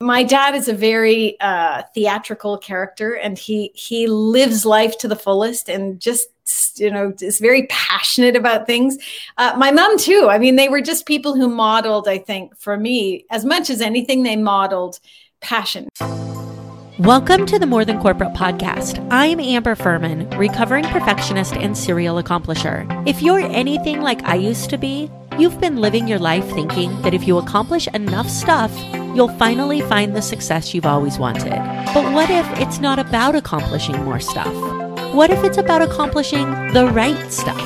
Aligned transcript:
my 0.00 0.22
dad 0.22 0.54
is 0.54 0.68
a 0.68 0.72
very 0.72 1.38
uh, 1.40 1.82
theatrical 1.92 2.56
character 2.56 3.14
and 3.14 3.36
he 3.36 3.72
he 3.74 4.06
lives 4.06 4.64
life 4.64 4.96
to 4.96 5.08
the 5.08 5.16
fullest 5.16 5.68
and 5.68 6.00
just 6.00 6.28
you 6.76 6.88
know 6.88 7.12
is 7.20 7.40
very 7.40 7.66
passionate 7.66 8.36
about 8.36 8.64
things 8.64 8.96
uh, 9.38 9.54
my 9.58 9.72
mom 9.72 9.98
too 9.98 10.28
i 10.30 10.38
mean 10.38 10.54
they 10.54 10.68
were 10.68 10.80
just 10.80 11.04
people 11.04 11.34
who 11.34 11.48
modeled 11.48 12.06
i 12.06 12.16
think 12.16 12.56
for 12.56 12.76
me 12.76 13.24
as 13.30 13.44
much 13.44 13.70
as 13.70 13.80
anything 13.80 14.22
they 14.22 14.36
modeled 14.36 15.00
passion 15.40 15.88
Welcome 17.00 17.46
to 17.46 17.60
the 17.60 17.66
More 17.66 17.84
Than 17.84 18.00
Corporate 18.00 18.32
podcast. 18.32 19.06
I'm 19.12 19.38
Amber 19.38 19.76
Furman, 19.76 20.28
recovering 20.30 20.84
perfectionist 20.86 21.52
and 21.54 21.78
serial 21.78 22.20
accomplisher. 22.20 22.84
If 23.06 23.22
you're 23.22 23.38
anything 23.38 24.00
like 24.00 24.20
I 24.24 24.34
used 24.34 24.68
to 24.70 24.78
be, 24.78 25.08
you've 25.38 25.60
been 25.60 25.76
living 25.76 26.08
your 26.08 26.18
life 26.18 26.44
thinking 26.50 27.00
that 27.02 27.14
if 27.14 27.26
you 27.26 27.38
accomplish 27.38 27.86
enough 27.88 28.28
stuff, 28.28 28.76
you'll 29.14 29.34
finally 29.36 29.80
find 29.82 30.16
the 30.16 30.22
success 30.22 30.74
you've 30.74 30.86
always 30.86 31.16
wanted. 31.18 31.50
But 31.94 32.12
what 32.12 32.28
if 32.28 32.46
it's 32.58 32.80
not 32.80 32.98
about 32.98 33.36
accomplishing 33.36 34.02
more 34.04 34.18
stuff? 34.18 34.52
What 35.14 35.30
if 35.30 35.44
it's 35.44 35.56
about 35.56 35.80
accomplishing 35.80 36.48
the 36.72 36.88
right 36.92 37.32
stuff? 37.32 37.56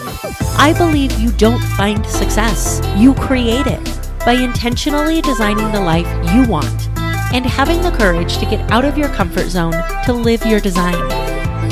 I 0.59 0.75
believe 0.77 1.19
you 1.19 1.33
don't 1.33 1.63
find 1.77 2.05
success, 2.07 2.81
you 2.97 3.15
create 3.15 3.67
it 3.67 3.99
by 4.25 4.33
intentionally 4.33 5.23
designing 5.23 5.73
the 5.73 5.81
life 5.81 6.07
you 6.35 6.47
want 6.47 6.89
and 7.33 7.47
having 7.47 7.81
the 7.81 7.91
courage 7.93 8.37
to 8.39 8.45
get 8.45 8.71
out 8.71 8.85
of 8.85 8.99
your 8.99 9.09
comfort 9.09 9.49
zone 9.49 9.75
to 10.05 10.13
live 10.13 10.45
your 10.45 10.61
design. 10.61 10.95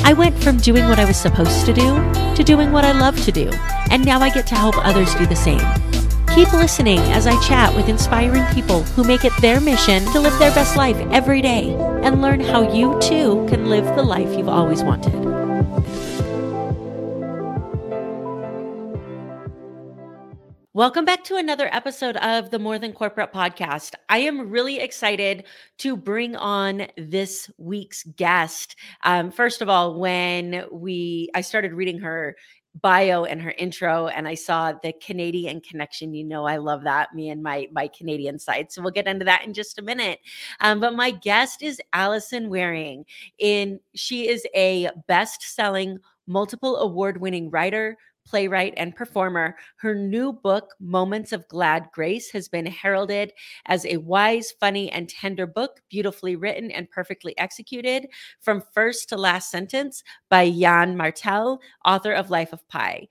I 0.03 0.15
went 0.15 0.43
from 0.43 0.57
doing 0.57 0.89
what 0.89 0.99
I 0.99 1.05
was 1.05 1.19
supposed 1.19 1.67
to 1.67 1.75
do 1.75 2.13
to 2.35 2.43
doing 2.43 2.73
what 2.73 2.85
I 2.87 2.93
love 2.93 3.23
to 3.25 3.33
do, 3.33 3.51
and 3.91 4.05
now 4.05 4.21
I 4.21 4.31
get 4.31 4.47
to 4.47 4.55
help 4.55 4.79
others 4.79 5.15
do 5.17 5.27
the 5.27 5.37
same. 5.37 5.61
Keep 6.35 6.53
listening 6.53 7.01
as 7.11 7.27
I 7.27 7.39
chat 7.43 7.75
with 7.75 7.89
inspiring 7.89 8.45
people 8.55 8.85
who 8.85 9.03
make 9.03 9.25
it 9.25 9.33
their 9.41 9.61
mission 9.61 10.05
to 10.13 10.21
live 10.21 10.39
their 10.39 10.55
best 10.55 10.77
life 10.77 10.97
every 11.11 11.43
day 11.43 11.75
and 12.05 12.23
learn 12.23 12.39
how 12.39 12.73
you 12.73 12.97
too 13.01 13.45
can 13.49 13.69
live 13.69 13.85
the 13.97 14.03
life 14.05 14.39
you've 14.39 14.49
always 14.49 14.85
wanted. 14.85 15.13
Welcome 20.73 21.05
back 21.05 21.25
to 21.25 21.37
another 21.37 21.69
episode 21.73 22.17
of 22.19 22.51
the 22.51 22.61
More 22.61 22.79
Than 22.79 22.93
Corporate 22.93 23.33
podcast. 23.33 23.95
I 24.09 24.19
am 24.19 24.51
really 24.51 24.79
excited 24.79 25.45
to 25.79 25.97
bring 25.97 26.37
on 26.37 26.87
this 26.97 27.51
week's 27.59 28.05
guest. 28.05 28.77
Um, 29.03 29.33
first 29.33 29.63
of 29.63 29.69
all, 29.69 29.99
when 29.99 30.65
we 30.71 31.29
I 31.35 31.41
started 31.41 31.75
reading 31.75 31.99
her 31.99 32.37
bio 32.81 33.25
and 33.25 33.43
her 33.43 33.55
intro 33.59 34.07
and 34.09 34.29
I 34.29 34.35
saw 34.35 34.73
the 34.73 34.93
Canadian 35.05 35.61
connection. 35.61 36.15
You 36.15 36.25
know, 36.25 36.47
I 36.47 36.57
love 36.59 36.85
that, 36.85 37.15
me 37.15 37.31
and 37.31 37.43
my 37.43 37.69
my 37.73 37.89
Canadian 37.89 38.39
side. 38.39 38.71
So 38.71 38.81
we'll 38.83 38.93
get 38.93 39.07
into 39.07 39.25
that 39.25 39.45
in 39.45 39.53
just 39.53 39.79
a 39.79 39.83
minute. 39.83 40.21
Um, 40.61 40.81
but 40.81 40.95
my 40.95 41.11
guest 41.11 41.63
is 41.63 41.81
Alison 41.93 42.49
Wearing. 42.49 43.05
In 43.39 43.81
she 43.95 44.29
is 44.29 44.47
a 44.55 44.91
best-selling 45.09 45.99
multiple 46.27 46.77
award-winning 46.77 47.51
writer, 47.51 47.97
playwright, 48.31 48.73
and 48.77 48.95
performer. 48.95 49.57
Her 49.77 49.93
new 49.93 50.33
book, 50.33 50.75
Moments 50.79 51.33
of 51.33 51.49
Glad 51.49 51.89
Grace, 51.93 52.31
has 52.31 52.49
been 52.49 52.65
heralded 52.65 53.33
as 53.67 53.85
a 53.85 53.97
wise, 53.97 54.53
funny, 54.53 54.91
and 54.93 55.09
tender 55.09 55.49
book, 55.49 55.81
beautifully 55.91 56.37
written 56.37 56.71
and 56.71 56.89
perfectly 56.89 57.37
executed 57.39 58.07
from 58.41 58.63
first 58.73 59.09
to 59.09 59.17
last 59.17 59.51
sentence 59.51 60.05
by 60.29 60.43
Yann 60.43 60.97
Martel, 60.97 61.61
author 61.85 62.13
of 62.13 62.31
Life 62.31 62.53
of 62.53 62.67
Pi. 62.69 63.09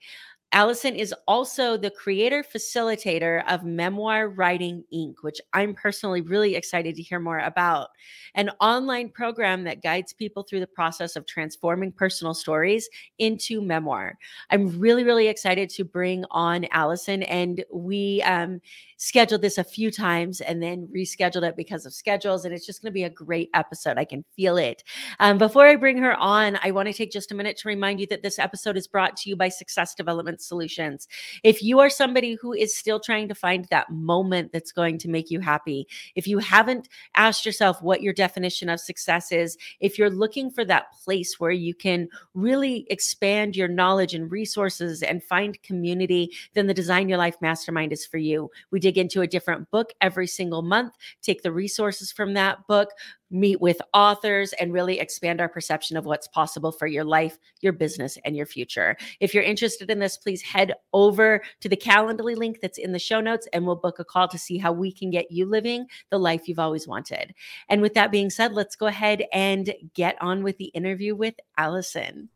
Alison 0.52 0.96
is 0.96 1.14
also 1.28 1.76
the 1.76 1.90
creator 1.90 2.42
facilitator 2.42 3.44
of 3.48 3.62
Memoir 3.62 4.30
Writing 4.30 4.82
Ink., 4.90 5.22
which 5.22 5.40
I'm 5.52 5.74
personally 5.74 6.22
really 6.22 6.56
excited 6.56 6.96
to 6.96 7.02
hear 7.02 7.20
more 7.20 7.38
about. 7.38 7.88
An 8.34 8.50
online 8.60 9.10
program 9.10 9.62
that 9.64 9.82
guides 9.82 10.12
people 10.12 10.42
through 10.42 10.60
the 10.60 10.66
process 10.66 11.14
of 11.14 11.24
transforming 11.26 11.92
personal 11.92 12.34
stories 12.34 12.88
into 13.18 13.62
memoir. 13.62 14.18
I'm 14.50 14.76
really, 14.80 15.04
really 15.04 15.28
excited 15.28 15.70
to 15.70 15.84
bring 15.84 16.24
on 16.32 16.66
Alison, 16.72 17.22
and 17.24 17.64
we 17.72 18.20
um, 18.22 18.60
scheduled 19.00 19.40
this 19.40 19.56
a 19.56 19.64
few 19.64 19.90
times 19.90 20.42
and 20.42 20.62
then 20.62 20.86
rescheduled 20.94 21.42
it 21.42 21.56
because 21.56 21.86
of 21.86 21.92
schedules. 21.94 22.44
And 22.44 22.54
it's 22.54 22.66
just 22.66 22.82
going 22.82 22.90
to 22.90 22.94
be 22.94 23.04
a 23.04 23.10
great 23.10 23.48
episode. 23.54 23.96
I 23.96 24.04
can 24.04 24.26
feel 24.36 24.58
it. 24.58 24.84
Um, 25.18 25.38
before 25.38 25.66
I 25.66 25.76
bring 25.76 25.96
her 25.96 26.14
on, 26.16 26.58
I 26.62 26.70
want 26.70 26.86
to 26.86 26.92
take 26.92 27.10
just 27.10 27.32
a 27.32 27.34
minute 27.34 27.56
to 27.58 27.68
remind 27.68 27.98
you 27.98 28.06
that 28.08 28.22
this 28.22 28.38
episode 28.38 28.76
is 28.76 28.86
brought 28.86 29.16
to 29.16 29.30
you 29.30 29.36
by 29.36 29.48
Success 29.48 29.94
Development 29.94 30.38
Solutions. 30.42 31.08
If 31.42 31.62
you 31.62 31.80
are 31.80 31.88
somebody 31.88 32.34
who 32.34 32.52
is 32.52 32.76
still 32.76 33.00
trying 33.00 33.26
to 33.28 33.34
find 33.34 33.64
that 33.70 33.90
moment 33.90 34.52
that's 34.52 34.70
going 34.70 34.98
to 34.98 35.08
make 35.08 35.30
you 35.30 35.40
happy, 35.40 35.88
if 36.14 36.26
you 36.26 36.38
haven't 36.38 36.90
asked 37.16 37.46
yourself 37.46 37.80
what 37.80 38.02
your 38.02 38.12
definition 38.12 38.68
of 38.68 38.80
success 38.80 39.32
is, 39.32 39.56
if 39.80 39.98
you're 39.98 40.10
looking 40.10 40.50
for 40.50 40.64
that 40.66 40.92
place 41.02 41.40
where 41.40 41.50
you 41.50 41.74
can 41.74 42.06
really 42.34 42.86
expand 42.90 43.56
your 43.56 43.68
knowledge 43.68 44.12
and 44.12 44.30
resources 44.30 45.02
and 45.02 45.24
find 45.24 45.62
community, 45.62 46.30
then 46.52 46.66
the 46.66 46.74
Design 46.74 47.08
Your 47.08 47.16
Life 47.16 47.36
Mastermind 47.40 47.94
is 47.94 48.04
for 48.04 48.18
you. 48.18 48.50
We 48.70 48.78
did 48.78 48.89
dig 48.90 48.98
into 48.98 49.20
a 49.20 49.26
different 49.26 49.70
book 49.70 49.92
every 50.00 50.26
single 50.26 50.62
month, 50.62 50.94
take 51.22 51.42
the 51.42 51.52
resources 51.52 52.10
from 52.10 52.34
that 52.34 52.66
book, 52.66 52.90
meet 53.30 53.60
with 53.60 53.80
authors, 53.94 54.52
and 54.54 54.72
really 54.72 54.98
expand 54.98 55.40
our 55.40 55.48
perception 55.48 55.96
of 55.96 56.04
what's 56.04 56.26
possible 56.26 56.72
for 56.72 56.88
your 56.88 57.04
life, 57.04 57.38
your 57.60 57.72
business, 57.72 58.18
and 58.24 58.36
your 58.36 58.46
future. 58.46 58.96
If 59.20 59.32
you're 59.32 59.44
interested 59.44 59.90
in 59.90 60.00
this, 60.00 60.16
please 60.16 60.42
head 60.42 60.74
over 60.92 61.40
to 61.60 61.68
the 61.68 61.76
Calendly 61.76 62.36
link 62.36 62.60
that's 62.60 62.78
in 62.78 62.90
the 62.90 62.98
show 62.98 63.20
notes 63.20 63.46
and 63.52 63.64
we'll 63.64 63.76
book 63.76 64.00
a 64.00 64.04
call 64.04 64.26
to 64.26 64.38
see 64.38 64.58
how 64.58 64.72
we 64.72 64.90
can 64.90 65.10
get 65.10 65.30
you 65.30 65.46
living 65.46 65.86
the 66.10 66.18
life 66.18 66.48
you've 66.48 66.58
always 66.58 66.88
wanted. 66.88 67.32
And 67.68 67.80
with 67.80 67.94
that 67.94 68.10
being 68.10 68.30
said, 68.30 68.52
let's 68.52 68.74
go 68.74 68.86
ahead 68.86 69.22
and 69.32 69.72
get 69.94 70.20
on 70.20 70.42
with 70.42 70.58
the 70.58 70.66
interview 70.66 71.14
with 71.14 71.34
Alison. 71.56 72.28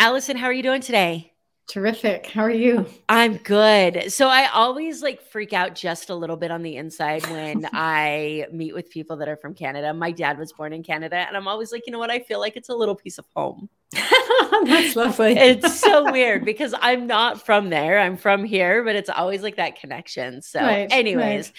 Alison, 0.00 0.36
how 0.36 0.46
are 0.46 0.52
you 0.52 0.64
doing 0.64 0.82
today? 0.82 1.35
Terrific. 1.68 2.26
How 2.26 2.42
are 2.42 2.50
you? 2.50 2.86
I'm 3.08 3.38
good. 3.38 4.12
So 4.12 4.28
I 4.28 4.46
always 4.46 5.02
like 5.02 5.20
freak 5.20 5.52
out 5.52 5.74
just 5.74 6.10
a 6.10 6.14
little 6.14 6.36
bit 6.36 6.52
on 6.52 6.62
the 6.62 6.76
inside 6.76 7.28
when 7.28 7.68
I 7.72 8.46
meet 8.52 8.72
with 8.72 8.88
people 8.88 9.16
that 9.16 9.28
are 9.28 9.36
from 9.36 9.52
Canada. 9.52 9.92
My 9.92 10.12
dad 10.12 10.38
was 10.38 10.52
born 10.52 10.72
in 10.72 10.84
Canada 10.84 11.16
and 11.16 11.36
I'm 11.36 11.48
always 11.48 11.72
like, 11.72 11.82
you 11.86 11.92
know 11.92 11.98
what? 11.98 12.10
I 12.10 12.20
feel 12.20 12.38
like 12.38 12.56
it's 12.56 12.68
a 12.68 12.74
little 12.74 12.94
piece 12.94 13.18
of 13.18 13.26
home. 13.34 13.68
That's 14.64 14.96
lovely. 14.96 15.32
it's 15.32 15.80
so 15.80 16.10
weird 16.10 16.44
because 16.44 16.74
I'm 16.80 17.06
not 17.06 17.44
from 17.44 17.70
there. 17.70 18.00
I'm 18.00 18.16
from 18.16 18.44
here, 18.44 18.82
but 18.82 18.96
it's 18.96 19.08
always 19.08 19.42
like 19.42 19.56
that 19.56 19.78
connection. 19.78 20.42
So, 20.42 20.60
right, 20.60 20.88
anyways, 20.90 21.52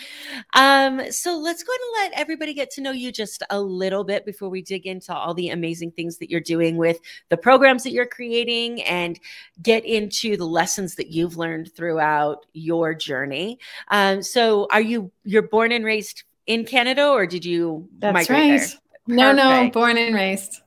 right. 0.54 0.86
um, 0.88 1.12
so 1.12 1.38
let's 1.38 1.64
go 1.64 1.72
ahead 1.72 1.82
and 1.82 2.14
let 2.14 2.20
everybody 2.22 2.54
get 2.54 2.70
to 2.72 2.82
know 2.82 2.92
you 2.92 3.12
just 3.12 3.44
a 3.50 3.62
little 3.62 4.04
bit 4.04 4.26
before 4.26 4.50
we 4.50 4.62
dig 4.62 4.86
into 4.86 5.14
all 5.14 5.34
the 5.34 5.50
amazing 5.50 5.92
things 5.92 6.18
that 6.18 6.30
you're 6.30 6.42
doing 6.42 6.76
with 6.76 7.00
the 7.30 7.38
programs 7.38 7.84
that 7.84 7.92
you're 7.92 8.06
creating 8.06 8.82
and 8.84 9.20
get 9.62 9.86
into 9.86 10.36
the 10.36 10.46
lessons 10.46 10.96
that 10.96 11.08
you've 11.08 11.38
learned 11.38 11.74
throughout 11.74 12.46
your 12.54 12.94
journey. 12.94 13.58
Um, 13.88 14.22
so, 14.22 14.68
are 14.72 14.82
you 14.82 15.12
you're 15.24 15.44
born 15.44 15.72
and 15.72 15.86
raised 15.86 16.24
in 16.46 16.66
Canada, 16.66 17.08
or 17.08 17.26
did 17.26 17.46
you 17.46 17.88
That's 18.00 18.30
right. 18.30 18.62
No, 19.08 19.32
no, 19.32 19.70
born 19.72 19.98
and 19.98 20.14
raised. 20.14 20.62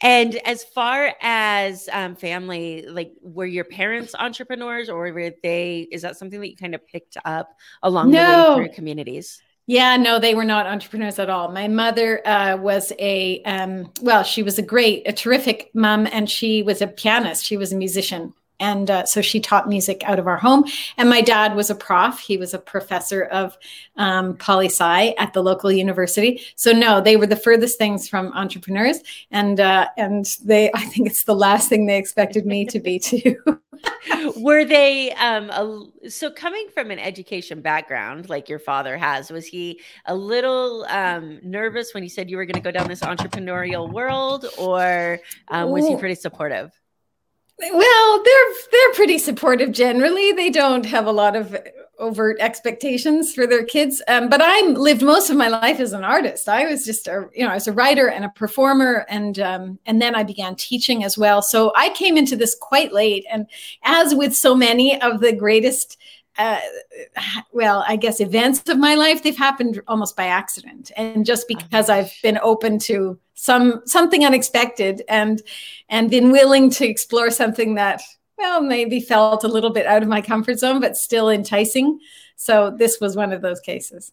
And 0.00 0.36
as 0.46 0.62
far 0.62 1.14
as 1.22 1.88
um, 1.90 2.16
family, 2.16 2.84
like 2.86 3.12
were 3.22 3.46
your 3.46 3.64
parents 3.64 4.14
entrepreneurs 4.18 4.90
or 4.90 5.10
were 5.12 5.32
they, 5.42 5.88
is 5.90 6.02
that 6.02 6.16
something 6.16 6.38
that 6.40 6.50
you 6.50 6.56
kind 6.56 6.74
of 6.74 6.86
picked 6.86 7.16
up 7.24 7.56
along 7.82 8.10
no. 8.10 8.20
the 8.20 8.60
way 8.60 8.66
through 8.66 8.74
communities? 8.74 9.40
Yeah, 9.68 9.96
no, 9.96 10.20
they 10.20 10.34
were 10.34 10.44
not 10.44 10.66
entrepreneurs 10.66 11.18
at 11.18 11.28
all. 11.28 11.50
My 11.50 11.66
mother 11.66 12.26
uh, 12.26 12.56
was 12.56 12.92
a, 13.00 13.42
um, 13.42 13.90
well, 14.00 14.22
she 14.22 14.44
was 14.44 14.58
a 14.58 14.62
great, 14.62 15.08
a 15.08 15.12
terrific 15.12 15.70
mom, 15.74 16.06
and 16.12 16.30
she 16.30 16.62
was 16.62 16.80
a 16.80 16.86
pianist. 16.86 17.44
She 17.44 17.56
was 17.56 17.72
a 17.72 17.76
musician. 17.76 18.32
And 18.60 18.90
uh, 18.90 19.04
so 19.04 19.20
she 19.20 19.40
taught 19.40 19.68
music 19.68 20.02
out 20.04 20.18
of 20.18 20.26
our 20.26 20.36
home. 20.36 20.64
And 20.96 21.08
my 21.08 21.20
dad 21.20 21.54
was 21.54 21.70
a 21.70 21.74
prof. 21.74 22.18
He 22.18 22.36
was 22.36 22.54
a 22.54 22.58
professor 22.58 23.24
of 23.24 23.56
um, 23.96 24.36
poli 24.36 24.66
sci 24.66 25.10
at 25.18 25.32
the 25.32 25.42
local 25.42 25.70
university. 25.70 26.40
So 26.54 26.72
no, 26.72 27.00
they 27.00 27.16
were 27.16 27.26
the 27.26 27.36
furthest 27.36 27.78
things 27.78 28.08
from 28.08 28.32
entrepreneurs. 28.32 29.00
And 29.30 29.60
uh, 29.60 29.88
and 29.96 30.24
they, 30.44 30.70
I 30.74 30.84
think 30.86 31.06
it's 31.06 31.24
the 31.24 31.34
last 31.34 31.68
thing 31.68 31.86
they 31.86 31.98
expected 31.98 32.46
me 32.46 32.64
to 32.66 32.80
be 32.80 32.98
too. 32.98 33.36
were 34.36 34.64
they 34.64 35.12
um, 35.12 35.50
a, 35.50 36.10
so 36.10 36.30
coming 36.30 36.68
from 36.72 36.90
an 36.90 36.98
education 36.98 37.60
background 37.60 38.28
like 38.28 38.48
your 38.48 38.58
father 38.58 38.96
has? 38.96 39.30
Was 39.30 39.46
he 39.46 39.80
a 40.06 40.14
little 40.14 40.86
um, 40.88 41.40
nervous 41.42 41.94
when 41.94 42.02
you 42.02 42.08
said 42.08 42.30
you 42.30 42.36
were 42.36 42.46
going 42.46 42.54
to 42.54 42.60
go 42.60 42.70
down 42.70 42.88
this 42.88 43.00
entrepreneurial 43.00 43.90
world, 43.90 44.46
or 44.58 45.20
um, 45.48 45.70
was 45.70 45.86
he 45.86 45.96
pretty 45.96 46.14
supportive? 46.14 46.72
Well, 47.58 48.22
they're 48.22 48.54
they're 48.70 48.92
pretty 48.94 49.18
supportive 49.18 49.72
generally. 49.72 50.32
They 50.32 50.50
don't 50.50 50.84
have 50.84 51.06
a 51.06 51.12
lot 51.12 51.36
of 51.36 51.56
overt 51.98 52.36
expectations 52.40 53.32
for 53.32 53.46
their 53.46 53.64
kids. 53.64 54.02
Um, 54.08 54.28
but 54.28 54.42
I 54.42 54.60
lived 54.66 55.00
most 55.00 55.30
of 55.30 55.36
my 55.38 55.48
life 55.48 55.80
as 55.80 55.94
an 55.94 56.04
artist. 56.04 56.50
I 56.50 56.66
was 56.66 56.84
just 56.84 57.06
a 57.06 57.28
you 57.34 57.44
know 57.44 57.50
I 57.50 57.54
was 57.54 57.66
a 57.66 57.72
writer 57.72 58.08
and 58.08 58.26
a 58.26 58.28
performer, 58.28 59.06
and 59.08 59.38
um, 59.38 59.78
and 59.86 60.02
then 60.02 60.14
I 60.14 60.22
began 60.22 60.54
teaching 60.54 61.02
as 61.02 61.16
well. 61.16 61.40
So 61.40 61.72
I 61.74 61.88
came 61.90 62.18
into 62.18 62.36
this 62.36 62.54
quite 62.60 62.92
late, 62.92 63.24
and 63.32 63.46
as 63.84 64.14
with 64.14 64.36
so 64.36 64.54
many 64.54 65.00
of 65.00 65.20
the 65.20 65.32
greatest 65.32 65.96
uh, 66.38 66.60
well, 67.52 67.84
I 67.86 67.96
guess 67.96 68.20
events 68.20 68.68
of 68.68 68.78
my 68.78 68.94
life, 68.94 69.22
they've 69.22 69.36
happened 69.36 69.80
almost 69.88 70.16
by 70.16 70.26
accident. 70.26 70.90
And 70.96 71.24
just 71.24 71.50
uh-huh. 71.50 71.62
because 71.62 71.88
I've 71.88 72.12
been 72.22 72.38
open 72.42 72.78
to 72.80 73.18
some 73.36 73.82
something 73.84 74.24
unexpected 74.24 75.02
and 75.08 75.42
and 75.88 76.10
been 76.10 76.32
willing 76.32 76.70
to 76.70 76.86
explore 76.86 77.30
something 77.30 77.74
that 77.74 78.02
well 78.38 78.60
maybe 78.62 78.98
felt 78.98 79.44
a 79.44 79.48
little 79.48 79.70
bit 79.70 79.86
out 79.86 80.02
of 80.02 80.08
my 80.08 80.22
comfort 80.22 80.58
zone 80.58 80.80
but 80.80 80.96
still 80.96 81.28
enticing 81.28 82.00
so 82.36 82.74
this 82.78 82.98
was 82.98 83.14
one 83.14 83.32
of 83.32 83.42
those 83.42 83.60
cases 83.60 84.12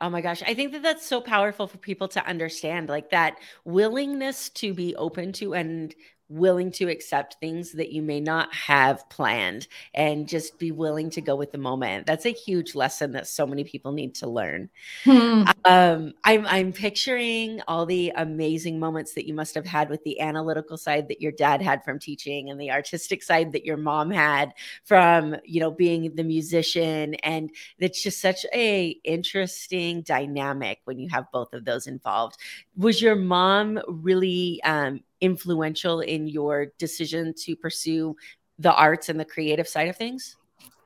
Oh 0.00 0.10
my 0.10 0.20
gosh. 0.20 0.42
I 0.42 0.54
think 0.54 0.72
that 0.72 0.82
that's 0.82 1.06
so 1.06 1.20
powerful 1.20 1.68
for 1.68 1.78
people 1.78 2.08
to 2.08 2.26
understand 2.26 2.88
like 2.88 3.10
that 3.10 3.38
willingness 3.64 4.48
to 4.50 4.74
be 4.74 4.96
open 4.96 5.32
to 5.34 5.54
and 5.54 5.94
willing 6.28 6.70
to 6.72 6.88
accept 6.88 7.36
things 7.38 7.72
that 7.72 7.92
you 7.92 8.02
may 8.02 8.20
not 8.20 8.52
have 8.54 9.08
planned 9.10 9.68
and 9.92 10.26
just 10.26 10.58
be 10.58 10.72
willing 10.72 11.10
to 11.10 11.20
go 11.20 11.36
with 11.36 11.52
the 11.52 11.58
moment. 11.58 12.06
That's 12.06 12.24
a 12.24 12.30
huge 12.30 12.74
lesson 12.74 13.12
that 13.12 13.26
so 13.26 13.46
many 13.46 13.62
people 13.64 13.92
need 13.92 14.14
to 14.16 14.28
learn. 14.28 14.70
Hmm. 15.04 15.44
Um, 15.64 16.14
I'm, 16.24 16.46
I'm 16.46 16.72
picturing 16.72 17.60
all 17.68 17.84
the 17.84 18.12
amazing 18.16 18.78
moments 18.78 19.14
that 19.14 19.26
you 19.26 19.34
must 19.34 19.54
have 19.54 19.66
had 19.66 19.90
with 19.90 20.02
the 20.04 20.20
analytical 20.20 20.76
side 20.76 21.08
that 21.08 21.20
your 21.20 21.32
dad 21.32 21.60
had 21.60 21.84
from 21.84 21.98
teaching 21.98 22.50
and 22.50 22.60
the 22.60 22.70
artistic 22.70 23.22
side 23.22 23.52
that 23.52 23.64
your 23.64 23.76
mom 23.76 24.10
had 24.10 24.54
from, 24.84 25.36
you 25.44 25.60
know, 25.60 25.70
being 25.70 26.14
the 26.14 26.24
musician. 26.24 27.14
And 27.16 27.50
it's 27.78 28.02
just 28.02 28.20
such 28.20 28.46
a 28.54 28.96
interesting 29.04 30.02
dynamic 30.02 30.80
when 30.84 30.98
you 30.98 31.08
have 31.10 31.30
both 31.32 31.52
of 31.52 31.64
those 31.64 31.86
involved. 31.86 32.38
Was 32.76 33.02
your 33.02 33.16
mom 33.16 33.80
really 33.86 34.60
um, 34.64 35.00
influential 35.24 36.00
in 36.00 36.28
your 36.28 36.66
decision 36.78 37.34
to 37.38 37.56
pursue 37.56 38.16
the 38.58 38.74
arts 38.74 39.08
and 39.08 39.18
the 39.18 39.24
creative 39.24 39.66
side 39.66 39.88
of 39.88 39.96
things? 39.96 40.36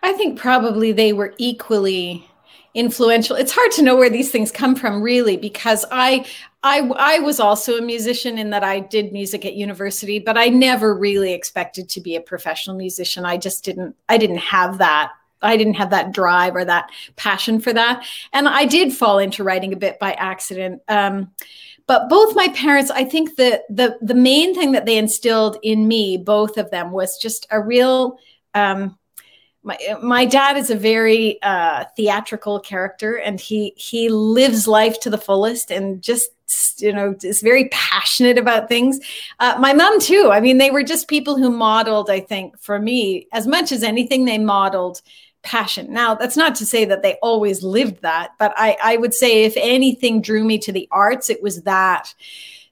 I 0.03 0.13
think 0.13 0.39
probably 0.39 0.93
they 0.93 1.13
were 1.13 1.35
equally 1.39 2.29
influential. 2.75 3.35
It's 3.35 3.53
hard 3.53 3.73
to 3.73 3.83
know 3.83 3.97
where 3.97 4.11
these 4.11 4.31
things 4.31 4.53
come 4.53 4.77
from 4.77 5.03
really 5.03 5.37
because 5.37 5.85
I 5.91 6.27
I 6.63 6.81
I 6.97 7.19
was 7.19 7.41
also 7.41 7.77
a 7.77 7.83
musician 7.83 8.39
in 8.39 8.51
that 8.51 8.63
I 8.63 8.81
did 8.81 9.13
music 9.13 9.45
at 9.45 9.55
university, 9.55 10.19
but 10.19 10.39
I 10.39 10.49
never 10.49 10.95
really 10.95 11.33
expected 11.33 11.89
to 11.91 12.01
be 12.01 12.15
a 12.15 12.21
professional 12.21 12.77
musician. 12.77 13.25
I 13.25 13.37
just 13.37 13.65
didn't 13.65 13.97
I 14.09 14.19
didn't 14.19 14.39
have 14.39 14.79
that 14.79 15.13
I 15.43 15.57
didn't 15.57 15.75
have 15.75 15.91
that 15.91 16.13
drive 16.13 16.57
or 16.57 16.65
that 16.65 16.91
passion 17.17 17.61
for 17.61 17.73
that. 17.73 18.05
And 18.33 18.49
I 18.49 18.65
did 18.65 18.93
fall 18.93 19.19
into 19.19 19.45
writing 19.45 19.73
a 19.73 19.77
bit 19.77 19.99
by 19.99 20.13
accident. 20.15 20.83
Um, 20.89 21.31
but 21.89 22.09
both 22.09 22.37
my 22.37 22.47
parents 22.49 22.91
i 22.93 23.03
think 23.03 23.35
that 23.35 23.63
the 23.69 23.99
the 24.01 24.15
main 24.15 24.55
thing 24.55 24.71
that 24.71 24.87
they 24.87 24.97
instilled 24.97 25.57
in 25.65 25.89
me 25.89 26.17
both 26.17 26.57
of 26.57 26.71
them 26.71 26.93
was 26.93 27.19
just 27.19 27.47
a 27.51 27.61
real 27.61 28.19
um, 28.55 28.97
my, 29.63 29.77
my 30.03 30.25
dad 30.25 30.57
is 30.57 30.71
a 30.71 30.77
very 30.77 31.43
uh, 31.43 31.85
theatrical 31.97 32.61
character 32.61 33.17
and 33.17 33.41
he 33.41 33.75
he 33.77 34.09
lives 34.09 34.67
life 34.67 34.99
to 35.01 35.11
the 35.11 35.19
fullest 35.19 35.71
and 35.71 36.01
just 36.01 36.31
you 36.79 36.93
know 36.93 37.15
is 37.23 37.43
very 37.43 37.69
passionate 37.69 38.39
about 38.39 38.69
things. 38.69 38.99
Uh, 39.39 39.57
my 39.61 39.75
mom 39.75 40.01
too. 40.01 40.31
I 40.33 40.41
mean 40.41 40.59
they 40.59 40.71
were 40.71 40.83
just 40.83 41.09
people 41.09 41.37
who 41.37 41.51
modeled 41.51 42.09
i 42.09 42.21
think 42.21 42.59
for 42.59 42.79
me 42.79 43.27
as 43.33 43.47
much 43.47 43.73
as 43.73 43.83
anything 43.83 44.25
they 44.25 44.39
modeled 44.39 45.03
passion. 45.49 45.91
Now, 45.91 46.15
that's 46.15 46.37
not 46.37 46.55
to 46.57 46.67
say 46.67 46.85
that 46.85 47.01
they 47.01 47.15
always 47.23 47.63
lived 47.63 48.03
that, 48.03 48.33
but 48.39 48.53
I, 48.55 48.77
I 48.85 48.97
would 48.99 49.15
say 49.15 49.45
if 49.45 49.55
anything 49.57 50.21
drew 50.21 50.45
me 50.45 50.59
to 50.59 50.73
the 50.73 50.87
arts, 50.91 51.31
it 51.31 51.43
was 51.43 51.63
that 51.63 52.15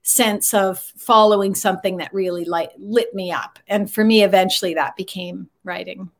sense 0.02 0.52
of 0.52 0.78
following 0.78 1.54
something 1.54 1.96
that 1.96 2.12
really 2.12 2.44
light, 2.44 2.68
lit 2.78 3.14
me 3.14 3.32
up. 3.32 3.58
And 3.66 3.90
for 3.90 4.04
me, 4.04 4.22
eventually 4.22 4.74
that 4.74 4.94
became 4.94 5.48
writing. 5.64 6.10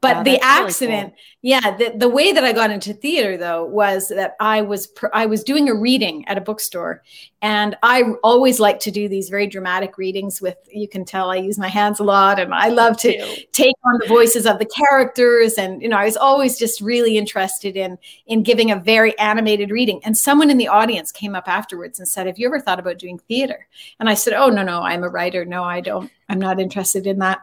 But 0.00 0.24
the 0.24 0.38
accident, 0.42 0.90
really 0.90 1.10
cool. 1.10 1.16
yeah, 1.42 1.76
the, 1.76 1.92
the 1.96 2.08
way 2.08 2.32
that 2.32 2.44
I 2.44 2.52
got 2.52 2.70
into 2.70 2.92
theater 2.92 3.36
though 3.36 3.64
was 3.64 4.08
that 4.08 4.36
I 4.40 4.62
was 4.62 4.88
I 5.12 5.26
was 5.26 5.42
doing 5.42 5.68
a 5.68 5.74
reading 5.74 6.26
at 6.28 6.36
a 6.36 6.40
bookstore, 6.40 7.02
and 7.40 7.76
I 7.82 8.02
always 8.22 8.60
like 8.60 8.80
to 8.80 8.90
do 8.90 9.08
these 9.08 9.28
very 9.28 9.46
dramatic 9.46 9.96
readings. 9.96 10.40
With 10.40 10.56
you 10.70 10.88
can 10.88 11.04
tell 11.04 11.30
I 11.30 11.36
use 11.36 11.58
my 11.58 11.68
hands 11.68 12.00
a 12.00 12.04
lot, 12.04 12.38
and 12.38 12.52
I 12.54 12.68
love 12.68 12.96
to 12.98 13.46
take 13.52 13.74
on 13.84 13.98
the 14.00 14.08
voices 14.08 14.46
of 14.46 14.58
the 14.58 14.66
characters. 14.66 15.54
And 15.54 15.80
you 15.80 15.88
know, 15.88 15.96
I 15.96 16.04
was 16.04 16.16
always 16.16 16.58
just 16.58 16.80
really 16.80 17.16
interested 17.16 17.76
in 17.76 17.98
in 18.26 18.42
giving 18.42 18.70
a 18.70 18.76
very 18.76 19.18
animated 19.18 19.70
reading. 19.70 20.00
And 20.04 20.16
someone 20.16 20.50
in 20.50 20.58
the 20.58 20.68
audience 20.68 21.12
came 21.12 21.34
up 21.34 21.48
afterwards 21.48 21.98
and 21.98 22.06
said, 22.08 22.26
"Have 22.26 22.38
you 22.38 22.46
ever 22.46 22.60
thought 22.60 22.80
about 22.80 22.98
doing 22.98 23.18
theater?" 23.18 23.66
And 24.00 24.08
I 24.08 24.14
said, 24.14 24.34
"Oh 24.34 24.48
no, 24.48 24.62
no, 24.62 24.82
I'm 24.82 25.02
a 25.02 25.08
writer. 25.08 25.44
No, 25.44 25.64
I 25.64 25.80
don't. 25.80 26.10
I'm 26.28 26.40
not 26.40 26.60
interested 26.60 27.06
in 27.06 27.18
that." 27.20 27.40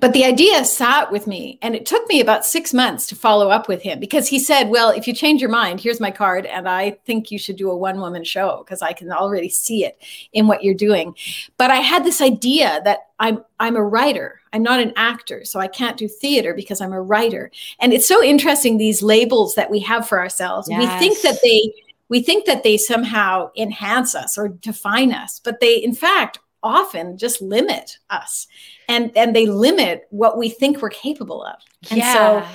But 0.00 0.12
the 0.12 0.24
idea 0.24 0.64
sat 0.64 1.10
with 1.10 1.26
me, 1.26 1.58
and 1.62 1.74
it 1.74 1.86
took 1.86 2.06
me 2.08 2.20
about 2.20 2.44
six 2.44 2.74
months 2.74 3.06
to 3.06 3.14
follow 3.14 3.50
up 3.50 3.68
with 3.68 3.82
him 3.82 4.00
because 4.00 4.28
he 4.28 4.38
said, 4.38 4.68
Well, 4.68 4.90
if 4.90 5.06
you 5.06 5.14
change 5.14 5.40
your 5.40 5.50
mind, 5.50 5.80
here's 5.80 6.00
my 6.00 6.10
card, 6.10 6.46
and 6.46 6.68
I 6.68 6.92
think 7.04 7.30
you 7.30 7.38
should 7.38 7.56
do 7.56 7.70
a 7.70 7.76
one 7.76 8.00
woman 8.00 8.24
show 8.24 8.62
because 8.64 8.82
I 8.82 8.92
can 8.92 9.10
already 9.12 9.48
see 9.48 9.84
it 9.84 10.00
in 10.32 10.46
what 10.46 10.62
you're 10.62 10.74
doing. 10.74 11.14
But 11.56 11.70
I 11.70 11.76
had 11.76 12.04
this 12.04 12.20
idea 12.20 12.80
that 12.84 13.08
I'm 13.18 13.44
I'm 13.58 13.76
a 13.76 13.82
writer. 13.82 14.40
I'm 14.52 14.62
not 14.62 14.80
an 14.80 14.92
actor, 14.96 15.44
so 15.44 15.60
I 15.60 15.68
can't 15.68 15.96
do 15.96 16.08
theater 16.08 16.54
because 16.54 16.80
I'm 16.80 16.92
a 16.92 17.02
writer. 17.02 17.50
And 17.78 17.92
it's 17.92 18.08
so 18.08 18.22
interesting 18.22 18.78
these 18.78 19.02
labels 19.02 19.54
that 19.54 19.70
we 19.70 19.80
have 19.80 20.08
for 20.08 20.18
ourselves. 20.18 20.68
Yes. 20.68 20.80
We 20.80 21.08
think 21.08 21.22
that 21.22 21.40
they 21.42 21.72
we 22.08 22.22
think 22.22 22.46
that 22.46 22.64
they 22.64 22.76
somehow 22.76 23.50
enhance 23.56 24.14
us 24.14 24.36
or 24.36 24.48
define 24.48 25.12
us, 25.12 25.38
but 25.38 25.60
they 25.60 25.76
in 25.76 25.94
fact 25.94 26.38
often 26.62 27.16
just 27.16 27.40
limit 27.40 27.98
us 28.10 28.46
and 28.88 29.10
and 29.16 29.34
they 29.34 29.46
limit 29.46 30.06
what 30.10 30.36
we 30.36 30.48
think 30.48 30.82
we're 30.82 30.90
capable 30.90 31.42
of 31.44 31.56
and 31.90 31.98
yeah. 31.98 32.42
so 32.42 32.48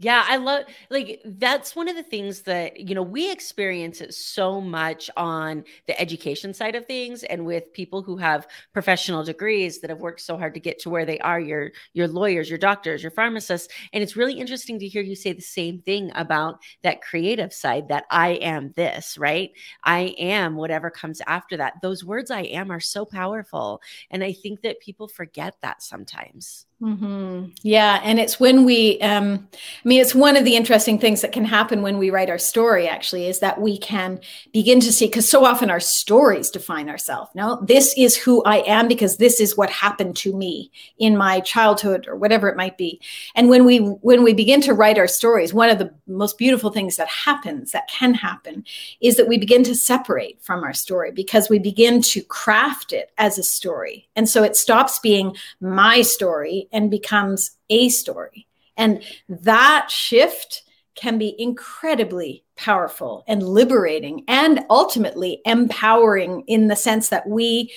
yeah, 0.00 0.24
I 0.26 0.38
love 0.38 0.64
like 0.90 1.20
that's 1.24 1.76
one 1.76 1.88
of 1.88 1.94
the 1.94 2.02
things 2.02 2.42
that 2.42 2.80
you 2.80 2.96
know 2.96 3.02
we 3.02 3.30
experience 3.30 4.00
it 4.00 4.12
so 4.12 4.60
much 4.60 5.08
on 5.16 5.62
the 5.86 5.98
education 6.00 6.52
side 6.52 6.74
of 6.74 6.84
things 6.86 7.22
and 7.22 7.46
with 7.46 7.72
people 7.72 8.02
who 8.02 8.16
have 8.16 8.48
professional 8.72 9.22
degrees 9.22 9.80
that 9.80 9.90
have 9.90 10.00
worked 10.00 10.20
so 10.20 10.36
hard 10.36 10.52
to 10.54 10.60
get 10.60 10.80
to 10.80 10.90
where 10.90 11.06
they 11.06 11.20
are 11.20 11.38
your 11.38 11.70
your 11.92 12.08
lawyers, 12.08 12.50
your 12.50 12.58
doctors, 12.58 13.04
your 13.04 13.12
pharmacists 13.12 13.72
and 13.92 14.02
it's 14.02 14.16
really 14.16 14.34
interesting 14.34 14.80
to 14.80 14.88
hear 14.88 15.02
you 15.02 15.14
say 15.14 15.32
the 15.32 15.40
same 15.40 15.78
thing 15.82 16.10
about 16.16 16.58
that 16.82 17.00
creative 17.00 17.52
side 17.52 17.86
that 17.88 18.04
I 18.10 18.30
am 18.30 18.72
this, 18.74 19.16
right? 19.16 19.52
I 19.84 20.14
am 20.18 20.56
whatever 20.56 20.90
comes 20.90 21.22
after 21.28 21.56
that. 21.58 21.74
Those 21.82 22.04
words 22.04 22.32
I 22.32 22.42
am 22.42 22.72
are 22.72 22.80
so 22.80 23.04
powerful 23.04 23.80
and 24.10 24.24
I 24.24 24.32
think 24.32 24.62
that 24.62 24.80
people 24.80 25.06
forget 25.06 25.54
that 25.62 25.82
sometimes. 25.84 26.66
Mm-hmm. 26.84 27.46
Yeah, 27.62 27.98
and 28.04 28.20
it's 28.20 28.38
when 28.38 28.66
we, 28.66 29.00
um, 29.00 29.48
I 29.54 29.88
mean, 29.88 30.02
it's 30.02 30.14
one 30.14 30.36
of 30.36 30.44
the 30.44 30.54
interesting 30.54 30.98
things 30.98 31.22
that 31.22 31.32
can 31.32 31.46
happen 31.46 31.80
when 31.80 31.96
we 31.96 32.10
write 32.10 32.28
our 32.28 32.36
story. 32.36 32.86
Actually, 32.86 33.26
is 33.26 33.38
that 33.38 33.58
we 33.58 33.78
can 33.78 34.20
begin 34.52 34.80
to 34.80 34.92
see 34.92 35.06
because 35.06 35.26
so 35.26 35.46
often 35.46 35.70
our 35.70 35.80
stories 35.80 36.50
define 36.50 36.90
ourselves. 36.90 37.30
No, 37.34 37.58
this 37.66 37.94
is 37.96 38.18
who 38.18 38.42
I 38.44 38.58
am 38.66 38.86
because 38.86 39.16
this 39.16 39.40
is 39.40 39.56
what 39.56 39.70
happened 39.70 40.14
to 40.18 40.36
me 40.36 40.70
in 40.98 41.16
my 41.16 41.40
childhood 41.40 42.06
or 42.06 42.16
whatever 42.16 42.48
it 42.48 42.56
might 42.56 42.76
be. 42.76 43.00
And 43.34 43.48
when 43.48 43.64
we 43.64 43.78
when 43.78 44.22
we 44.22 44.34
begin 44.34 44.60
to 44.62 44.74
write 44.74 44.98
our 44.98 45.08
stories, 45.08 45.54
one 45.54 45.70
of 45.70 45.78
the 45.78 45.90
most 46.06 46.36
beautiful 46.36 46.70
things 46.70 46.96
that 46.96 47.08
happens 47.08 47.72
that 47.72 47.88
can 47.88 48.12
happen 48.12 48.62
is 49.00 49.16
that 49.16 49.28
we 49.28 49.38
begin 49.38 49.64
to 49.64 49.74
separate 49.74 50.42
from 50.42 50.62
our 50.62 50.74
story 50.74 51.12
because 51.12 51.48
we 51.48 51.58
begin 51.58 52.02
to 52.02 52.20
craft 52.20 52.92
it 52.92 53.10
as 53.16 53.38
a 53.38 53.42
story, 53.42 54.06
and 54.14 54.28
so 54.28 54.42
it 54.42 54.54
stops 54.54 54.98
being 54.98 55.34
my 55.62 56.02
story 56.02 56.68
and 56.74 56.90
becomes 56.90 57.52
a 57.70 57.88
story. 57.88 58.46
And 58.76 59.02
that 59.28 59.90
shift 59.90 60.62
can 60.94 61.18
be 61.18 61.34
incredibly 61.38 62.44
powerful 62.56 63.24
and 63.26 63.42
liberating 63.42 64.24
and 64.28 64.64
ultimately 64.70 65.40
empowering 65.44 66.44
in 66.46 66.68
the 66.68 66.76
sense 66.76 67.08
that 67.08 67.28
we 67.28 67.72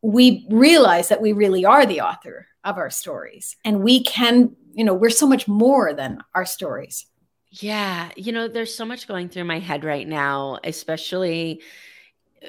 we 0.00 0.46
realize 0.48 1.08
that 1.08 1.20
we 1.20 1.32
really 1.32 1.64
are 1.64 1.84
the 1.84 2.00
author 2.00 2.46
of 2.64 2.78
our 2.78 2.90
stories. 2.90 3.56
And 3.64 3.82
we 3.82 4.02
can 4.02 4.56
you 4.72 4.84
know 4.84 4.94
we're 4.94 5.10
so 5.10 5.26
much 5.26 5.46
more 5.46 5.92
than 5.92 6.22
our 6.34 6.46
stories. 6.46 7.06
Yeah. 7.50 8.10
You 8.16 8.32
know 8.32 8.48
there's 8.48 8.74
so 8.74 8.84
much 8.84 9.08
going 9.08 9.28
through 9.28 9.44
my 9.44 9.58
head 9.58 9.84
right 9.84 10.06
now 10.06 10.58
especially 10.64 11.62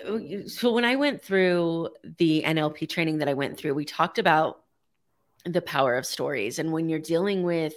uh, 0.08 0.48
so 0.48 0.72
when 0.72 0.86
i 0.86 0.96
went 0.96 1.20
through 1.20 1.90
the 2.20 2.44
nlp 2.46 2.88
training 2.88 3.18
that 3.18 3.28
i 3.28 3.34
went 3.34 3.58
through 3.58 3.74
we 3.74 3.86
talked 3.86 4.20
about 4.20 4.62
the 5.46 5.62
power 5.62 5.96
of 5.96 6.06
stories. 6.06 6.60
And 6.60 6.72
when 6.72 6.90
you're 6.90 7.00
dealing 7.00 7.44
with 7.44 7.74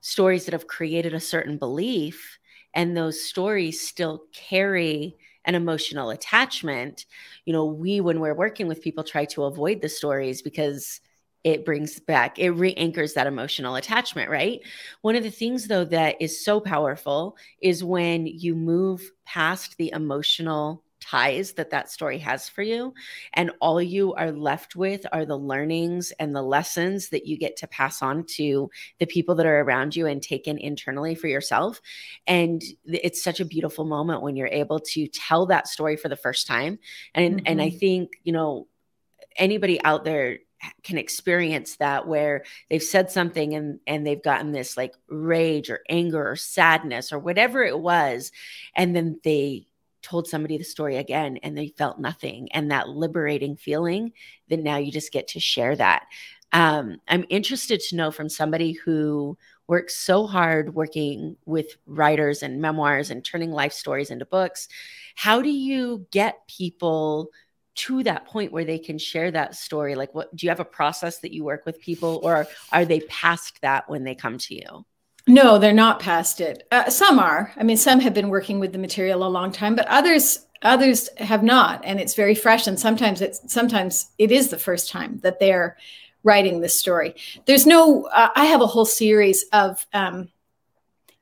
stories 0.00 0.44
that 0.44 0.52
have 0.52 0.66
created 0.66 1.14
a 1.14 1.20
certain 1.20 1.58
belief, 1.58 2.38
and 2.74 2.96
those 2.96 3.22
stories 3.22 3.80
still 3.80 4.24
carry 4.32 5.16
an 5.44 5.54
emotional 5.54 6.10
attachment, 6.10 7.06
you 7.44 7.52
know, 7.52 7.64
we, 7.64 8.00
when 8.00 8.20
we're 8.20 8.34
working 8.34 8.68
with 8.68 8.82
people, 8.82 9.02
try 9.02 9.24
to 9.24 9.44
avoid 9.44 9.80
the 9.80 9.88
stories 9.88 10.42
because 10.42 11.00
it 11.44 11.64
brings 11.64 11.98
back, 12.00 12.38
it 12.38 12.50
re 12.50 12.74
anchors 12.74 13.14
that 13.14 13.26
emotional 13.26 13.76
attachment, 13.76 14.30
right? 14.30 14.60
One 15.02 15.16
of 15.16 15.22
the 15.22 15.30
things, 15.30 15.68
though, 15.68 15.84
that 15.86 16.16
is 16.20 16.44
so 16.44 16.60
powerful 16.60 17.36
is 17.62 17.82
when 17.82 18.26
you 18.26 18.54
move 18.54 19.10
past 19.24 19.76
the 19.78 19.90
emotional 19.92 20.82
ties 21.00 21.52
that 21.52 21.70
that 21.70 21.90
story 21.90 22.18
has 22.18 22.48
for 22.48 22.62
you 22.62 22.92
and 23.34 23.50
all 23.60 23.80
you 23.80 24.14
are 24.14 24.32
left 24.32 24.76
with 24.76 25.06
are 25.12 25.24
the 25.24 25.36
learnings 25.36 26.12
and 26.18 26.34
the 26.34 26.42
lessons 26.42 27.08
that 27.10 27.26
you 27.26 27.36
get 27.36 27.56
to 27.56 27.66
pass 27.66 28.02
on 28.02 28.24
to 28.24 28.70
the 28.98 29.06
people 29.06 29.34
that 29.34 29.46
are 29.46 29.60
around 29.60 29.94
you 29.94 30.06
and 30.06 30.22
taken 30.22 30.58
internally 30.58 31.14
for 31.14 31.28
yourself 31.28 31.80
and 32.26 32.62
it's 32.84 33.22
such 33.22 33.40
a 33.40 33.44
beautiful 33.44 33.84
moment 33.84 34.22
when 34.22 34.36
you're 34.36 34.48
able 34.48 34.80
to 34.80 35.06
tell 35.08 35.46
that 35.46 35.68
story 35.68 35.96
for 35.96 36.08
the 36.08 36.16
first 36.16 36.46
time 36.46 36.78
and 37.14 37.36
mm-hmm. 37.36 37.46
and 37.46 37.62
I 37.62 37.68
mm-hmm. 37.68 37.78
think 37.78 38.12
you 38.24 38.32
know 38.32 38.66
anybody 39.36 39.82
out 39.82 40.04
there 40.04 40.38
can 40.82 40.98
experience 40.98 41.76
that 41.76 42.06
where 42.06 42.44
they've 42.68 42.82
said 42.82 43.10
something 43.10 43.54
and 43.54 43.80
and 43.86 44.06
they've 44.06 44.22
gotten 44.22 44.52
this 44.52 44.76
like 44.76 44.94
rage 45.08 45.70
or 45.70 45.80
anger 45.88 46.30
or 46.30 46.36
sadness 46.36 47.12
or 47.12 47.18
whatever 47.18 47.62
it 47.62 47.78
was 47.78 48.32
and 48.74 48.94
then 48.94 49.20
they 49.22 49.66
told 50.02 50.28
somebody 50.28 50.58
the 50.58 50.64
story 50.64 50.96
again 50.96 51.38
and 51.42 51.56
they 51.56 51.68
felt 51.68 51.98
nothing 51.98 52.48
and 52.52 52.70
that 52.70 52.88
liberating 52.88 53.56
feeling 53.56 54.12
then 54.48 54.62
now 54.62 54.76
you 54.76 54.92
just 54.92 55.12
get 55.12 55.28
to 55.28 55.40
share 55.40 55.76
that. 55.76 56.06
Um, 56.52 56.96
i'm 57.08 57.26
interested 57.28 57.80
to 57.80 57.96
know 57.96 58.10
from 58.10 58.30
somebody 58.30 58.72
who 58.72 59.36
works 59.66 59.94
so 59.94 60.26
hard 60.26 60.74
working 60.74 61.36
with 61.44 61.76
writers 61.84 62.42
and 62.42 62.62
memoirs 62.62 63.10
and 63.10 63.22
turning 63.22 63.52
life 63.52 63.74
stories 63.74 64.10
into 64.10 64.24
books 64.24 64.66
how 65.14 65.42
do 65.42 65.50
you 65.50 66.06
get 66.10 66.48
people 66.48 67.30
to 67.78 68.02
that 68.02 68.26
point 68.26 68.50
where 68.50 68.64
they 68.64 68.78
can 68.78 68.98
share 68.98 69.30
that 69.30 69.54
story? 69.54 69.94
Like 69.94 70.12
what 70.12 70.34
do 70.34 70.46
you 70.46 70.50
have 70.50 70.58
a 70.58 70.64
process 70.64 71.18
that 71.18 71.32
you 71.32 71.44
work 71.44 71.64
with 71.64 71.80
people 71.80 72.20
or 72.24 72.48
are 72.72 72.84
they 72.84 73.00
past 73.02 73.60
that 73.62 73.88
when 73.88 74.02
they 74.02 74.16
come 74.16 74.38
to 74.38 74.54
you 74.54 74.84
no, 75.28 75.58
they're 75.58 75.72
not 75.72 76.00
past 76.00 76.40
it. 76.40 76.66
Uh, 76.70 76.90
some 76.90 77.18
are. 77.18 77.52
I 77.56 77.62
mean, 77.62 77.76
some 77.76 78.00
have 78.00 78.14
been 78.14 78.28
working 78.28 78.58
with 78.58 78.72
the 78.72 78.78
material 78.78 79.26
a 79.26 79.28
long 79.28 79.52
time, 79.52 79.76
but 79.76 79.86
others 79.88 80.44
others 80.62 81.08
have 81.18 81.44
not, 81.44 81.84
and 81.84 82.00
it's 82.00 82.14
very 82.14 82.34
fresh. 82.34 82.66
And 82.66 82.78
sometimes 82.80 83.20
it's 83.20 83.40
sometimes 83.52 84.10
it 84.18 84.32
is 84.32 84.48
the 84.48 84.58
first 84.58 84.90
time 84.90 85.20
that 85.22 85.38
they're 85.38 85.76
writing 86.24 86.60
this 86.60 86.78
story. 86.78 87.14
There's 87.46 87.66
no. 87.66 88.04
Uh, 88.04 88.30
I 88.34 88.46
have 88.46 88.60
a 88.60 88.66
whole 88.66 88.84
series 88.84 89.44
of 89.52 89.86
um, 89.92 90.30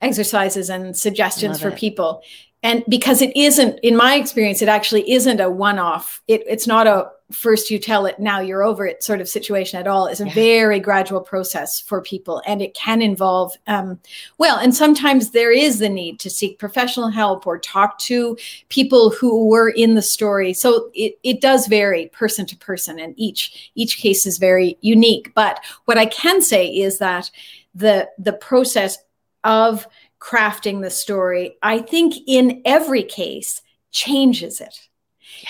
exercises 0.00 0.70
and 0.70 0.96
suggestions 0.96 1.60
for 1.60 1.70
people 1.70 2.22
and 2.62 2.84
because 2.88 3.22
it 3.22 3.34
isn't 3.36 3.78
in 3.80 3.96
my 3.96 4.14
experience 4.14 4.60
it 4.60 4.68
actually 4.68 5.10
isn't 5.10 5.40
a 5.40 5.50
one-off 5.50 6.22
it, 6.28 6.42
it's 6.46 6.66
not 6.66 6.86
a 6.86 7.10
first 7.32 7.70
you 7.70 7.78
tell 7.78 8.06
it 8.06 8.18
now 8.20 8.38
you're 8.38 8.62
over 8.62 8.86
it 8.86 9.02
sort 9.02 9.20
of 9.20 9.28
situation 9.28 9.80
at 9.80 9.86
all 9.86 10.06
is 10.06 10.20
a 10.20 10.26
yeah. 10.26 10.34
very 10.34 10.78
gradual 10.78 11.20
process 11.20 11.80
for 11.80 12.00
people 12.00 12.40
and 12.46 12.62
it 12.62 12.72
can 12.74 13.02
involve 13.02 13.52
um, 13.66 13.98
well 14.38 14.58
and 14.58 14.74
sometimes 14.74 15.30
there 15.30 15.50
is 15.50 15.78
the 15.78 15.88
need 15.88 16.20
to 16.20 16.30
seek 16.30 16.58
professional 16.58 17.08
help 17.08 17.46
or 17.46 17.58
talk 17.58 17.98
to 17.98 18.36
people 18.68 19.10
who 19.10 19.46
were 19.48 19.70
in 19.70 19.94
the 19.94 20.02
story 20.02 20.52
so 20.52 20.90
it, 20.94 21.18
it 21.22 21.40
does 21.40 21.66
vary 21.66 22.06
person 22.12 22.46
to 22.46 22.56
person 22.56 22.98
and 22.98 23.14
each 23.16 23.70
each 23.74 23.98
case 23.98 24.26
is 24.26 24.38
very 24.38 24.78
unique 24.80 25.32
but 25.34 25.60
what 25.86 25.98
i 25.98 26.06
can 26.06 26.40
say 26.40 26.66
is 26.66 26.98
that 26.98 27.30
the 27.74 28.08
the 28.18 28.32
process 28.32 28.98
of 29.44 29.86
crafting 30.26 30.82
the 30.82 30.90
story, 30.90 31.56
I 31.62 31.78
think 31.78 32.14
in 32.26 32.62
every 32.64 33.02
case 33.04 33.62
changes 33.92 34.60
it. 34.60 34.88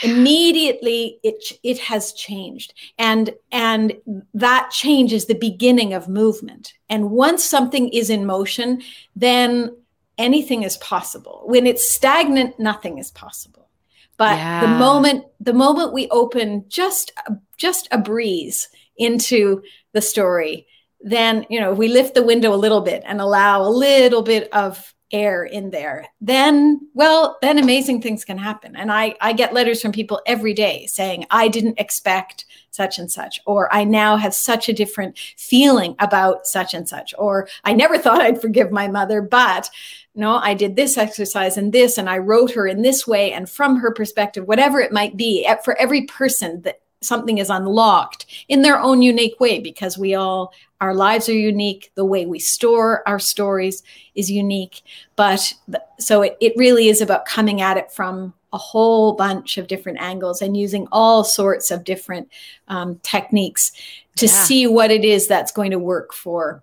Yeah. 0.03 0.11
Immediately 0.11 1.19
it 1.23 1.59
it 1.63 1.79
has 1.79 2.13
changed. 2.13 2.75
And 2.99 3.35
and 3.53 3.95
that 4.35 4.71
change 4.71 5.13
is 5.13 5.27
the 5.27 5.35
beginning 5.35 5.95
of 5.95 6.09
movement. 6.09 6.75
And 6.89 7.11
once 7.11 7.45
something 7.45 7.89
is 7.91 8.11
in 8.11 8.27
motion, 8.27 8.83
then 9.15 9.77
anything 10.19 10.63
is 10.63 10.77
possible. 10.79 11.43
When 11.47 11.67
it's 11.67 11.91
stagnant, 11.91 12.59
nothing 12.59 12.99
is 12.99 13.11
possible. 13.11 13.69
But 14.17 14.39
yeah. 14.39 14.61
the 14.63 14.79
moment 14.79 15.25
the 15.41 15.53
moment 15.53 15.93
we 15.93 16.09
open 16.09 16.65
just 16.69 17.13
just 17.57 17.89
a 17.91 17.99
breeze 17.99 18.69
into 18.97 19.63
the 19.93 20.01
story, 20.01 20.67
then 21.01 21.47
you 21.51 21.61
know 21.61 21.73
if 21.73 21.79
we 21.79 21.89
lift 21.89 22.15
the 22.15 22.23
window 22.23 22.55
a 22.55 22.57
little 22.57 22.81
bit 22.81 23.03
and 23.07 23.21
allow 23.21 23.63
a 23.63 23.69
little 23.69 24.23
bit 24.23 24.51
of 24.53 24.95
air 25.13 25.45
in 25.45 25.71
there 25.71 26.05
then 26.21 26.81
well 26.95 27.39
then 27.41 27.59
amazing 27.59 28.03
things 28.03 28.25
can 28.25 28.37
happen. 28.37 28.75
And 28.75 28.91
i 28.91 29.15
i 29.21 29.33
get 29.33 29.55
letters 29.55 29.81
from 29.81 29.93
people 29.93 30.21
every 30.27 30.53
day 30.53 30.87
saying 30.87 31.27
i 31.31 31.47
didn't 31.47 31.79
expect 31.79 32.45
such 32.73 32.99
and 32.99 33.11
such 33.11 33.41
or 33.47 33.73
i 33.73 33.85
now 33.85 34.17
have 34.17 34.35
such 34.35 34.69
a 34.69 34.73
different 34.73 35.17
feeling 35.37 35.95
about 36.01 36.47
such 36.47 36.75
and 36.75 36.89
such 36.89 37.15
or 37.19 37.49
i 37.65 37.73
never 37.73 37.99
thought 38.07 38.21
i'd 38.21 38.41
forgive 38.41 38.73
my 38.73 38.89
mother 38.89 39.23
but 39.23 39.71
no 40.17 40.37
i 40.37 40.55
did 40.55 40.75
this 40.75 40.99
exercise 40.99 41.57
and 41.57 41.73
this 41.73 41.99
and 41.99 42.11
i 42.11 42.19
wrote 42.19 42.51
her 42.51 42.67
in 42.67 42.83
this 42.83 43.07
way 43.07 43.33
and 43.33 43.49
from 43.49 43.77
her 43.77 43.93
perspective 43.93 44.47
whatever 44.47 44.81
it 44.81 44.93
might 44.93 45.17
be 45.17 45.49
for 45.65 45.77
every 45.79 46.03
person 46.07 46.61
that 46.63 46.81
something 47.07 47.39
is 47.39 47.51
unlocked 47.51 48.27
in 48.49 48.63
their 48.63 48.79
own 48.79 49.03
unique 49.03 49.39
way 49.41 49.61
because 49.61 49.97
we 49.97 50.15
all 50.15 50.53
our 50.81 50.95
lives 50.95 51.29
are 51.29 51.35
unique 51.35 51.91
the 51.95 52.05
way 52.05 52.27
we 52.27 52.39
store 52.39 53.07
our 53.09 53.19
stories 53.19 53.83
is 54.15 54.31
unique 54.31 54.83
but 55.17 55.53
so 55.99 56.23
it, 56.23 56.37
it 56.41 56.53
really 56.57 56.89
is 56.89 57.01
about 57.01 57.27
coming 57.27 57.61
at 57.61 57.77
it 57.77 57.91
from 57.91 58.35
a 58.53 58.59
whole 58.59 59.13
bunch 59.13 59.59
of 59.59 59.67
different 59.67 60.01
angles 60.01 60.41
and 60.41 60.57
using 60.57 60.87
all 60.93 61.25
sorts 61.25 61.71
of 61.71 61.85
different 61.85 62.29
um, 62.69 62.99
techniques 63.03 63.73
to 64.17 64.27
yeah. 64.27 64.33
see 64.33 64.67
what 64.67 64.91
it 64.91 65.05
is 65.05 65.27
that's 65.27 65.53
going 65.53 65.71
to 65.71 65.79
work 65.79 66.13
for 66.13 66.63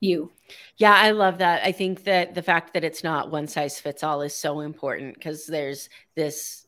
you 0.00 0.30
yeah, 0.80 0.94
I 0.94 1.10
love 1.10 1.38
that. 1.38 1.62
I 1.62 1.72
think 1.72 2.04
that 2.04 2.34
the 2.34 2.42
fact 2.42 2.72
that 2.72 2.84
it's 2.84 3.04
not 3.04 3.30
one 3.30 3.46
size 3.46 3.78
fits 3.78 4.02
all 4.02 4.22
is 4.22 4.34
so 4.34 4.60
important 4.60 5.12
because 5.12 5.44
there's 5.44 5.90
this 6.14 6.59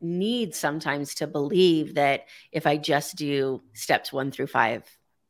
need 0.00 0.54
sometimes 0.54 1.14
to 1.16 1.26
believe 1.26 1.94
that 1.94 2.26
if 2.52 2.66
I 2.66 2.76
just 2.76 3.16
do 3.16 3.62
steps 3.74 4.12
one 4.12 4.30
through 4.30 4.48
five, 4.48 4.84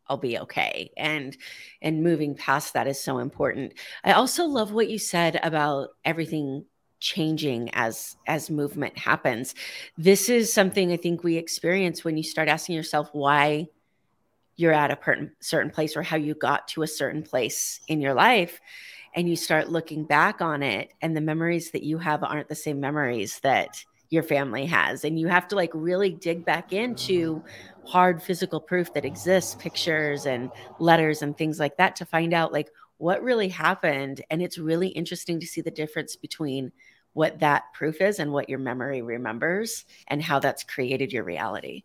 I'll 0.08 0.16
be 0.16 0.38
okay. 0.38 0.90
And 0.96 1.36
and 1.80 2.02
moving 2.02 2.34
past 2.34 2.74
that 2.74 2.88
is 2.88 3.00
so 3.00 3.18
important. 3.18 3.74
I 4.04 4.12
also 4.12 4.44
love 4.44 4.72
what 4.72 4.90
you 4.90 4.98
said 4.98 5.38
about 5.42 5.90
everything 6.04 6.64
changing 6.98 7.70
as 7.72 8.16
as 8.26 8.50
movement 8.50 8.98
happens. 8.98 9.54
This 9.96 10.28
is 10.28 10.52
something 10.52 10.92
I 10.92 10.96
think 10.96 11.22
we 11.22 11.36
experience 11.36 12.04
when 12.04 12.16
you 12.16 12.22
start 12.22 12.48
asking 12.48 12.74
yourself 12.74 13.08
why 13.12 13.68
you're 14.56 14.72
at 14.72 14.90
a 14.90 14.96
per- 14.96 15.32
certain 15.40 15.70
place 15.70 15.96
or 15.96 16.02
how 16.02 16.16
you 16.16 16.34
got 16.34 16.68
to 16.68 16.82
a 16.82 16.86
certain 16.86 17.22
place 17.22 17.80
in 17.88 18.00
your 18.00 18.12
life 18.12 18.60
and 19.14 19.28
you 19.28 19.34
start 19.34 19.70
looking 19.70 20.04
back 20.04 20.42
on 20.42 20.62
it 20.62 20.92
and 21.00 21.16
the 21.16 21.20
memories 21.20 21.70
that 21.70 21.82
you 21.82 21.98
have 21.98 22.22
aren't 22.22 22.48
the 22.48 22.54
same 22.54 22.78
memories 22.78 23.40
that 23.40 23.84
your 24.10 24.22
family 24.24 24.66
has 24.66 25.04
and 25.04 25.18
you 25.18 25.28
have 25.28 25.48
to 25.48 25.54
like 25.54 25.70
really 25.72 26.10
dig 26.10 26.44
back 26.44 26.72
into 26.72 27.42
hard 27.86 28.22
physical 28.22 28.60
proof 28.60 28.92
that 28.92 29.04
exists 29.04 29.54
pictures 29.54 30.26
and 30.26 30.50
letters 30.78 31.22
and 31.22 31.38
things 31.38 31.58
like 31.58 31.76
that 31.76 31.96
to 31.96 32.04
find 32.04 32.34
out 32.34 32.52
like 32.52 32.68
what 32.98 33.22
really 33.22 33.48
happened 33.48 34.20
and 34.30 34.42
it's 34.42 34.58
really 34.58 34.88
interesting 34.88 35.40
to 35.40 35.46
see 35.46 35.60
the 35.60 35.70
difference 35.70 36.16
between 36.16 36.70
what 37.12 37.38
that 37.40 37.64
proof 37.72 38.00
is 38.00 38.18
and 38.18 38.32
what 38.32 38.48
your 38.48 38.58
memory 38.58 39.00
remembers 39.00 39.84
and 40.08 40.22
how 40.22 40.38
that's 40.38 40.64
created 40.64 41.12
your 41.12 41.24
reality 41.24 41.82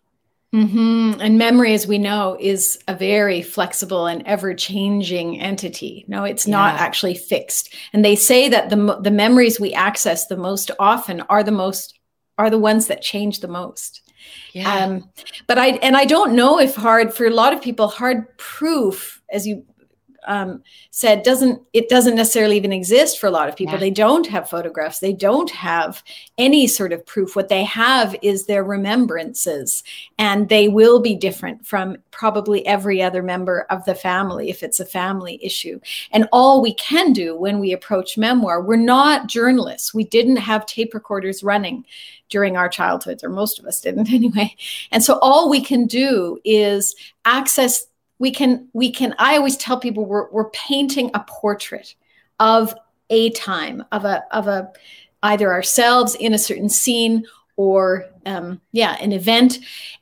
Mm-hmm. 0.56 1.20
And 1.20 1.38
memory, 1.38 1.74
as 1.74 1.86
we 1.86 1.98
know, 1.98 2.38
is 2.40 2.80
a 2.88 2.96
very 2.96 3.42
flexible 3.42 4.06
and 4.06 4.24
ever 4.26 4.54
changing 4.54 5.42
entity. 5.42 6.06
No, 6.08 6.24
it's 6.24 6.48
yeah. 6.48 6.52
not 6.54 6.76
actually 6.76 7.16
fixed. 7.16 7.76
And 7.92 8.06
they 8.06 8.16
say 8.16 8.48
that 8.48 8.70
the, 8.70 8.98
the 9.02 9.12
memories 9.12 9.60
we 9.60 9.74
access 9.74 10.28
the 10.28 10.38
most 10.38 10.72
often 10.80 11.22
are 11.22 11.44
the 11.44 11.52
most 11.52 11.95
are 12.38 12.50
the 12.50 12.60
ones 12.60 12.88
that 12.88 13.02
change 13.02 13.40
the 13.40 13.48
most. 13.48 14.02
Yeah. 14.54 14.74
Um, 14.74 15.10
but 15.48 15.58
I 15.58 15.72
and 15.78 15.96
I 15.96 16.06
don't 16.06 16.34
know 16.34 16.60
if 16.60 16.76
hard 16.76 17.14
for 17.14 17.26
a 17.26 17.30
lot 17.30 17.54
of 17.54 17.62
people 17.62 17.88
hard 17.88 18.38
proof, 18.38 19.22
as 19.32 19.46
you 19.46 19.64
um, 20.28 20.64
said 20.92 21.24
doesn't 21.24 21.62
it 21.74 21.90
doesn't 21.90 22.16
necessarily 22.16 22.58
even 22.58 22.74
exist 22.74 23.20
for 23.20 23.28
a 23.28 23.32
lot 23.32 23.50
of 23.50 23.56
people. 23.56 23.76
Yeah. 23.76 23.80
They 23.80 23.92
don't 23.92 24.28
have 24.28 24.50
photographs. 24.50 25.00
They 25.00 25.14
don't 25.14 25.50
have 25.52 26.04
any 26.38 26.68
sort 26.68 26.94
of 26.94 27.06
proof. 27.06 27.36
What 27.36 27.50
they 27.50 27.64
have 27.64 28.16
is 28.22 28.46
their 28.46 28.64
remembrances, 28.64 29.84
and 30.18 30.50
they 30.50 30.68
will 30.68 31.00
be 31.00 31.16
different 31.16 31.66
from 31.66 31.98
probably 32.12 32.66
every 32.66 33.02
other 33.02 33.22
member 33.22 33.66
of 33.70 33.84
the 33.86 33.96
family 33.96 34.50
if 34.50 34.64
it's 34.64 34.80
a 34.80 34.86
family 34.86 35.40
issue. 35.44 35.80
And 36.12 36.28
all 36.32 36.62
we 36.62 36.74
can 36.74 37.14
do 37.14 37.38
when 37.38 37.60
we 37.60 37.74
approach 37.74 38.18
memoir, 38.18 38.62
we're 38.62 38.76
not 38.76 39.28
journalists. 39.28 39.94
We 39.94 40.06
didn't 40.06 40.38
have 40.38 40.66
tape 40.66 40.94
recorders 40.94 41.44
running 41.44 41.86
during 42.30 42.58
our 42.58 42.70
childhoods, 42.70 43.24
or 43.24 43.30
most 43.30 43.60
of 43.60 43.66
us 43.66 43.82
didn't 43.82 44.10
anyway. 44.14 44.56
And 44.92 45.04
so 45.04 45.20
all 45.22 45.50
we 45.50 45.62
can 45.62 45.86
do 45.86 46.40
is 46.44 46.96
access 47.26 47.88
we 48.20 48.32
can 48.32 48.68
we 48.74 48.92
can 48.92 49.14
i 49.20 49.36
always 49.36 49.58
tell 49.58 49.80
people 49.80 50.06
we're, 50.06 50.30
we're 50.32 50.50
painting 50.52 51.12
a 51.14 51.20
portrait 51.28 51.96
of 52.40 52.74
a 53.10 53.30
time 53.32 53.84
of 53.92 54.06
a 54.06 54.24
of 54.32 54.48
a 54.48 54.72
either 55.24 55.52
ourselves 55.52 56.16
in 56.16 56.34
a 56.34 56.38
certain 56.40 56.70
scene 56.70 57.26
or 57.58 58.06
um, 58.26 58.62
yeah 58.72 58.98
an 59.02 59.12
event. 59.12 59.60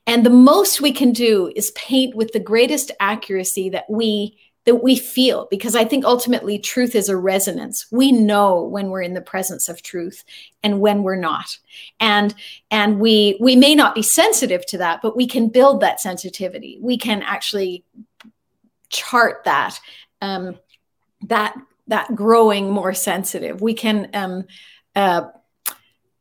And 0.07 0.25
the 0.25 0.29
most 0.29 0.81
we 0.81 0.91
can 0.91 1.11
do 1.11 1.51
is 1.55 1.71
paint 1.71 2.15
with 2.15 2.31
the 2.33 2.39
greatest 2.39 2.91
accuracy 2.99 3.69
that 3.69 3.89
we 3.89 4.37
that 4.65 4.83
we 4.83 4.95
feel 4.95 5.47
because 5.49 5.75
i 5.75 5.83
think 5.83 6.05
ultimately 6.05 6.57
truth 6.57 6.95
is 6.95 7.09
a 7.09 7.17
resonance. 7.17 7.85
We 7.91 8.11
know 8.11 8.63
when 8.63 8.89
we're 8.89 9.01
in 9.01 9.13
the 9.13 9.21
presence 9.21 9.69
of 9.69 9.81
truth 9.81 10.23
and 10.63 10.79
when 10.79 11.03
we're 11.03 11.15
not. 11.15 11.57
And 11.99 12.33
and 12.71 12.99
we 12.99 13.37
we 13.39 13.55
may 13.55 13.75
not 13.75 13.95
be 13.95 14.01
sensitive 14.01 14.65
to 14.67 14.77
that 14.79 15.01
but 15.01 15.15
we 15.15 15.27
can 15.27 15.49
build 15.49 15.81
that 15.81 15.99
sensitivity. 15.99 16.79
We 16.81 16.97
can 16.97 17.21
actually 17.21 17.83
chart 18.89 19.43
that 19.45 19.79
um 20.21 20.57
that 21.27 21.55
that 21.87 22.15
growing 22.15 22.69
more 22.69 22.93
sensitive. 22.93 23.61
We 23.61 23.73
can 23.73 24.09
um 24.13 24.45
uh 24.95 25.29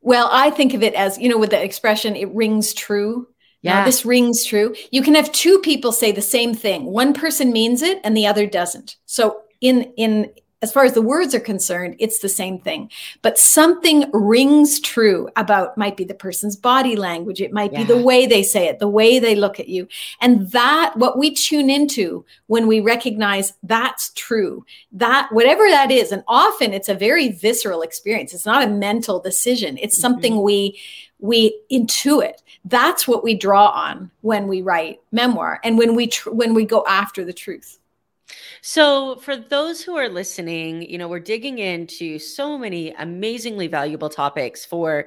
well 0.01 0.29
i 0.33 0.51
think 0.51 0.75
of 0.75 0.83
it 0.83 0.95
as 0.95 1.19
you 1.19 1.29
know 1.29 1.39
with 1.39 1.51
the 1.51 1.63
expression 1.63 2.17
it 2.17 2.35
rings 2.35 2.75
true 2.75 3.29
yeah. 3.63 3.81
Now, 3.81 3.85
this 3.87 4.05
rings 4.05 4.45
true. 4.45 4.75
You 4.91 5.03
can 5.03 5.15
have 5.15 5.33
two 5.33 5.59
people 5.61 5.93
say 5.93 6.13
the 6.13 6.21
same 6.21 6.53
thing. 6.53 6.85
One 6.85 7.15
person 7.15 7.53
means 7.53 7.81
it 7.81 8.01
and 8.05 8.17
the 8.17 8.27
other 8.27 8.47
doesn't. 8.47 8.97
So 9.07 9.43
in 9.61 9.93
in 9.97 10.33
as 10.63 10.73
far 10.73 10.85
as 10.85 10.93
the 10.93 11.03
words 11.03 11.35
are 11.35 11.41
concerned, 11.41 11.97
it's 11.99 12.21
the 12.21 12.29
same 12.29 12.59
thing. 12.59 12.91
But 13.21 13.37
something 13.37 14.09
rings 14.13 14.79
true 14.81 15.29
about 15.37 15.77
might 15.77 15.97
be 15.97 16.05
the 16.05 16.15
person's 16.15 16.55
body 16.57 16.95
language, 16.95 17.41
it 17.41 17.53
might 17.53 17.73
yeah. 17.73 17.81
be 17.81 17.85
the 17.85 18.03
way 18.03 18.27
they 18.27 18.45
say 18.45 18.69
it, 18.69 18.79
the 18.79 18.89
way 18.89 19.19
they 19.19 19.35
look 19.35 19.59
at 19.59 19.69
you. 19.69 19.89
And 20.21 20.51
that 20.53 20.97
what 20.97 21.19
we 21.19 21.35
tune 21.35 21.69
into 21.69 22.25
when 22.47 22.69
we 22.69 22.81
recognize 22.81 23.53
that's 23.65 24.11
true, 24.15 24.65
that 24.93 25.29
whatever 25.33 25.69
that 25.69 25.91
is, 25.91 26.13
and 26.13 26.23
often 26.29 26.73
it's 26.73 26.89
a 26.89 26.95
very 26.95 27.33
visceral 27.33 27.83
experience. 27.83 28.33
It's 28.33 28.47
not 28.47 28.63
a 28.63 28.71
mental 28.71 29.19
decision. 29.19 29.77
It's 29.79 29.97
mm-hmm. 29.97 30.01
something 30.01 30.43
we 30.43 30.81
we 31.19 31.57
intuit 31.71 32.35
that's 32.65 33.07
what 33.07 33.23
we 33.23 33.35
draw 33.35 33.69
on 33.69 34.11
when 34.21 34.49
we 34.49 34.61
write 34.61 35.01
memoir 35.13 35.61
and 35.63 35.79
when 35.79 35.95
we 35.95 36.09
tr- 36.09 36.31
when 36.31 36.53
we 36.53 36.65
go 36.65 36.85
after 36.89 37.25
the 37.25 37.33
truth 37.33 37.79
so 38.61 39.17
for 39.17 39.37
those 39.37 39.83
who 39.83 39.97
are 39.97 40.09
listening 40.09 40.83
you 40.83 40.99
know 40.99 41.09
we're 41.09 41.21
digging 41.21 41.59
into 41.59 42.19
so 42.19 42.59
many 42.59 42.93
amazingly 42.93 43.67
valuable 43.67 44.09
topics 44.09 44.65
for 44.65 45.07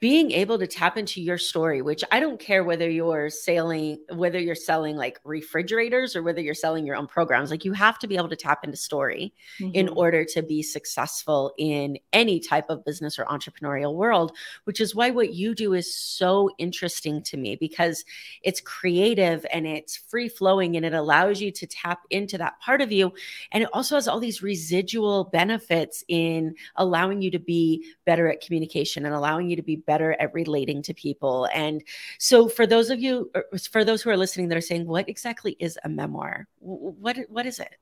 being 0.00 0.30
able 0.32 0.58
to 0.58 0.66
tap 0.66 0.96
into 0.96 1.20
your 1.22 1.38
story 1.38 1.80
which 1.80 2.02
i 2.10 2.20
don't 2.20 2.40
care 2.40 2.64
whether 2.64 2.88
you're 2.88 3.30
selling 3.30 3.98
whether 4.14 4.38
you're 4.38 4.54
selling 4.54 4.96
like 4.96 5.20
refrigerators 5.24 6.14
or 6.14 6.22
whether 6.22 6.40
you're 6.40 6.54
selling 6.54 6.84
your 6.84 6.96
own 6.96 7.06
programs 7.06 7.50
like 7.50 7.64
you 7.64 7.72
have 7.72 7.98
to 7.98 8.06
be 8.06 8.16
able 8.16 8.28
to 8.28 8.36
tap 8.36 8.64
into 8.64 8.76
story 8.76 9.32
mm-hmm. 9.60 9.74
in 9.74 9.88
order 9.90 10.24
to 10.24 10.42
be 10.42 10.62
successful 10.62 11.52
in 11.58 11.98
any 12.12 12.40
type 12.40 12.68
of 12.68 12.84
business 12.84 13.18
or 13.18 13.24
entrepreneurial 13.26 13.94
world 13.94 14.32
which 14.64 14.80
is 14.80 14.94
why 14.94 15.10
what 15.10 15.34
you 15.34 15.54
do 15.54 15.72
is 15.72 15.94
so 15.94 16.50
interesting 16.58 17.22
to 17.22 17.36
me 17.36 17.56
because 17.56 18.04
it's 18.42 18.60
creative 18.60 19.46
and 19.52 19.66
it's 19.66 19.96
free 19.96 20.28
flowing 20.28 20.76
and 20.76 20.84
it 20.84 20.94
allows 20.94 21.40
you 21.40 21.50
to 21.50 21.66
tap 21.66 22.00
into 22.10 22.36
that 22.36 22.58
part 22.60 22.80
of 22.80 22.92
you 22.92 23.12
and 23.52 23.62
it 23.62 23.70
also 23.72 23.94
has 23.94 24.08
all 24.08 24.20
these 24.20 24.42
residual 24.42 25.24
benefits 25.24 26.04
in 26.08 26.54
allowing 26.76 27.22
you 27.22 27.30
to 27.30 27.38
be 27.38 27.84
better 28.04 28.28
at 28.28 28.40
communication 28.40 29.06
and 29.06 29.14
allowing 29.14 29.48
you 29.48 29.56
to 29.56 29.62
be 29.62 29.76
better 29.86 30.16
at 30.20 30.34
relating 30.34 30.82
to 30.82 30.94
people. 30.94 31.48
And 31.52 31.82
so, 32.18 32.48
for 32.48 32.66
those 32.66 32.90
of 32.90 33.00
you, 33.00 33.30
er, 33.34 33.44
for 33.70 33.84
those 33.84 34.02
who 34.02 34.10
are 34.10 34.16
listening 34.16 34.48
that 34.48 34.58
are 34.58 34.62
saying, 34.62 34.86
what 34.86 35.08
exactly 35.08 35.56
is 35.58 35.78
a 35.84 35.88
memoir? 35.88 36.48
What, 36.58 37.18
what 37.28 37.46
is 37.46 37.58
it? 37.58 37.76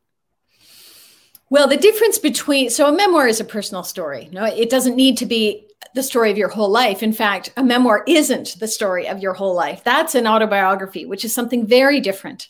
Well, 1.51 1.69
the 1.69 1.77
difference 1.77 2.19
between 2.19 2.71
so 2.71 2.87
a 2.87 2.93
memoir 2.93 3.29
is 3.29 3.41
a 3.41 3.45
personal 3.45 3.83
story. 3.83 4.29
No, 4.33 4.45
it 4.45 4.71
doesn't 4.71 4.97
need 4.97 5.19
to 5.19 5.27
be 5.27 5.69
the 5.95 6.03
story 6.03 6.31
of 6.31 6.39
your 6.39 6.49
whole 6.49 6.71
life. 6.71 7.03
In 7.03 7.13
fact, 7.13 7.53
a 7.57 7.63
memoir 7.63 8.03
isn't 8.07 8.59
the 8.59 8.67
story 8.67 9.07
of 9.07 9.21
your 9.21 9.35
whole 9.35 9.55
life. 9.55 9.83
That's 9.85 10.15
an 10.15 10.27
autobiography, 10.27 11.05
which 11.05 11.25
is 11.25 11.35
something 11.35 11.67
very 11.67 12.01
different. 12.01 12.49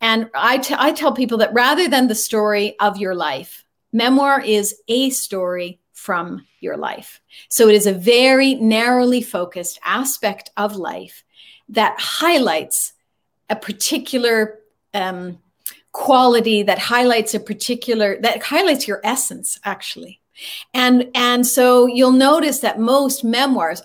And 0.00 0.30
I, 0.34 0.58
t- 0.58 0.74
I 0.76 0.92
tell 0.92 1.12
people 1.12 1.38
that 1.38 1.52
rather 1.52 1.88
than 1.88 2.08
the 2.08 2.14
story 2.14 2.78
of 2.80 2.98
your 2.98 3.14
life, 3.14 3.64
memoir 3.92 4.40
is 4.40 4.80
a 4.88 5.10
story 5.10 5.80
from 5.92 6.46
your 6.66 6.76
life. 6.76 7.20
So 7.48 7.68
it 7.68 7.74
is 7.74 7.86
a 7.86 7.92
very 7.94 8.54
narrowly 8.56 9.22
focused 9.22 9.78
aspect 9.84 10.50
of 10.56 10.76
life 10.76 11.24
that 11.70 11.96
highlights 11.98 12.92
a 13.48 13.56
particular 13.56 14.60
um, 14.92 15.38
quality, 15.92 16.62
that 16.64 16.78
highlights 16.78 17.32
a 17.34 17.40
particular, 17.40 18.20
that 18.20 18.42
highlights 18.42 18.86
your 18.86 19.00
essence, 19.02 19.58
actually. 19.64 20.20
And, 20.74 21.10
and 21.14 21.46
so 21.46 21.86
you'll 21.86 22.12
notice 22.30 22.58
that 22.60 22.78
most 22.78 23.24
memoirs 23.24 23.80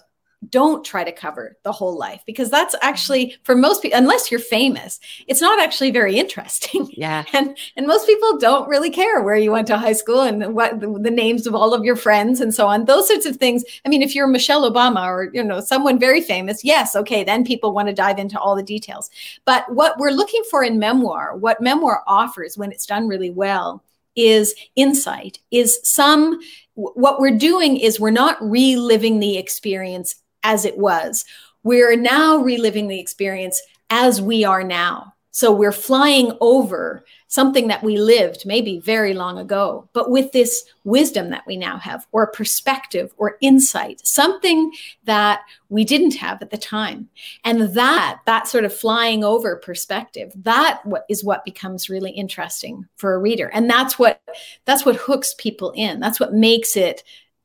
don't 0.50 0.84
try 0.84 1.04
to 1.04 1.12
cover 1.12 1.56
the 1.64 1.72
whole 1.72 1.98
life 1.98 2.22
because 2.26 2.50
that's 2.50 2.74
actually 2.82 3.38
for 3.44 3.56
most 3.56 3.82
people 3.82 3.98
unless 3.98 4.32
you're 4.32 4.40
famous 4.40 5.00
it's 5.28 5.42
not 5.42 5.62
actually 5.62 5.92
very 5.92 6.18
interesting. 6.18 6.90
Yeah. 7.02 7.24
And 7.34 7.58
and 7.76 7.88
most 7.88 8.06
people 8.06 8.38
don't 8.38 8.68
really 8.68 8.92
care 8.92 9.22
where 9.22 9.36
you 9.36 9.52
went 9.52 9.66
to 9.68 9.78
high 9.78 9.94
school 9.94 10.22
and 10.22 10.54
what 10.54 10.80
the, 10.80 11.00
the, 11.00 11.10
names 11.10 11.48
of 11.48 11.56
all 11.56 11.74
of 11.74 11.84
your 11.84 11.96
friends 11.96 12.42
and 12.42 12.54
so 12.54 12.68
on. 12.68 12.86
Those 12.86 13.08
sorts 13.08 13.26
of 13.26 13.38
things 13.38 13.64
i 13.86 13.90
mean 13.90 14.02
if 14.02 14.14
you're 14.14 14.28
michelle 14.28 14.70
obama 14.70 15.06
or 15.06 15.32
you 15.34 15.44
know 15.44 15.62
someone 15.62 16.00
very 16.00 16.22
famous 16.22 16.64
yes 16.64 16.96
okay 16.96 17.24
then 17.24 17.44
people 17.44 17.74
want 17.74 17.88
to 17.88 17.94
dive 17.94 18.20
into 18.20 18.40
all 18.40 18.56
the 18.56 18.64
details. 18.64 19.10
But 19.46 19.64
what 19.74 19.98
we're 19.98 20.12
looking 20.12 20.44
for 20.52 20.64
in 20.64 20.78
memoir 20.80 21.36
what 21.36 21.62
memoir 21.62 22.04
offers 22.06 22.58
when 22.58 22.72
it's 22.72 22.86
done 22.86 23.08
really 23.08 23.32
well 23.32 23.84
is 24.16 24.54
insight 24.76 25.40
is 25.52 25.80
some 25.84 26.40
what 26.76 27.20
we're 27.20 27.38
doing 27.38 27.78
is 27.78 28.00
we're 28.00 28.12
not 28.12 28.38
reliving 28.42 29.20
the 29.20 29.38
experience 29.38 30.16
as 30.44 30.66
it 30.66 30.78
was. 30.78 31.26
We're 31.64 31.96
now 31.96 32.38
reliving 32.38 32.88
the 32.88 33.00
experience 33.00 33.62
as 33.90 34.22
we 34.22 34.44
are 34.44 34.64
now. 34.64 35.14
So 35.34 35.52
we're 35.52 35.72
flying 35.72 36.38
over 36.42 37.06
something 37.28 37.70
that 37.70 37.82
we 37.82 37.98
lived 37.98 38.46
maybe 38.46 38.80
very 38.80 39.14
long 39.14 39.40
ago, 39.40 39.88
but 39.94 40.12
with 40.12 40.34
this 40.34 40.66
wisdom 40.84 41.30
that 41.30 41.48
we 41.48 41.56
now 41.56 41.78
have, 41.78 42.06
or 42.12 42.28
perspective, 42.28 43.14
or 43.16 43.38
insight, 43.40 44.06
something 44.06 44.70
that 45.06 45.40
we 45.70 45.86
didn't 45.86 46.16
have 46.16 46.42
at 46.42 46.50
the 46.50 46.58
time. 46.58 47.08
And 47.46 47.74
that, 47.76 48.20
that 48.26 48.50
sort 48.50 48.66
of 48.66 48.76
flying 48.76 49.24
over 49.24 49.56
perspective, 49.56 50.34
that 50.36 50.82
is 51.08 51.24
what 51.24 51.46
becomes 51.46 51.90
really 51.90 52.12
interesting 52.12 52.86
for 52.98 53.14
a 53.14 53.20
reader. 53.20 53.50
And 53.54 53.70
that's 53.70 53.98
what 53.98 54.22
that's 54.66 54.86
what 54.86 54.98
hooks 54.98 55.34
people 55.38 55.72
in. 55.72 56.02
That's 56.02 56.20
what 56.20 56.34
makes 56.34 56.76
it 56.76 57.04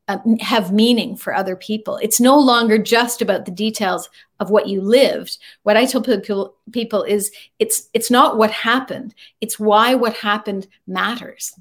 uh, 0.08 0.18
have 0.40 0.72
meaning 0.72 1.16
for 1.16 1.34
other 1.34 1.56
people. 1.56 1.96
It's 1.96 2.20
no 2.20 2.38
longer 2.38 2.78
just 2.78 3.20
about 3.20 3.44
the 3.44 3.50
details 3.50 4.08
of 4.38 4.50
what 4.50 4.68
you 4.68 4.80
lived. 4.80 5.38
What 5.64 5.76
I 5.76 5.84
tell 5.86 6.02
people, 6.02 6.54
people 6.72 7.02
is 7.02 7.30
it's 7.58 7.88
it's 7.92 8.10
not 8.10 8.38
what 8.38 8.50
happened. 8.50 9.14
It's 9.40 9.58
why 9.58 9.94
what 9.94 10.14
happened 10.14 10.68
matters. 10.86 11.52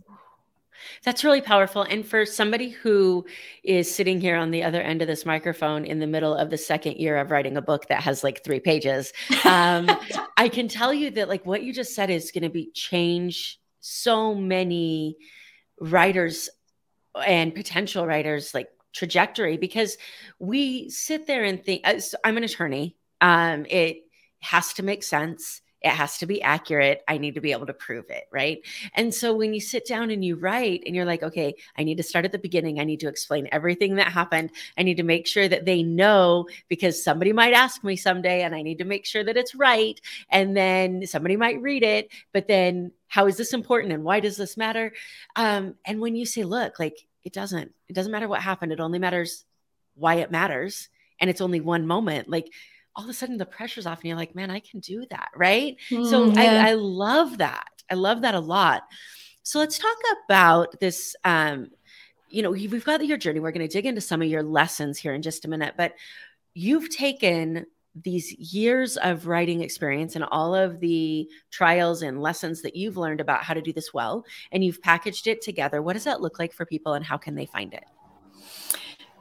That's 1.04 1.24
really 1.24 1.42
powerful. 1.42 1.84
And 1.84 2.06
for 2.06 2.26
somebody 2.26 2.70
who 2.70 3.26
is 3.64 3.94
sitting 3.94 4.20
here 4.20 4.36
on 4.36 4.50
the 4.50 4.64
other 4.64 4.82
end 4.82 5.04
of 5.04 5.08
this 5.08 5.26
microphone 5.26 5.86
in 5.86 6.00
the 6.00 6.08
middle 6.08 6.34
of 6.34 6.50
the 6.50 6.58
second 6.58 6.98
year 6.98 7.18
of 7.18 7.30
writing 7.30 7.58
a 7.58 7.62
book 7.62 7.88
that 7.90 8.02
has 8.02 8.24
like 8.24 8.44
three 8.44 8.60
pages, 8.60 9.14
um, 9.44 9.90
I 10.38 10.50
can 10.50 10.68
tell 10.68 10.94
you 10.94 11.12
that 11.12 11.30
like 11.30 11.46
what 11.46 11.64
you 11.64 11.74
just 11.74 11.94
said 11.94 12.10
is 12.10 12.32
going 12.32 12.44
to 12.44 12.50
be 12.50 12.72
change 12.72 13.60
so 13.82 14.34
many 14.34 15.16
writers 15.80 16.50
and 17.26 17.54
potential 17.54 18.06
writers 18.06 18.54
like 18.54 18.70
trajectory 18.94 19.58
because 19.58 19.98
we 20.40 20.90
sit 20.90 21.28
there 21.28 21.44
and 21.44 21.64
think 21.64 21.86
i'm 22.24 22.38
an 22.38 22.44
attorney 22.44 22.96
um 23.22 23.66
it 23.70 24.04
has 24.40 24.74
to 24.74 24.84
make 24.84 25.04
sense 25.04 25.62
it 25.86 25.92
has 25.92 26.18
to 26.18 26.26
be 26.26 26.42
accurate 26.42 27.04
i 27.08 27.18
need 27.18 27.36
to 27.36 27.42
be 27.42 27.52
able 27.52 27.66
to 27.66 27.74
prove 27.74 28.06
it 28.10 28.26
right? 28.32 28.60
And 28.94 29.14
so 29.14 29.34
when 29.34 29.54
you 29.54 29.62
sit 29.62 29.88
down 29.88 30.12
and 30.12 30.26
you 30.26 30.36
write 30.36 30.84
and 30.86 30.96
you're 30.96 31.06
like 31.06 31.24
okay 31.24 31.56
i 31.78 31.84
need 31.84 31.98
to 31.98 32.04
start 32.04 32.26
at 32.26 32.32
the 32.32 32.38
beginning 32.38 32.80
i 32.80 32.84
need 32.84 33.00
to 33.00 33.08
explain 33.08 33.48
everything 33.52 33.96
that 33.96 34.12
happened 34.12 34.52
i 34.78 34.84
need 34.84 34.98
to 34.98 35.04
make 35.04 35.28
sure 35.28 35.48
that 35.48 35.66
they 35.66 35.84
know 35.84 36.48
because 36.68 37.04
somebody 37.04 37.32
might 37.32 37.54
ask 37.54 37.84
me 37.84 37.96
someday 37.96 38.42
and 38.44 38.56
i 38.56 38.62
need 38.62 38.80
to 38.80 38.86
make 38.86 39.06
sure 39.06 39.24
that 39.24 39.38
it's 39.38 39.56
right 39.56 40.02
and 40.30 40.58
then 40.58 41.06
somebody 41.06 41.38
might 41.38 41.62
read 41.62 41.84
it 41.84 42.10
but 42.34 42.48
then 42.48 42.92
how 43.08 43.28
is 43.28 43.38
this 43.38 43.54
important 43.54 43.94
and 43.94 44.04
why 44.04 44.20
does 44.20 44.36
this 44.36 44.58
matter? 44.58 44.92
Um, 45.38 45.76
and 45.86 46.02
when 46.02 46.16
you 46.16 46.26
say 46.26 46.44
look 46.44 46.80
like 46.80 46.98
it 47.24 47.32
doesn't 47.34 47.74
it 47.88 47.94
doesn't 47.94 48.12
matter 48.12 48.28
what 48.28 48.42
happened 48.42 48.72
it 48.72 48.80
only 48.80 49.00
matters 49.00 49.46
why 49.96 50.16
it 50.16 50.32
matters 50.32 50.90
and 51.20 51.30
it's 51.30 51.42
only 51.42 51.62
one 51.62 51.88
moment 51.88 52.28
like 52.28 52.52
all 52.96 53.04
of 53.04 53.10
a 53.10 53.14
sudden 53.14 53.38
the 53.38 53.46
pressure's 53.46 53.86
off 53.86 54.00
and 54.00 54.06
you're 54.06 54.18
like 54.18 54.36
man 54.36 54.50
i 54.50 54.60
can 54.60 54.80
do 54.80 55.06
that 55.10 55.30
right? 55.36 55.78
Mm, 55.90 56.10
so 56.10 56.26
yeah. 56.28 56.66
I, 56.66 56.70
I 56.70 56.74
love 56.74 57.38
that. 57.40 57.68
I 57.90 57.96
love 57.96 58.22
that 58.22 58.36
a 58.36 58.40
lot. 58.40 58.84
So 59.44 59.60
let's 59.60 59.78
talk 59.78 59.98
about 60.26 60.80
this 60.80 61.16
um 61.24 61.70
you 62.30 62.42
know 62.42 62.52
we've 62.52 62.84
got 62.84 63.06
your 63.06 63.18
journey. 63.18 63.40
We're 63.40 63.52
going 63.52 63.68
to 63.68 63.74
dig 63.74 63.86
into 63.86 64.02
some 64.02 64.22
of 64.22 64.28
your 64.28 64.44
lessons 64.44 64.98
here 64.98 65.14
in 65.14 65.22
just 65.22 65.46
a 65.46 65.48
minute 65.48 65.76
but 65.78 65.94
you've 66.54 66.90
taken 66.90 67.66
these 68.04 68.34
years 68.34 68.98
of 68.98 69.26
writing 69.26 69.62
experience 69.62 70.16
and 70.16 70.26
all 70.26 70.54
of 70.54 70.82
the 70.82 71.30
trials 71.50 72.02
and 72.02 72.22
lessons 72.22 72.62
that 72.62 72.76
you've 72.76 72.98
learned 72.98 73.22
about 73.22 73.44
how 73.44 73.54
to 73.54 73.62
do 73.62 73.72
this 73.72 73.94
well 73.94 74.26
and 74.52 74.66
you've 74.66 74.82
packaged 74.82 75.28
it 75.28 75.42
together. 75.42 75.82
What 75.82 75.94
does 75.94 76.04
that 76.04 76.20
look 76.20 76.38
like 76.38 76.52
for 76.52 76.66
people 76.66 76.94
and 76.94 77.06
how 77.06 77.18
can 77.18 77.36
they 77.36 77.46
find 77.46 77.74
it? 77.74 77.86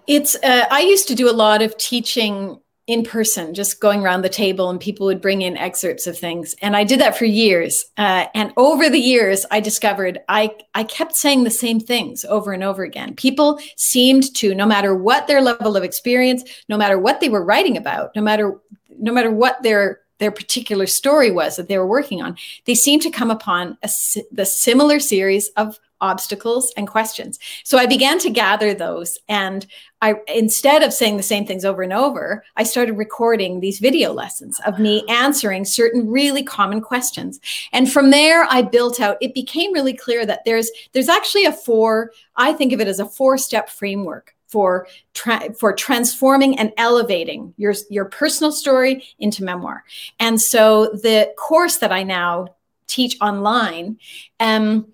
It's 0.06 0.34
uh, 0.42 0.66
i 0.70 0.80
used 0.80 1.08
to 1.08 1.14
do 1.14 1.30
a 1.30 1.32
lot 1.32 1.62
of 1.62 1.76
teaching 1.78 2.60
in 2.86 3.02
person, 3.02 3.54
just 3.54 3.80
going 3.80 4.02
around 4.02 4.22
the 4.22 4.28
table, 4.28 4.68
and 4.68 4.78
people 4.78 5.06
would 5.06 5.20
bring 5.20 5.40
in 5.40 5.56
excerpts 5.56 6.06
of 6.06 6.18
things. 6.18 6.54
And 6.60 6.76
I 6.76 6.84
did 6.84 7.00
that 7.00 7.16
for 7.16 7.24
years. 7.24 7.86
Uh, 7.96 8.26
and 8.34 8.52
over 8.58 8.90
the 8.90 8.98
years, 8.98 9.46
I 9.50 9.60
discovered 9.60 10.20
I, 10.28 10.54
I 10.74 10.84
kept 10.84 11.16
saying 11.16 11.44
the 11.44 11.50
same 11.50 11.80
things 11.80 12.24
over 12.26 12.52
and 12.52 12.62
over 12.62 12.82
again. 12.82 13.14
People 13.14 13.58
seemed 13.76 14.34
to, 14.36 14.54
no 14.54 14.66
matter 14.66 14.94
what 14.94 15.26
their 15.26 15.40
level 15.40 15.76
of 15.76 15.84
experience, 15.84 16.44
no 16.68 16.76
matter 16.76 16.98
what 16.98 17.20
they 17.20 17.30
were 17.30 17.44
writing 17.44 17.76
about, 17.76 18.14
no 18.14 18.22
matter 18.22 18.58
no 18.96 19.12
matter 19.12 19.30
what 19.30 19.62
their 19.62 20.00
their 20.18 20.30
particular 20.30 20.86
story 20.86 21.30
was 21.30 21.56
that 21.56 21.68
they 21.68 21.78
were 21.78 21.86
working 21.86 22.22
on, 22.22 22.36
they 22.66 22.74
seemed 22.74 23.02
to 23.02 23.10
come 23.10 23.30
upon 23.30 23.76
a, 23.82 23.90
the 24.30 24.46
similar 24.46 25.00
series 25.00 25.48
of 25.56 25.78
obstacles 26.00 26.72
and 26.76 26.88
questions. 26.88 27.38
So 27.64 27.78
I 27.78 27.86
began 27.86 28.18
to 28.20 28.30
gather 28.30 28.74
those 28.74 29.18
and 29.28 29.66
I 30.02 30.16
instead 30.28 30.82
of 30.82 30.92
saying 30.92 31.16
the 31.16 31.22
same 31.22 31.46
things 31.46 31.64
over 31.64 31.82
and 31.82 31.92
over, 31.92 32.44
I 32.56 32.64
started 32.64 32.94
recording 32.94 33.60
these 33.60 33.78
video 33.78 34.12
lessons 34.12 34.60
of 34.66 34.78
me 34.78 35.04
answering 35.08 35.64
certain 35.64 36.10
really 36.10 36.42
common 36.42 36.80
questions. 36.82 37.40
And 37.72 37.90
from 37.90 38.10
there 38.10 38.46
I 38.50 38.62
built 38.62 39.00
out 39.00 39.16
it 39.20 39.34
became 39.34 39.72
really 39.72 39.94
clear 39.94 40.26
that 40.26 40.44
there's 40.44 40.70
there's 40.92 41.08
actually 41.08 41.46
a 41.46 41.52
four 41.52 42.12
I 42.36 42.52
think 42.52 42.72
of 42.72 42.80
it 42.80 42.88
as 42.88 43.00
a 43.00 43.06
four-step 43.06 43.70
framework 43.70 44.34
for 44.54 44.86
tra- 45.14 45.52
for 45.54 45.72
transforming 45.72 46.56
and 46.58 46.72
elevating 46.76 47.52
your 47.56 47.74
your 47.90 48.04
personal 48.04 48.52
story 48.52 49.04
into 49.18 49.42
memoir. 49.42 49.82
And 50.20 50.40
so 50.40 50.86
the 50.86 51.32
course 51.36 51.78
that 51.78 51.90
I 51.90 52.04
now 52.04 52.54
teach 52.86 53.16
online 53.20 53.98
um, 54.38 54.86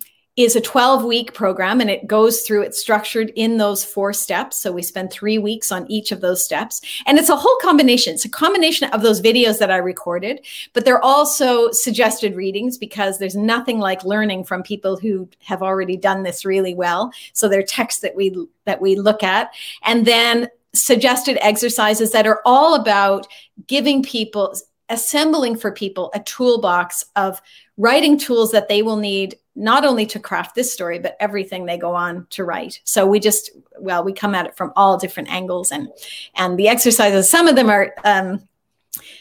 is 0.44 0.56
a 0.56 0.60
12 0.60 1.04
week 1.04 1.34
program 1.34 1.80
and 1.80 1.90
it 1.90 2.06
goes 2.06 2.42
through 2.42 2.62
it's 2.62 2.80
structured 2.80 3.30
in 3.36 3.58
those 3.58 3.84
four 3.84 4.12
steps. 4.12 4.56
So 4.56 4.72
we 4.72 4.82
spend 4.82 5.10
three 5.10 5.38
weeks 5.38 5.72
on 5.72 5.90
each 5.90 6.12
of 6.12 6.20
those 6.20 6.44
steps. 6.44 6.80
And 7.06 7.18
it's 7.18 7.28
a 7.28 7.36
whole 7.36 7.56
combination. 7.60 8.14
It's 8.14 8.24
a 8.24 8.30
combination 8.30 8.90
of 8.90 9.02
those 9.02 9.20
videos 9.20 9.58
that 9.58 9.70
i 9.70 9.76
recorded 9.76 10.40
but 10.72 10.84
they're 10.84 11.04
also 11.04 11.70
suggested 11.70 12.36
readings 12.36 12.78
because 12.78 13.18
there's 13.18 13.36
nothing 13.36 13.78
like 13.78 14.04
learning 14.04 14.44
from 14.44 14.62
people 14.62 14.96
who 14.96 15.28
have 15.40 15.62
already 15.62 15.96
done 15.96 16.22
this 16.22 16.44
really 16.44 16.74
well. 16.74 17.12
So 17.32 17.48
they're 17.48 17.62
texts 17.62 18.00
that 18.02 18.14
we 18.14 18.34
that 18.64 18.80
we 18.80 18.96
look 18.96 19.22
at. 19.22 19.50
And 19.84 20.06
then 20.06 20.48
suggested 20.72 21.44
exercises 21.44 22.12
that 22.12 22.26
are 22.26 22.40
all 22.44 22.74
about 22.74 23.26
giving 23.66 24.02
people 24.02 24.54
assembling 24.88 25.56
for 25.56 25.72
people 25.72 26.10
a 26.14 26.20
toolbox 26.20 27.04
of 27.16 27.40
writing 27.76 28.18
tools 28.18 28.52
that 28.52 28.68
they 28.68 28.82
will 28.82 28.96
need 28.96 29.36
not 29.56 29.84
only 29.84 30.06
to 30.06 30.20
craft 30.20 30.54
this 30.54 30.72
story 30.72 30.98
but 30.98 31.16
everything 31.20 31.66
they 31.66 31.78
go 31.78 31.94
on 31.94 32.26
to 32.30 32.44
write. 32.44 32.80
So 32.84 33.06
we 33.06 33.20
just 33.20 33.50
well 33.78 34.04
we 34.04 34.12
come 34.12 34.34
at 34.34 34.46
it 34.46 34.56
from 34.56 34.72
all 34.76 34.98
different 34.98 35.30
angles 35.30 35.72
and 35.72 35.88
and 36.34 36.58
the 36.58 36.68
exercises 36.68 37.28
some 37.28 37.48
of 37.48 37.56
them 37.56 37.70
are 37.70 37.94
um, 38.04 38.48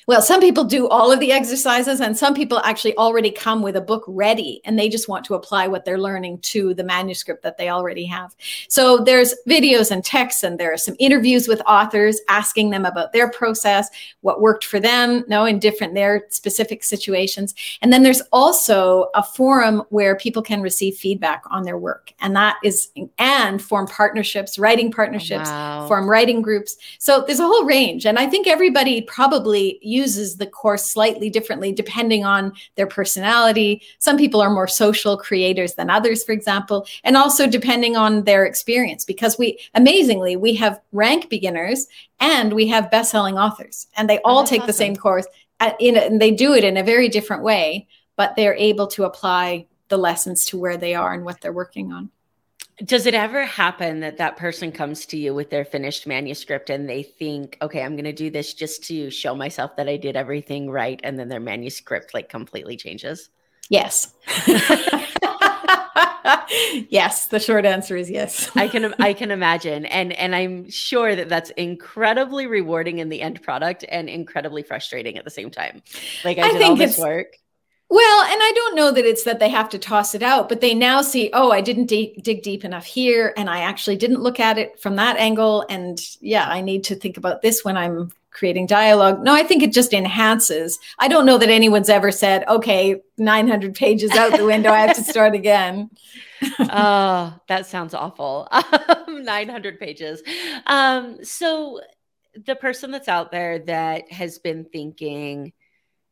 well, 0.10 0.24
some 0.24 0.42
people 0.42 0.64
do 0.64 0.88
all 0.88 1.12
of 1.12 1.20
the 1.20 1.32
exercises, 1.32 2.02
and 2.02 2.18
some 2.18 2.34
people 2.34 2.58
actually 2.64 2.98
already 2.98 3.30
come 3.30 3.62
with 3.62 3.76
a 3.76 3.82
book 3.82 4.04
ready 4.08 4.60
and 4.66 4.80
they 4.80 4.90
just 4.90 5.08
want 5.08 5.24
to 5.24 5.36
apply 5.36 5.68
what 5.68 5.86
they're 5.86 6.00
learning 6.00 6.40
to 6.40 6.74
the 6.74 6.84
manuscript 6.84 7.44
that 7.44 7.60
they 7.60 7.70
already 7.70 8.06
have. 8.06 8.36
So 8.70 9.04
there's 9.04 9.36
videos 9.48 9.92
and 9.92 10.04
texts, 10.04 10.42
and 10.42 10.60
there 10.60 10.74
are 10.74 10.78
some 10.78 10.96
interviews 10.98 11.48
with 11.48 11.62
authors 11.68 12.20
asking 12.28 12.72
them 12.72 12.86
about 12.86 13.14
their 13.14 13.30
process, 13.30 13.88
what 14.22 14.42
worked 14.42 14.66
for 14.66 14.80
them, 14.80 15.18
you 15.18 15.26
know, 15.28 15.46
in 15.46 15.60
different 15.60 15.94
their 15.94 16.26
specific 16.30 16.84
situations. 16.84 17.54
And 17.84 17.94
then 17.94 18.02
there's 18.02 18.24
also 18.34 19.12
a 19.14 19.22
forum 19.22 19.84
where 19.90 20.16
people 20.16 20.42
can 20.42 20.64
receive 20.64 20.96
feedback 20.96 21.44
on 21.52 21.66
their 21.66 21.78
work, 21.78 22.14
and 22.20 22.36
that 22.36 22.56
is 22.64 22.90
and 23.20 23.62
form 23.62 23.86
partnerships, 23.86 24.58
writing 24.58 24.92
partnerships, 24.92 25.52
wow. 25.52 25.88
form 25.88 26.10
writing 26.10 26.42
groups. 26.42 26.78
So 26.98 27.24
there's 27.28 27.40
a 27.40 27.46
whole 27.46 27.66
range, 27.66 28.08
and 28.08 28.18
I 28.18 28.26
think 28.26 28.48
everybody 28.48 29.04
probably 29.04 29.78
uses 29.84 29.99
the 30.06 30.48
course 30.48 30.90
slightly 30.90 31.30
differently 31.30 31.72
depending 31.72 32.26
on 32.26 32.54
their 32.76 32.88
personality. 32.88 33.82
Some 34.00 34.18
people 34.18 34.42
are 34.42 34.50
more 34.50 34.68
social 34.68 35.18
creators 35.18 35.76
than 35.76 35.90
others, 35.90 36.24
for 36.24 36.32
example, 36.32 36.88
and 37.04 37.18
also 37.18 37.48
depending 37.48 37.96
on 37.96 38.24
their 38.24 38.46
experience. 38.46 39.06
Because 39.06 39.38
we, 39.38 39.60
amazingly, 39.76 40.36
we 40.36 40.56
have 40.56 40.80
rank 40.92 41.30
beginners 41.30 41.88
and 42.20 42.54
we 42.54 42.68
have 42.68 42.92
best-selling 42.92 43.38
authors, 43.38 43.88
and 43.96 44.10
they 44.10 44.20
all 44.20 44.44
oh, 44.44 44.46
take 44.46 44.62
awesome. 44.62 44.68
the 44.68 44.74
same 44.74 44.96
course. 44.96 45.26
At, 45.60 45.76
in 45.80 45.96
a, 45.98 46.00
and 46.00 46.22
they 46.22 46.32
do 46.32 46.54
it 46.54 46.64
in 46.64 46.78
a 46.78 46.84
very 46.84 47.10
different 47.10 47.44
way, 47.44 47.88
but 48.16 48.36
they're 48.36 48.56
able 48.56 48.88
to 48.88 49.04
apply 49.04 49.68
the 49.90 49.98
lessons 49.98 50.46
to 50.46 50.58
where 50.58 50.78
they 50.78 50.96
are 50.96 51.14
and 51.14 51.26
what 51.26 51.42
they're 51.42 51.52
working 51.52 51.92
on. 51.92 52.10
Does 52.84 53.06
it 53.06 53.14
ever 53.14 53.46
happen 53.46 54.00
that 54.00 54.18
that 54.18 54.38
person 54.38 54.72
comes 54.72 55.06
to 55.08 55.18
you 55.18 55.34
with 55.34 55.50
their 55.50 55.66
finished 55.66 56.08
manuscript 56.08 56.70
and 56.70 56.88
they 56.88 57.04
think, 57.04 57.58
okay, 57.62 57.84
I'm 57.84 57.96
going 57.96 58.06
to 58.06 58.14
do 58.14 58.30
this 58.30 58.54
just 58.54 58.84
to 58.86 59.10
show 59.10 59.36
myself 59.36 59.76
that 59.76 59.90
I 59.90 59.98
did 59.98 60.16
everything 60.16 60.70
right. 60.70 61.00
And 61.04 61.20
then 61.20 61.28
their 61.28 61.42
manuscript 61.42 62.14
like 62.14 62.30
completely 62.30 62.78
changes? 62.78 63.30
Yes. 63.70 64.14
yes, 66.90 67.28
the 67.28 67.40
short 67.40 67.66
answer 67.66 67.98
is 67.98 68.10
yes. 68.10 68.50
I 68.56 68.68
can 68.68 68.94
I 69.00 69.14
can 69.14 69.32
imagine 69.32 69.86
and 69.86 70.14
and 70.14 70.36
I'm 70.36 70.70
sure 70.70 71.16
that 71.16 71.30
that's 71.30 71.50
incredibly 71.52 72.48
rewarding 72.48 73.00
in 73.00 73.10
the 73.10 73.22
end 73.22 73.42
product 73.42 73.86
and 73.90 74.10
incredibly 74.10 74.64
frustrating 74.64 75.18
at 75.18 75.26
the 75.26 75.32
same 75.32 75.52
time. 75.52 75.84
Like 76.24 76.38
I, 76.38 76.48
I 76.48 76.52
did 76.54 76.62
all 76.62 76.76
this 76.76 76.98
work 76.98 77.36
well, 77.90 78.24
and 78.24 78.40
I 78.42 78.52
don't 78.54 78.76
know 78.76 78.92
that 78.92 79.06
it's 79.06 79.24
that 79.24 79.40
they 79.40 79.50
have 79.50 79.70
to 79.70 79.80
toss 79.80 80.14
it 80.14 80.22
out, 80.22 80.48
but 80.48 80.62
they 80.62 80.76
now 80.76 81.02
see, 81.02 81.32
oh, 81.34 81.52
I 81.52 81.62
didn't 81.62 81.88
dig 81.88 82.24
deep 82.24 82.64
enough 82.64 82.86
here, 82.86 83.34
and 83.36 83.50
I 83.50 83.62
actually 83.62 83.98
didn't 83.98 84.22
look 84.22 84.40
at 84.40 84.60
it 84.60 84.80
from 84.80 84.96
that 84.98 85.18
angle. 85.18 85.66
And 85.70 86.00
yeah, 86.22 86.48
I 86.48 86.62
need 86.62 86.84
to 86.86 86.96
think 86.96 87.18
about 87.18 87.42
this 87.42 87.66
when 87.66 87.78
I'm 87.78 88.12
creating 88.32 88.68
dialogue. 88.68 89.24
No, 89.24 89.34
I 89.34 89.42
think 89.42 89.64
it 89.64 89.74
just 89.74 89.92
enhances. 89.92 90.78
I 91.00 91.08
don't 91.08 91.26
know 91.26 91.40
that 91.40 91.50
anyone's 91.50 91.90
ever 91.90 92.12
said, 92.12 92.48
okay, 92.48 93.02
900 93.18 93.74
pages 93.74 94.12
out 94.12 94.38
the 94.38 94.46
window, 94.46 94.72
I 94.72 94.82
have 94.82 94.96
to 94.96 95.04
start 95.04 95.34
again. 95.34 95.90
oh, 96.60 97.38
that 97.48 97.66
sounds 97.66 97.96
awful. 97.96 98.48
900 99.08 99.80
pages. 99.80 100.22
Um, 100.68 101.24
so 101.24 101.82
the 102.46 102.56
person 102.56 102.92
that's 102.92 103.08
out 103.08 103.32
there 103.32 103.60
that 103.60 104.12
has 104.12 104.38
been 104.38 104.66
thinking, 104.66 105.54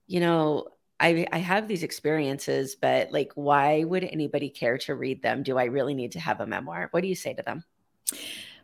you 0.08 0.20
know, 0.20 0.68
I, 1.00 1.28
I 1.32 1.38
have 1.38 1.68
these 1.68 1.84
experiences, 1.84 2.76
but 2.76 3.12
like, 3.12 3.32
why 3.36 3.84
would 3.84 4.04
anybody 4.04 4.50
care 4.50 4.78
to 4.80 4.96
read 4.96 5.22
them? 5.22 5.44
Do 5.44 5.58
I 5.58 5.66
really 5.66 5.94
need 5.94 6.12
to 6.14 6.20
have 6.20 6.42
a 6.42 6.48
memoir? 6.48 6.88
What 6.92 7.02
do 7.02 7.08
you 7.08 7.16
say 7.16 7.34
to 7.34 7.44
them? 7.44 7.64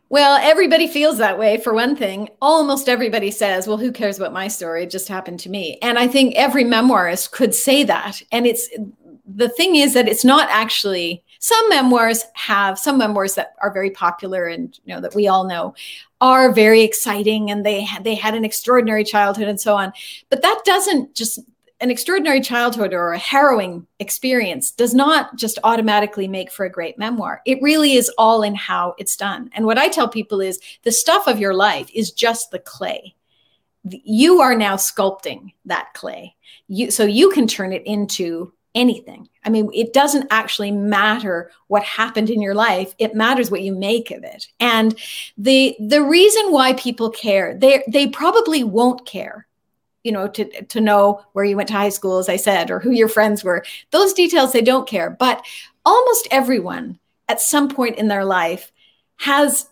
Well, 0.08 0.38
everybody 0.42 0.86
feels 0.86 1.18
that 1.18 1.38
way 1.38 1.56
for 1.58 1.72
one 1.72 1.96
thing. 1.96 2.28
Almost 2.42 2.88
everybody 2.88 3.30
says, 3.30 3.66
well, 3.66 3.78
who 3.78 3.90
cares 3.90 4.18
about 4.18 4.32
my 4.32 4.48
story? 4.48 4.82
It 4.82 4.90
just 4.90 5.08
happened 5.08 5.40
to 5.40 5.48
me. 5.48 5.78
And 5.80 5.98
I 5.98 6.06
think 6.06 6.34
every 6.34 6.64
memoirist 6.64 7.30
could 7.30 7.54
say 7.54 7.84
that. 7.84 8.20
And 8.30 8.46
it's 8.46 8.68
the 9.26 9.48
thing 9.48 9.76
is 9.76 9.94
that 9.94 10.08
it's 10.08 10.24
not 10.24 10.48
actually 10.50 11.24
some 11.38 11.68
memoirs 11.68 12.24
have 12.34 12.78
some 12.78 12.96
memoirs 12.96 13.34
that 13.34 13.54
are 13.60 13.72
very 13.72 13.90
popular 13.90 14.46
and 14.46 14.78
you 14.84 14.94
know 14.94 15.00
that 15.00 15.14
we 15.14 15.26
all 15.26 15.44
know 15.44 15.74
are 16.20 16.52
very 16.52 16.82
exciting 16.82 17.50
and 17.50 17.64
they 17.64 17.82
had 17.82 18.04
they 18.04 18.14
had 18.14 18.34
an 18.34 18.44
extraordinary 18.44 19.04
childhood 19.04 19.48
and 19.48 19.60
so 19.60 19.74
on 19.74 19.92
but 20.30 20.42
that 20.42 20.60
doesn't 20.64 21.14
just 21.14 21.40
an 21.80 21.90
extraordinary 21.90 22.40
childhood 22.40 22.92
or 22.92 23.12
a 23.12 23.18
harrowing 23.18 23.86
experience 23.98 24.70
does 24.70 24.94
not 24.94 25.36
just 25.36 25.58
automatically 25.64 26.28
make 26.28 26.50
for 26.50 26.64
a 26.64 26.70
great 26.70 26.98
memoir. 26.98 27.42
It 27.46 27.60
really 27.62 27.94
is 27.94 28.10
all 28.16 28.42
in 28.42 28.54
how 28.54 28.94
it's 28.98 29.16
done. 29.16 29.50
And 29.54 29.66
what 29.66 29.78
I 29.78 29.88
tell 29.88 30.08
people 30.08 30.40
is 30.40 30.60
the 30.84 30.92
stuff 30.92 31.26
of 31.26 31.40
your 31.40 31.54
life 31.54 31.90
is 31.92 32.12
just 32.12 32.50
the 32.50 32.58
clay. 32.58 33.14
You 33.82 34.40
are 34.40 34.56
now 34.56 34.76
sculpting 34.76 35.52
that 35.66 35.92
clay. 35.94 36.36
You, 36.68 36.90
so 36.90 37.04
you 37.04 37.30
can 37.30 37.46
turn 37.46 37.72
it 37.72 37.82
into 37.84 38.52
anything. 38.74 39.28
I 39.44 39.50
mean, 39.50 39.70
it 39.74 39.92
doesn't 39.92 40.26
actually 40.30 40.70
matter 40.70 41.50
what 41.68 41.82
happened 41.82 42.30
in 42.30 42.40
your 42.40 42.54
life. 42.54 42.94
It 42.98 43.14
matters 43.14 43.50
what 43.50 43.62
you 43.62 43.74
make 43.74 44.10
of 44.10 44.24
it. 44.24 44.48
And 44.58 44.98
the 45.36 45.76
the 45.78 46.02
reason 46.02 46.50
why 46.50 46.72
people 46.74 47.10
care, 47.10 47.56
they 47.56 47.84
they 47.88 48.08
probably 48.08 48.64
won't 48.64 49.06
care 49.06 49.46
you 50.04 50.12
know 50.12 50.28
to 50.28 50.64
to 50.66 50.80
know 50.80 51.20
where 51.32 51.44
you 51.44 51.56
went 51.56 51.68
to 51.68 51.74
high 51.74 51.88
school 51.88 52.18
as 52.18 52.28
i 52.28 52.36
said 52.36 52.70
or 52.70 52.78
who 52.78 52.92
your 52.92 53.08
friends 53.08 53.42
were 53.42 53.64
those 53.90 54.12
details 54.12 54.52
they 54.52 54.62
don't 54.62 54.88
care 54.88 55.10
but 55.10 55.44
almost 55.84 56.28
everyone 56.30 56.98
at 57.28 57.40
some 57.40 57.68
point 57.68 57.98
in 57.98 58.06
their 58.06 58.24
life 58.24 58.70
has 59.16 59.68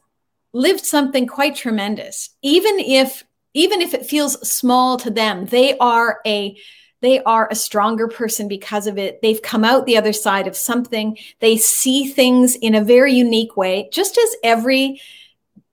lived 0.53 0.85
something 0.85 1.27
quite 1.27 1.55
tremendous 1.55 2.31
even 2.43 2.79
if 2.81 3.23
even 3.55 3.81
if 3.81 3.95
it 3.95 4.07
feels 4.07 4.49
small 4.49 4.97
to 4.97 5.11
them 5.11 5.45
they 5.47 5.77
are 5.79 6.21
a 6.27 6.57
they 7.03 7.21
are 7.25 7.49
a 7.51 7.57
stronger 7.57 8.09
person 8.09 8.49
because 8.49 8.87
of 8.87 8.97
it. 8.97 9.21
They've 9.21 9.43
come 9.43 9.65
out 9.65 9.87
the 9.87 9.97
other 9.97 10.13
side 10.13 10.47
of 10.47 10.57
something. 10.57 11.19
They 11.41 11.57
see 11.57 12.07
things 12.07 12.55
in 12.55 12.77
a 12.77 12.85
very 12.85 13.13
unique 13.13 13.57
way, 13.57 13.91
just 13.93 14.17
as 14.17 14.37
every 14.45 15.01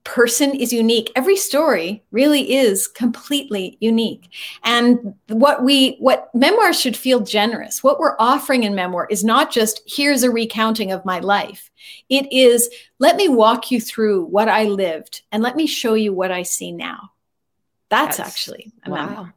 person 0.04 0.54
is 0.54 0.72
unique. 0.72 1.12
Every 1.14 1.36
story 1.36 2.02
really 2.10 2.54
is 2.54 2.88
completely 2.88 3.76
unique. 3.80 4.30
And 4.64 5.14
what 5.28 5.62
we 5.62 5.96
what 5.98 6.30
memoirs 6.34 6.80
should 6.80 6.96
feel 6.96 7.20
generous 7.20 7.82
what 7.82 7.98
we're 7.98 8.16
offering 8.18 8.64
in 8.64 8.74
memoir 8.74 9.06
is 9.10 9.22
not 9.22 9.52
just 9.52 9.82
here's 9.86 10.22
a 10.22 10.30
recounting 10.30 10.90
of 10.90 11.04
my 11.04 11.18
life. 11.20 11.70
It 12.08 12.32
is 12.32 12.70
let 12.98 13.16
me 13.16 13.28
walk 13.28 13.70
you 13.70 13.80
through 13.80 14.24
what 14.24 14.48
i 14.48 14.64
lived 14.64 15.22
and 15.32 15.42
let 15.42 15.56
me 15.56 15.66
show 15.66 15.94
you 15.94 16.12
what 16.12 16.32
i 16.32 16.42
see 16.42 16.72
now. 16.72 17.10
That's, 17.90 18.18
That's 18.18 18.28
actually 18.28 18.72
a 18.84 18.90
wow. 18.90 19.06
memoir. 19.06 19.34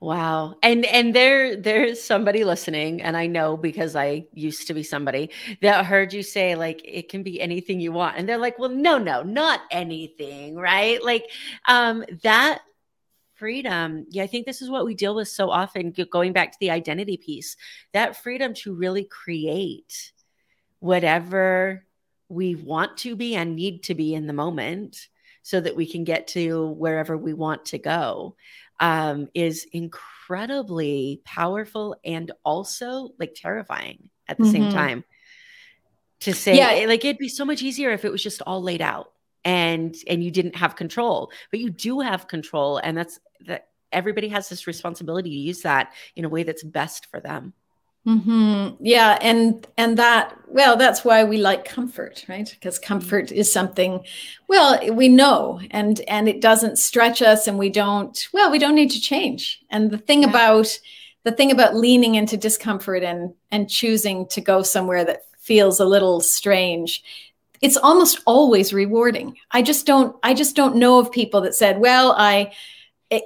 Wow. 0.00 0.56
And 0.62 0.84
and 0.84 1.14
there 1.14 1.56
there's 1.56 2.02
somebody 2.02 2.44
listening 2.44 3.00
and 3.00 3.16
I 3.16 3.26
know 3.26 3.56
because 3.56 3.96
I 3.96 4.26
used 4.34 4.66
to 4.66 4.74
be 4.74 4.82
somebody 4.82 5.30
that 5.62 5.86
heard 5.86 6.12
you 6.12 6.22
say 6.22 6.54
like 6.54 6.82
it 6.84 7.08
can 7.08 7.22
be 7.22 7.40
anything 7.40 7.80
you 7.80 7.92
want 7.92 8.16
and 8.18 8.28
they're 8.28 8.36
like, 8.36 8.58
"Well, 8.58 8.68
no, 8.68 8.98
no, 8.98 9.22
not 9.22 9.60
anything." 9.70 10.54
Right? 10.54 11.02
Like 11.02 11.24
um 11.66 12.04
that 12.22 12.60
freedom. 13.34 14.06
Yeah, 14.10 14.24
I 14.24 14.26
think 14.28 14.46
this 14.46 14.62
is 14.62 14.70
what 14.70 14.86
we 14.86 14.94
deal 14.94 15.14
with 15.14 15.28
so 15.28 15.50
often 15.50 15.92
going 16.10 16.32
back 16.32 16.52
to 16.52 16.58
the 16.60 16.70
identity 16.72 17.16
piece. 17.16 17.56
That 17.92 18.16
freedom 18.22 18.54
to 18.56 18.74
really 18.74 19.04
create 19.04 20.12
whatever 20.80 21.86
we 22.28 22.54
want 22.54 22.98
to 22.98 23.16
be 23.16 23.36
and 23.36 23.56
need 23.56 23.84
to 23.84 23.94
be 23.94 24.14
in 24.14 24.26
the 24.26 24.32
moment 24.32 25.08
so 25.46 25.60
that 25.60 25.76
we 25.76 25.86
can 25.86 26.02
get 26.02 26.26
to 26.26 26.70
wherever 26.70 27.16
we 27.16 27.32
want 27.32 27.66
to 27.66 27.78
go 27.78 28.34
um, 28.80 29.28
is 29.32 29.64
incredibly 29.70 31.20
powerful 31.24 31.94
and 32.04 32.32
also 32.44 33.10
like 33.20 33.32
terrifying 33.36 34.10
at 34.26 34.38
the 34.38 34.42
mm-hmm. 34.42 34.52
same 34.52 34.72
time. 34.72 35.04
To 36.22 36.34
say, 36.34 36.56
yeah. 36.56 36.88
like, 36.88 37.04
it'd 37.04 37.18
be 37.18 37.28
so 37.28 37.44
much 37.44 37.62
easier 37.62 37.92
if 37.92 38.04
it 38.04 38.10
was 38.10 38.24
just 38.24 38.42
all 38.42 38.60
laid 38.60 38.82
out 38.82 39.12
and 39.44 39.94
and 40.08 40.24
you 40.24 40.32
didn't 40.32 40.56
have 40.56 40.74
control 40.74 41.30
but 41.52 41.60
you 41.60 41.70
do 41.70 42.00
have 42.00 42.26
control 42.26 42.78
and 42.78 42.98
that's 42.98 43.20
that 43.46 43.68
everybody 43.92 44.26
has 44.26 44.48
this 44.48 44.66
responsibility 44.66 45.30
to 45.30 45.36
use 45.36 45.60
that 45.60 45.92
in 46.16 46.24
a 46.24 46.28
way 46.28 46.42
that's 46.42 46.64
best 46.64 47.06
for 47.06 47.20
them 47.20 47.52
Mm-hmm. 48.06 48.84
Yeah, 48.84 49.18
and 49.20 49.66
and 49.76 49.98
that 49.98 50.38
well, 50.46 50.76
that's 50.76 51.04
why 51.04 51.24
we 51.24 51.38
like 51.38 51.64
comfort, 51.64 52.24
right? 52.28 52.48
Because 52.48 52.78
comfort 52.78 53.32
is 53.32 53.52
something, 53.52 54.04
well, 54.46 54.78
we 54.94 55.08
know, 55.08 55.60
and 55.72 56.00
and 56.06 56.28
it 56.28 56.40
doesn't 56.40 56.78
stretch 56.78 57.20
us, 57.20 57.48
and 57.48 57.58
we 57.58 57.68
don't. 57.68 58.28
Well, 58.32 58.52
we 58.52 58.60
don't 58.60 58.76
need 58.76 58.92
to 58.92 59.00
change. 59.00 59.60
And 59.70 59.90
the 59.90 59.98
thing 59.98 60.22
yeah. 60.22 60.28
about 60.30 60.78
the 61.24 61.32
thing 61.32 61.50
about 61.50 61.74
leaning 61.74 62.14
into 62.14 62.36
discomfort 62.36 63.02
and 63.02 63.34
and 63.50 63.68
choosing 63.68 64.28
to 64.28 64.40
go 64.40 64.62
somewhere 64.62 65.04
that 65.04 65.22
feels 65.40 65.80
a 65.80 65.84
little 65.84 66.20
strange, 66.20 67.02
it's 67.60 67.76
almost 67.76 68.20
always 68.24 68.72
rewarding. 68.72 69.36
I 69.50 69.62
just 69.62 69.84
don't. 69.84 70.14
I 70.22 70.32
just 70.32 70.54
don't 70.54 70.76
know 70.76 71.00
of 71.00 71.10
people 71.10 71.40
that 71.40 71.56
said, 71.56 71.80
well, 71.80 72.14
I 72.16 72.52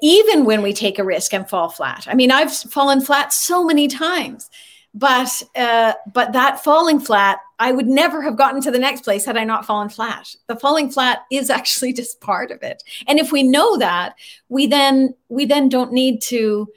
even 0.02 0.44
when 0.44 0.62
we 0.62 0.72
take 0.72 0.98
a 0.98 1.04
risk 1.04 1.32
and 1.32 1.48
fall 1.48 1.70
flat. 1.70 2.06
I 2.08 2.14
mean, 2.14 2.30
I've 2.30 2.52
fallen 2.52 3.00
flat 3.00 3.32
so 3.32 3.64
many 3.64 3.88
times 3.88 4.50
but 4.94 5.42
uh, 5.54 5.92
but 6.12 6.32
that 6.32 6.62
falling 6.62 6.98
flat 6.98 7.38
i 7.58 7.70
would 7.70 7.86
never 7.86 8.22
have 8.22 8.36
gotten 8.36 8.60
to 8.60 8.70
the 8.70 8.78
next 8.78 9.02
place 9.02 9.24
had 9.24 9.36
i 9.36 9.44
not 9.44 9.66
fallen 9.66 9.88
flat. 9.88 10.34
The 10.48 10.56
falling 10.56 10.90
flat 10.90 11.20
is 11.30 11.50
actually 11.58 11.92
just 11.92 12.20
part 12.20 12.50
of 12.50 12.62
it. 12.62 12.82
And 13.06 13.18
if 13.18 13.32
we 13.32 13.42
know 13.42 13.76
that 13.78 14.14
we 14.48 14.66
then 14.66 15.14
we 15.28 15.44
then 15.44 15.68
don't 15.68 15.92
need 15.92 16.20
to 16.22 16.68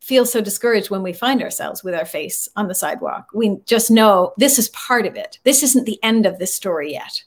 feel 0.00 0.26
so 0.26 0.40
discouraged 0.40 0.90
when 0.90 1.02
we 1.02 1.12
find 1.12 1.42
ourselves 1.42 1.84
with 1.84 1.94
our 1.94 2.04
face 2.04 2.48
on 2.56 2.66
the 2.66 2.74
sidewalk. 2.74 3.28
We 3.32 3.58
just 3.66 3.90
know 3.90 4.32
this 4.36 4.58
is 4.58 4.68
part 4.70 5.06
of 5.06 5.14
it. 5.14 5.38
This 5.44 5.62
isn't 5.62 5.86
the 5.86 6.02
end 6.02 6.26
of 6.26 6.38
this 6.38 6.54
story 6.54 6.92
yet 6.92 7.22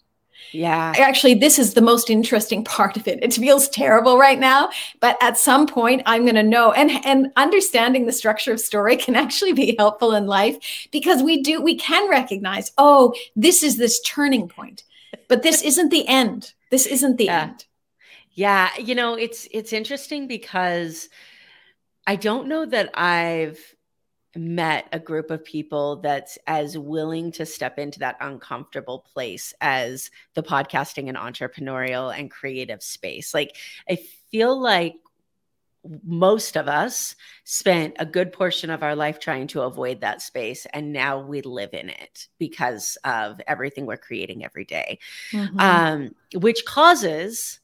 yeah. 0.52 0.94
Actually, 0.98 1.36
this 1.36 1.60
is 1.60 1.74
the 1.74 1.82
most 1.82 2.10
interesting 2.10 2.64
part 2.76 2.98
of 2.98 3.08
it. 3.08 3.20
It 3.22 3.34
feels 3.34 3.70
terrible 3.70 4.18
right 4.18 4.40
now, 4.40 4.70
but 5.00 5.18
at 5.22 5.38
some 5.38 5.68
point 5.68 6.02
I'm 6.06 6.24
going 6.24 6.36
to 6.36 6.44
know 6.44 6.72
and 6.72 6.92
and 7.06 7.32
understanding 7.36 8.06
the 8.06 8.12
structure 8.12 8.52
of 8.52 8.60
story 8.60 8.98
can 9.06 9.16
actually 9.16 9.54
be 9.54 9.76
helpful 9.78 10.14
in 10.14 10.28
life 10.28 10.58
because 10.92 11.24
we 11.24 11.42
do 11.42 11.62
we 11.62 11.76
can 11.76 12.10
recognize, 12.10 12.72
oh, 12.78 13.14
this 13.36 13.64
is 13.64 13.78
this 13.78 14.00
turning 14.02 14.48
point. 14.48 14.84
But 15.28 15.44
this 15.44 15.62
isn't 15.70 15.90
the 15.90 16.08
end. 16.08 16.54
This 16.72 16.86
isn't 16.86 17.18
the 17.18 17.26
yeah. 17.26 17.42
end. 17.42 17.66
Yeah, 18.34 18.70
you 18.78 18.96
know, 18.96 19.16
it's 19.16 19.48
it's 19.52 19.74
interesting 19.74 20.28
because 20.28 21.10
I 22.08 22.16
don't 22.16 22.48
know 22.48 22.66
that 22.66 22.90
I've 22.98 23.60
met 24.36 24.88
a 24.92 25.00
group 25.00 25.32
of 25.32 25.44
people 25.44 25.98
that's 25.98 26.38
as 26.46 26.78
willing 26.78 27.32
to 27.32 27.46
step 27.46 27.80
into 27.80 28.00
that 28.00 28.18
uncomfortable 28.22 29.06
place 29.14 29.54
as 29.60 30.12
the 30.36 30.44
podcasting 30.44 31.08
and 31.08 31.18
entrepreneurial 31.18 32.16
and 32.16 32.30
creative 32.30 32.84
space. 32.84 33.34
Like, 33.34 33.56
I 33.90 33.98
feel 34.32 34.60
like 34.60 34.96
most 36.04 36.58
of 36.58 36.68
us 36.68 37.16
spent 37.46 37.96
a 38.00 38.06
good 38.06 38.34
portion 38.34 38.70
of 38.70 38.84
our 38.84 38.96
life 38.96 39.20
trying 39.20 39.48
to 39.48 39.62
avoid 39.62 40.02
that 40.02 40.22
space 40.22 40.68
and 40.74 40.92
now 40.92 41.20
we 41.20 41.42
live 41.42 41.74
in 41.74 41.90
it 41.90 42.28
because 42.38 42.98
of 43.06 43.40
everything 43.48 43.86
we're 43.86 43.98
creating 43.98 44.44
every 44.44 44.66
day. 44.66 45.00
Mm-hmm. 45.32 45.60
Um, 45.60 46.16
which 46.36 46.66
causes 46.66 47.60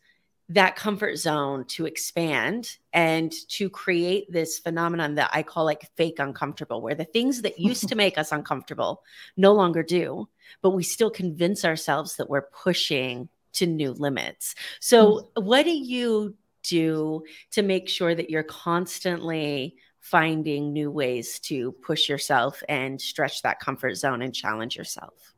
that 0.50 0.76
comfort 0.76 1.18
zone 1.18 1.66
to 1.66 1.86
expand 1.86 2.78
and 2.94 3.32
to 3.50 3.70
create 3.70 4.32
this 4.32 4.60
phenomenon 4.60 5.16
that 5.16 5.32
I 5.34 5.42
call 5.42 5.66
like 5.66 5.90
fake 5.96 6.20
uncomfortable, 6.20 6.82
where 6.82 6.96
the 6.96 7.06
things 7.06 7.42
that 7.42 7.60
used 7.60 7.88
to 7.90 7.96
make 7.96 8.18
us 8.18 8.32
uncomfortable 8.32 9.04
no 9.36 9.54
longer 9.54 9.82
do, 9.82 10.30
but 10.62 10.72
we 10.72 10.84
still 10.84 11.10
convince 11.10 11.66
ourselves 11.66 12.18
that 12.18 12.30
we're 12.30 12.44
pushing 12.44 13.30
to 13.54 13.66
new 13.66 13.92
limits. 13.94 14.54
So, 14.80 15.30
mm. 15.36 15.44
what 15.44 15.64
do 15.64 15.72
you 15.72 16.36
do 16.64 17.24
to 17.52 17.62
make 17.62 17.90
sure 17.90 18.14
that 18.14 18.30
you're 18.30 18.44
constantly 18.44 19.76
finding 20.00 20.72
new 20.72 20.92
ways 20.92 21.40
to 21.40 21.72
push 21.72 22.08
yourself 22.08 22.62
and 22.70 23.02
stretch 23.02 23.42
that 23.42 23.60
comfort 23.60 23.96
zone 23.96 24.22
and 24.22 24.36
challenge 24.36 24.76
yourself? 24.76 25.34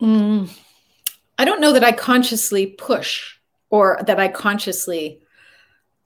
Mm. 0.00 0.48
I 1.38 1.44
don't 1.44 1.60
know 1.60 1.72
that 1.72 1.82
I 1.82 1.90
consciously 1.92 2.66
push 2.66 3.37
or 3.70 3.98
that 4.06 4.18
I 4.18 4.28
consciously 4.28 5.20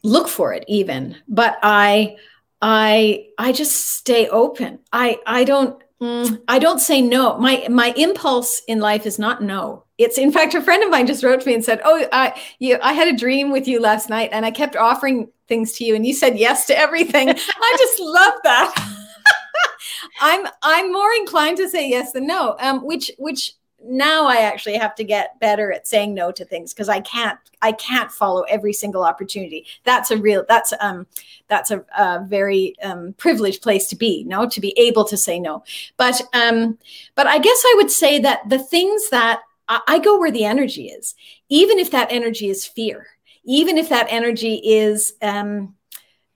look 0.03 0.29
for 0.29 0.53
it 0.53 0.65
even 0.67 1.17
but 1.29 1.59
i 1.63 2.17
i 2.61 3.27
i 3.39 3.53
just 3.53 3.75
stay 3.97 4.29
open. 4.29 4.79
I 4.93 5.19
i 5.27 5.45
don't 5.45 5.83
mm, 6.01 6.41
i 6.49 6.59
don't 6.59 6.81
say 6.81 7.01
no. 7.01 7.39
My 7.39 7.67
my 7.71 7.93
impulse 7.97 8.63
in 8.67 8.81
life 8.81 9.07
is 9.07 9.19
not 9.19 9.43
no. 9.43 9.85
It's 9.99 10.19
in 10.19 10.33
fact 10.33 10.55
a 10.55 10.63
friend 10.63 10.83
of 10.83 10.91
mine 10.91 11.07
just 11.07 11.23
wrote 11.23 11.41
to 11.41 11.47
me 11.47 11.55
and 11.55 11.65
said 11.65 11.81
oh 11.85 12.07
i 12.13 12.41
you 12.59 12.79
i 12.83 12.93
had 12.93 13.09
a 13.09 13.17
dream 13.17 13.51
with 13.51 13.69
you 13.69 13.81
last 13.81 14.09
night 14.11 14.31
and 14.33 14.45
i 14.45 14.51
kept 14.51 14.77
offering 14.77 15.29
things 15.49 15.73
to 15.75 15.85
you 15.85 15.95
and 15.95 16.07
you 16.07 16.15
said 16.15 16.39
yes 16.39 16.67
to 16.67 16.79
everything. 16.79 17.29
I 17.31 17.77
just 17.79 18.01
love 18.01 18.35
that. 18.45 18.75
I'm 20.21 20.47
i'm 20.63 20.93
more 20.93 21.13
inclined 21.15 21.59
to 21.59 21.69
say 21.69 21.89
yes 21.89 22.13
than 22.13 22.27
no 22.27 22.57
um 22.61 22.85
which 22.85 23.11
which 23.19 23.55
now 23.85 24.27
I 24.27 24.37
actually 24.37 24.77
have 24.77 24.95
to 24.97 25.05
get 25.05 25.39
better 25.41 25.73
at 25.73 25.87
saying 25.87 26.15
no 26.15 26.33
to 26.33 26.45
things 26.45 26.73
because 26.73 26.89
I 26.89 27.01
can't 27.01 27.39
I 27.61 27.73
can't 27.73 28.11
follow 28.11 28.43
every 28.43 28.73
single 28.73 29.05
opportunity. 29.05 29.67
That's 29.85 30.11
a 30.11 30.17
real 30.17 30.45
that's 30.49 30.73
um 30.81 31.07
that's 31.49 31.71
a, 31.71 31.85
a 31.97 32.25
very 32.27 32.75
um, 32.83 33.15
privileged 33.19 33.63
place 33.63 33.87
to 33.89 33.97
be, 33.97 34.25
no, 34.25 34.49
to 34.49 34.61
be 34.61 34.73
able 34.79 35.05
to 35.05 35.17
say 35.17 35.39
no. 35.39 35.65
But 35.97 36.21
um 36.33 36.79
but 37.15 37.27
I 37.27 37.39
guess 37.39 37.63
I 37.65 37.75
would 37.77 37.91
say 37.91 38.19
that 38.21 38.49
the 38.49 38.59
things 38.59 39.11
that 39.11 39.41
I, 39.69 39.81
I 39.87 39.99
go 39.99 40.19
where 40.19 40.33
the 40.33 40.45
energy 40.45 40.87
is, 40.89 41.15
even 41.49 41.79
if 41.79 41.91
that 41.91 42.11
energy 42.11 42.49
is 42.49 42.67
fear, 42.67 43.07
even 43.45 43.79
if 43.79 43.89
that 43.89 44.07
energy 44.11 44.61
is 44.65 45.15
um 45.23 45.75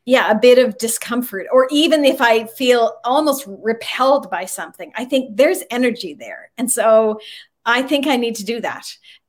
yeah, 0.06 0.30
a 0.30 0.38
bit 0.38 0.58
of 0.58 0.78
discomfort, 0.78 1.46
or 1.52 1.66
even 1.70 2.04
if 2.04 2.20
I 2.20 2.46
feel 2.46 2.98
almost 3.04 3.44
repelled 3.46 4.30
by 4.30 4.44
something, 4.44 4.92
I 4.94 5.04
think 5.04 5.36
there's 5.36 5.64
energy 5.68 6.14
there. 6.14 6.50
And 6.56 6.70
so 6.70 7.20
I 7.66 7.82
think 7.82 8.06
I 8.06 8.16
need 8.16 8.36
to 8.36 8.44
do 8.44 8.60
that. 8.60 8.86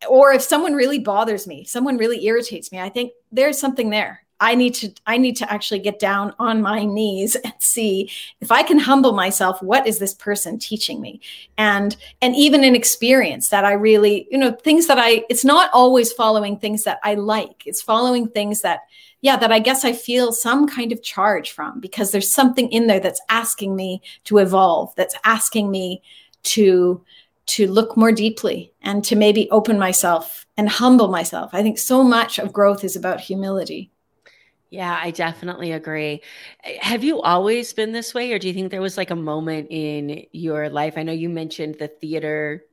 Or 0.07 0.31
if 0.31 0.43
someone 0.43 0.75
really 0.75 0.99
bothers 0.99 1.47
me, 1.47 1.65
someone 1.65 1.97
really 1.97 2.23
irritates 2.25 2.71
me, 2.71 2.79
I 2.79 2.89
think 2.89 3.11
there's 3.31 3.59
something 3.59 3.89
there. 3.89 4.21
I 4.39 4.53
need 4.53 4.75
to 4.75 4.93
I 5.07 5.17
need 5.17 5.35
to 5.37 5.51
actually 5.51 5.79
get 5.79 5.97
down 5.97 6.33
on 6.37 6.61
my 6.61 6.85
knees 6.85 7.35
and 7.43 7.53
see 7.57 8.11
if 8.39 8.51
I 8.51 8.61
can 8.61 8.77
humble 8.77 9.13
myself 9.13 9.61
what 9.63 9.87
is 9.87 9.97
this 9.97 10.13
person 10.13 10.59
teaching 10.59 11.01
me 11.01 11.21
and 11.57 11.95
and 12.21 12.35
even 12.35 12.63
an 12.63 12.75
experience 12.75 13.49
that 13.49 13.65
I 13.65 13.73
really 13.73 14.27
you 14.29 14.37
know 14.37 14.51
things 14.51 14.85
that 14.87 14.99
I 14.99 15.23
it's 15.29 15.43
not 15.43 15.71
always 15.73 16.13
following 16.13 16.59
things 16.59 16.83
that 16.83 16.99
I 17.03 17.15
like 17.15 17.65
it's 17.65 17.81
following 17.81 18.27
things 18.27 18.61
that 18.61 18.81
yeah, 19.21 19.38
that 19.38 19.51
I 19.51 19.60
guess 19.60 19.84
I 19.84 19.93
feel 19.93 20.32
some 20.32 20.67
kind 20.67 20.91
of 20.91 21.01
charge 21.03 21.51
from 21.51 21.80
because 21.80 22.12
there's 22.12 22.32
something 22.32 22.69
in 22.71 22.88
there 22.88 22.99
that's 22.99 23.21
asking 23.30 23.75
me 23.75 24.01
to 24.25 24.38
evolve, 24.38 24.93
that's 24.95 25.15
asking 25.23 25.71
me 25.71 26.01
to 26.43 27.03
to 27.47 27.65
look 27.65 27.95
more 27.95 28.12
deeply 28.12 28.73
and 28.82 29.03
to 29.06 29.15
maybe 29.15 29.49
open 29.51 29.80
myself 29.80 30.45
and 30.58 30.67
humble 30.67 31.08
myself. 31.08 31.49
I 31.53 31.62
think 31.62 31.80
so 31.80 32.03
much 32.03 32.39
of 32.39 32.51
growth 32.51 32.84
is 32.84 32.97
about 32.97 33.21
humility. 33.21 33.89
Yeah, 34.69 34.99
I 35.01 35.12
definitely 35.12 35.71
agree. 35.71 36.21
Have 36.82 37.03
you 37.03 37.21
always 37.21 37.71
been 37.71 37.93
this 37.93 38.13
way, 38.13 38.34
or 38.34 38.39
do 38.39 38.47
you 38.49 38.53
think 38.53 38.69
there 38.69 38.82
was 38.82 38.97
like 38.97 39.12
a 39.12 39.15
moment 39.15 39.67
in 39.71 40.25
your 40.34 40.69
life? 40.69 40.97
I 40.97 41.03
know 41.03 41.13
you 41.13 41.30
mentioned 41.30 41.75
the 41.80 41.88
theater 41.88 42.65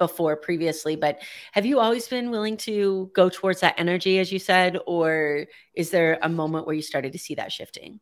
before 0.00 0.34
previously, 0.34 0.96
but 0.96 1.22
have 1.52 1.64
you 1.64 1.78
always 1.78 2.08
been 2.08 2.32
willing 2.32 2.56
to 2.56 3.08
go 3.14 3.28
towards 3.28 3.60
that 3.60 3.76
energy, 3.78 4.18
as 4.18 4.32
you 4.32 4.40
said, 4.40 4.76
or 4.86 5.46
is 5.74 5.90
there 5.90 6.18
a 6.22 6.28
moment 6.28 6.66
where 6.66 6.74
you 6.74 6.82
started 6.82 7.12
to 7.12 7.18
see 7.18 7.36
that 7.36 7.52
shifting? 7.52 8.00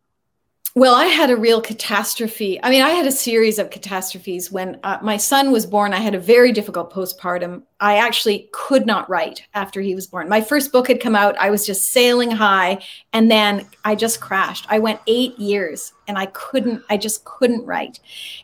Well, 0.75 0.95
I 0.95 1.07
had 1.07 1.31
a 1.31 1.37
real 1.37 1.61
catastrophe. 1.61 2.63
I 2.63 2.71
mean, 2.71 2.83
I 2.83 2.91
had 2.91 3.07
a 3.07 3.11
series 3.11 3.59
of 3.59 3.71
catastrophes. 3.71 4.53
When 4.53 4.79
uh, 4.85 4.99
my 5.03 5.17
son 5.17 5.51
was 5.51 5.67
born, 5.67 5.93
I 5.93 5.99
had 5.99 6.15
a 6.15 6.21
very 6.21 6.53
difficult 6.53 6.93
postpartum. 6.93 7.63
I 7.81 7.97
actually 7.97 8.49
could 8.53 8.87
not 8.87 9.09
write 9.11 9.43
after 9.55 9.81
he 9.81 9.95
was 9.95 10.07
born. 10.07 10.29
My 10.29 10.41
first 10.41 10.71
book 10.71 10.87
had 10.87 11.01
come 11.01 11.17
out. 11.17 11.37
I 11.39 11.51
was 11.51 11.67
just 11.67 11.91
sailing 11.91 12.31
high. 12.31 12.85
And 13.13 13.31
then 13.31 13.67
I 13.85 13.97
just 13.97 14.21
crashed. 14.21 14.67
I 14.69 14.79
went 14.79 15.01
eight 15.09 15.37
years 15.39 15.93
and 16.09 16.19
I 16.19 16.27
couldn't, 16.27 16.83
I 16.91 16.97
just 16.97 17.25
couldn't 17.25 17.65
write. 17.67 18.01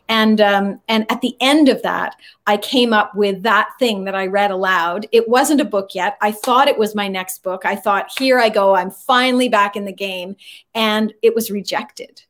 And, 0.07 0.39
um, 0.39 0.79
and 0.87 1.11
at 1.11 1.21
the 1.21 1.35
end 1.41 1.67
of 1.67 1.81
that, 1.81 2.15
I 2.47 2.57
came 2.57 2.93
up 2.93 3.15
with 3.15 3.43
that 3.43 3.69
thing 3.79 4.05
that 4.05 4.15
I 4.15 4.27
read 4.27 4.51
aloud. 4.51 5.07
It 5.11 5.27
wasn't 5.27 5.61
a 5.61 5.65
book 5.65 5.95
yet. 5.95 6.17
I 6.21 6.31
thought 6.31 6.67
it 6.67 6.77
was 6.77 6.95
my 6.95 7.07
next 7.07 7.43
book. 7.43 7.65
I 7.65 7.75
thought, 7.75 8.11
here 8.17 8.39
I 8.39 8.49
go. 8.49 8.75
I'm 8.75 8.91
finally 8.91 9.49
back 9.49 9.75
in 9.75 9.85
the 9.85 9.91
game. 9.91 10.35
And 10.73 11.13
it 11.21 11.35
was 11.35 11.51
rejected. 11.51 12.21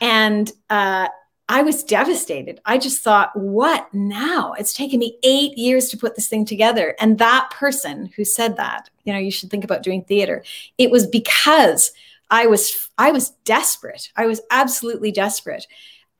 And 0.00 0.52
uh, 0.70 1.08
I 1.48 1.62
was 1.62 1.82
devastated. 1.82 2.60
I 2.66 2.76
just 2.76 3.02
thought, 3.02 3.34
what 3.34 3.92
now? 3.94 4.52
It's 4.52 4.74
taken 4.74 5.00
me 5.00 5.18
eight 5.22 5.56
years 5.56 5.88
to 5.88 5.96
put 5.96 6.14
this 6.14 6.28
thing 6.28 6.44
together. 6.44 6.94
And 7.00 7.18
that 7.18 7.50
person 7.50 8.10
who 8.14 8.24
said 8.24 8.58
that, 8.58 8.90
you 9.04 9.14
know, 9.14 9.18
you 9.18 9.30
should 9.30 9.50
think 9.50 9.64
about 9.64 9.82
doing 9.82 10.04
theater. 10.04 10.44
It 10.76 10.90
was 10.90 11.06
because 11.06 11.92
I 12.30 12.46
was 12.46 12.90
I 12.98 13.12
was 13.12 13.30
desperate. 13.44 14.10
I 14.16 14.26
was 14.26 14.40
absolutely 14.50 15.12
desperate. 15.12 15.66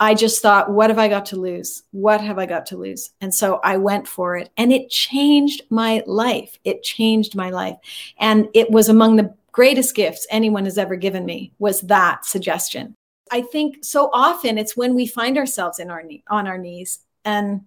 I 0.00 0.14
just 0.14 0.40
thought, 0.40 0.70
what 0.70 0.90
have 0.90 0.98
I 0.98 1.08
got 1.08 1.26
to 1.26 1.36
lose? 1.36 1.82
What 1.90 2.20
have 2.20 2.38
I 2.38 2.46
got 2.46 2.66
to 2.66 2.76
lose? 2.76 3.10
And 3.20 3.34
so 3.34 3.60
I 3.64 3.78
went 3.78 4.06
for 4.06 4.36
it 4.36 4.50
and 4.56 4.72
it 4.72 4.90
changed 4.90 5.62
my 5.70 6.04
life. 6.06 6.56
It 6.64 6.84
changed 6.84 7.34
my 7.34 7.50
life. 7.50 7.76
And 8.18 8.46
it 8.54 8.70
was 8.70 8.88
among 8.88 9.16
the 9.16 9.34
greatest 9.50 9.96
gifts 9.96 10.26
anyone 10.30 10.66
has 10.66 10.78
ever 10.78 10.94
given 10.94 11.24
me 11.26 11.52
was 11.58 11.80
that 11.82 12.24
suggestion. 12.24 12.94
I 13.32 13.42
think 13.42 13.84
so 13.84 14.08
often 14.12 14.56
it's 14.56 14.76
when 14.76 14.94
we 14.94 15.06
find 15.06 15.36
ourselves 15.36 15.80
in 15.80 15.90
our 15.90 16.02
knee, 16.02 16.22
on 16.30 16.46
our 16.46 16.58
knees 16.58 17.00
and 17.24 17.62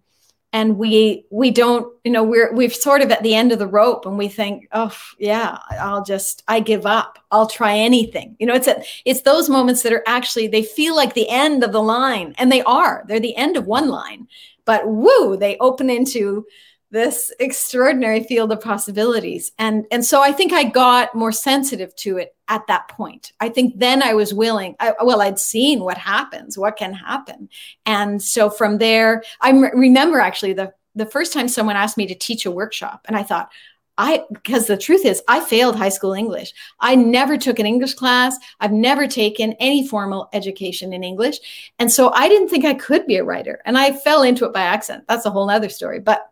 and 0.54 0.78
we 0.78 1.26
we 1.30 1.50
don't 1.50 1.94
you 2.04 2.12
know 2.12 2.24
we're 2.24 2.54
we've 2.54 2.76
sort 2.76 3.02
of 3.02 3.12
at 3.12 3.24
the 3.24 3.34
end 3.34 3.52
of 3.52 3.60
the 3.60 3.68
rope 3.68 4.06
and 4.06 4.18
we 4.18 4.28
think 4.28 4.68
oh 4.74 4.96
yeah 5.18 5.58
I'll 5.80 6.04
just 6.04 6.44
I 6.48 6.60
give 6.60 6.86
up. 6.86 7.20
I'll 7.32 7.48
try 7.48 7.78
anything. 7.78 8.36
You 8.40 8.48
know 8.48 8.54
it's 8.54 8.68
a, 8.68 8.84
it's 9.06 9.22
those 9.22 9.50
moments 9.50 9.84
that 9.84 9.94
are 9.94 10.04
actually 10.08 10.48
they 10.48 10.64
feel 10.64 10.96
like 10.96 11.14
the 11.14 11.30
end 11.30 11.64
of 11.64 11.72
the 11.72 11.82
line 11.82 12.36
and 12.38 12.52
they 12.52 12.62
are. 12.64 13.06
They're 13.08 13.20
the 13.20 13.36
end 13.36 13.58
of 13.58 13.66
one 13.66 13.90
line. 13.90 14.28
But 14.66 14.88
woo 14.88 15.38
they 15.38 15.58
open 15.60 15.90
into 15.90 16.46
this 16.91 17.34
extraordinary 17.39 18.23
field 18.23 18.51
of 18.51 18.62
possibilities 18.62 19.51
and 19.58 19.86
and 19.91 20.06
so 20.06 20.21
i 20.21 20.32
think 20.32 20.51
i 20.54 20.63
got 20.63 21.15
more 21.15 21.32
sensitive 21.32 21.95
to 21.95 22.17
it 22.17 22.36
at 22.49 22.65
that 22.67 22.88
point 22.89 23.32
i 23.39 23.49
think 23.49 23.77
then 23.80 24.04
i 24.04 24.13
was 24.13 24.34
willing 24.34 24.75
I, 24.80 24.93
well 25.01 25.21
i'd 25.21 25.39
seen 25.39 25.80
what 25.84 25.97
happens 25.97 26.58
what 26.58 26.77
can 26.77 26.93
happen 26.93 27.49
and 27.86 28.21
so 28.21 28.49
from 28.49 28.77
there 28.77 29.23
i 29.39 29.51
remember 29.51 30.19
actually 30.19 30.54
the 30.54 30.73
the 30.93 31.06
first 31.06 31.32
time 31.32 31.47
someone 31.47 31.77
asked 31.77 31.97
me 31.97 32.08
to 32.08 32.15
teach 32.15 32.45
a 32.45 32.51
workshop 32.51 33.06
and 33.08 33.15
i 33.15 33.23
thought 33.23 33.49
I 33.97 34.23
because 34.32 34.65
the 34.65 34.77
truth 34.77 35.06
is 35.06 35.21
I 35.27 35.41
failed 35.41 35.75
high 35.75 35.89
school 35.89 36.13
English. 36.13 36.54
I 36.80 36.95
never 36.95 37.38
took 37.38 37.60
an 37.60 37.67
English 37.67 37.93
class. 37.93 38.36
I've 38.60 38.71
never 38.71 39.06
taken 39.06 39.54
any 39.60 39.88
formal 39.88 40.30
education 40.34 40.91
in 40.91 41.04
English. 41.04 41.38
And 41.77 41.91
so 41.91 42.10
I 42.13 42.27
didn't 42.27 42.47
think 42.47 42.65
I 42.65 42.73
could 42.73 43.06
be 43.06 43.17
a 43.17 43.23
writer. 43.23 43.62
And 43.65 43.77
I 43.77 43.91
fell 43.91 44.23
into 44.23 44.45
it 44.45 44.54
by 44.54 44.62
accident. 44.62 45.04
That's 45.08 45.25
a 45.25 45.30
whole 45.30 45.49
other 45.49 45.69
story. 45.69 45.99
But 45.99 46.31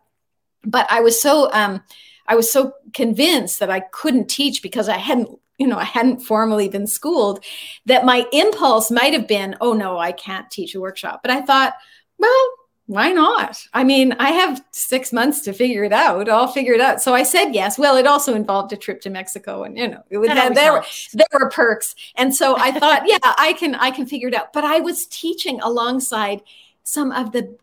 but 0.64 0.86
I 0.90 1.00
was 1.00 1.20
so 1.20 1.52
um, 1.52 1.82
I 2.26 2.34
was 2.34 2.50
so 2.50 2.72
convinced 2.92 3.60
that 3.60 3.70
I 3.70 3.80
couldn't 3.80 4.28
teach 4.28 4.62
because 4.62 4.88
I 4.88 4.96
hadn't 4.96 5.28
you 5.58 5.66
know 5.66 5.78
I 5.78 5.84
hadn't 5.84 6.20
formally 6.20 6.68
been 6.68 6.86
schooled 6.86 7.44
that 7.86 8.04
my 8.04 8.26
impulse 8.32 8.90
might 8.90 9.12
have 9.12 9.28
been 9.28 9.56
oh 9.60 9.72
no 9.72 9.98
I 9.98 10.12
can't 10.12 10.50
teach 10.50 10.74
a 10.74 10.80
workshop 10.80 11.20
but 11.22 11.30
I 11.30 11.42
thought 11.42 11.74
well 12.18 12.50
why 12.90 13.12
not? 13.12 13.68
I 13.72 13.84
mean, 13.84 14.16
I 14.18 14.30
have 14.30 14.64
six 14.72 15.12
months 15.12 15.42
to 15.42 15.52
figure 15.52 15.84
it 15.84 15.92
out. 15.92 16.28
I'll 16.28 16.48
figure 16.48 16.72
it 16.72 16.80
out. 16.80 17.00
So 17.00 17.14
I 17.14 17.22
said 17.22 17.52
yes. 17.52 17.78
Well, 17.78 17.96
it 17.96 18.04
also 18.04 18.34
involved 18.34 18.72
a 18.72 18.76
trip 18.76 19.00
to 19.02 19.10
Mexico, 19.10 19.62
and 19.62 19.78
you 19.78 19.86
know, 19.86 20.02
it 20.10 20.18
was, 20.18 20.28
there, 20.28 20.52
there, 20.52 20.82
there 21.14 21.26
were 21.40 21.48
perks. 21.50 21.94
And 22.16 22.34
so 22.34 22.56
I 22.58 22.72
thought, 22.72 23.02
yeah, 23.06 23.18
I 23.22 23.52
can, 23.52 23.76
I 23.76 23.92
can 23.92 24.06
figure 24.06 24.26
it 24.26 24.34
out. 24.34 24.52
But 24.52 24.64
I 24.64 24.80
was 24.80 25.06
teaching 25.06 25.60
alongside 25.60 26.42
some 26.90 27.12
of 27.12 27.30
the 27.30 27.56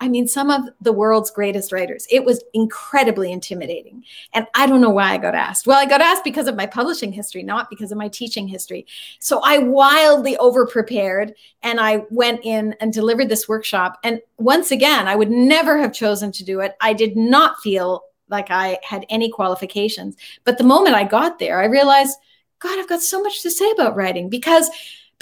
i 0.00 0.08
mean 0.08 0.26
some 0.26 0.50
of 0.50 0.62
the 0.80 0.92
world's 0.92 1.30
greatest 1.30 1.70
writers. 1.70 2.04
It 2.10 2.24
was 2.24 2.42
incredibly 2.52 3.30
intimidating. 3.30 4.02
And 4.32 4.48
i 4.56 4.66
don't 4.66 4.80
know 4.80 4.90
why 4.90 5.12
i 5.12 5.18
got 5.18 5.36
asked. 5.36 5.68
Well 5.68 5.78
i 5.78 5.86
got 5.86 6.00
asked 6.00 6.24
because 6.24 6.48
of 6.48 6.56
my 6.56 6.66
publishing 6.66 7.12
history 7.12 7.44
not 7.44 7.70
because 7.70 7.92
of 7.92 7.98
my 7.98 8.08
teaching 8.08 8.48
history. 8.48 8.84
So 9.20 9.40
i 9.44 9.58
wildly 9.58 10.36
over 10.38 10.66
prepared 10.66 11.32
and 11.62 11.78
i 11.78 12.02
went 12.10 12.40
in 12.42 12.74
and 12.80 12.92
delivered 12.92 13.28
this 13.28 13.48
workshop. 13.48 14.00
And 14.02 14.20
once 14.38 14.72
again 14.72 15.06
i 15.06 15.14
would 15.14 15.30
never 15.30 15.78
have 15.78 15.92
chosen 15.92 16.32
to 16.32 16.44
do 16.44 16.58
it. 16.58 16.74
I 16.80 16.92
did 16.92 17.16
not 17.16 17.60
feel 17.60 18.02
like 18.28 18.50
i 18.50 18.80
had 18.82 19.06
any 19.08 19.30
qualifications. 19.30 20.16
But 20.42 20.58
the 20.58 20.64
moment 20.64 20.96
i 20.96 21.04
got 21.04 21.38
there 21.38 21.60
i 21.60 21.66
realized 21.66 22.18
god 22.58 22.80
i've 22.80 22.88
got 22.88 23.02
so 23.02 23.22
much 23.22 23.42
to 23.42 23.50
say 23.50 23.70
about 23.70 23.94
writing 23.94 24.28
because 24.28 24.68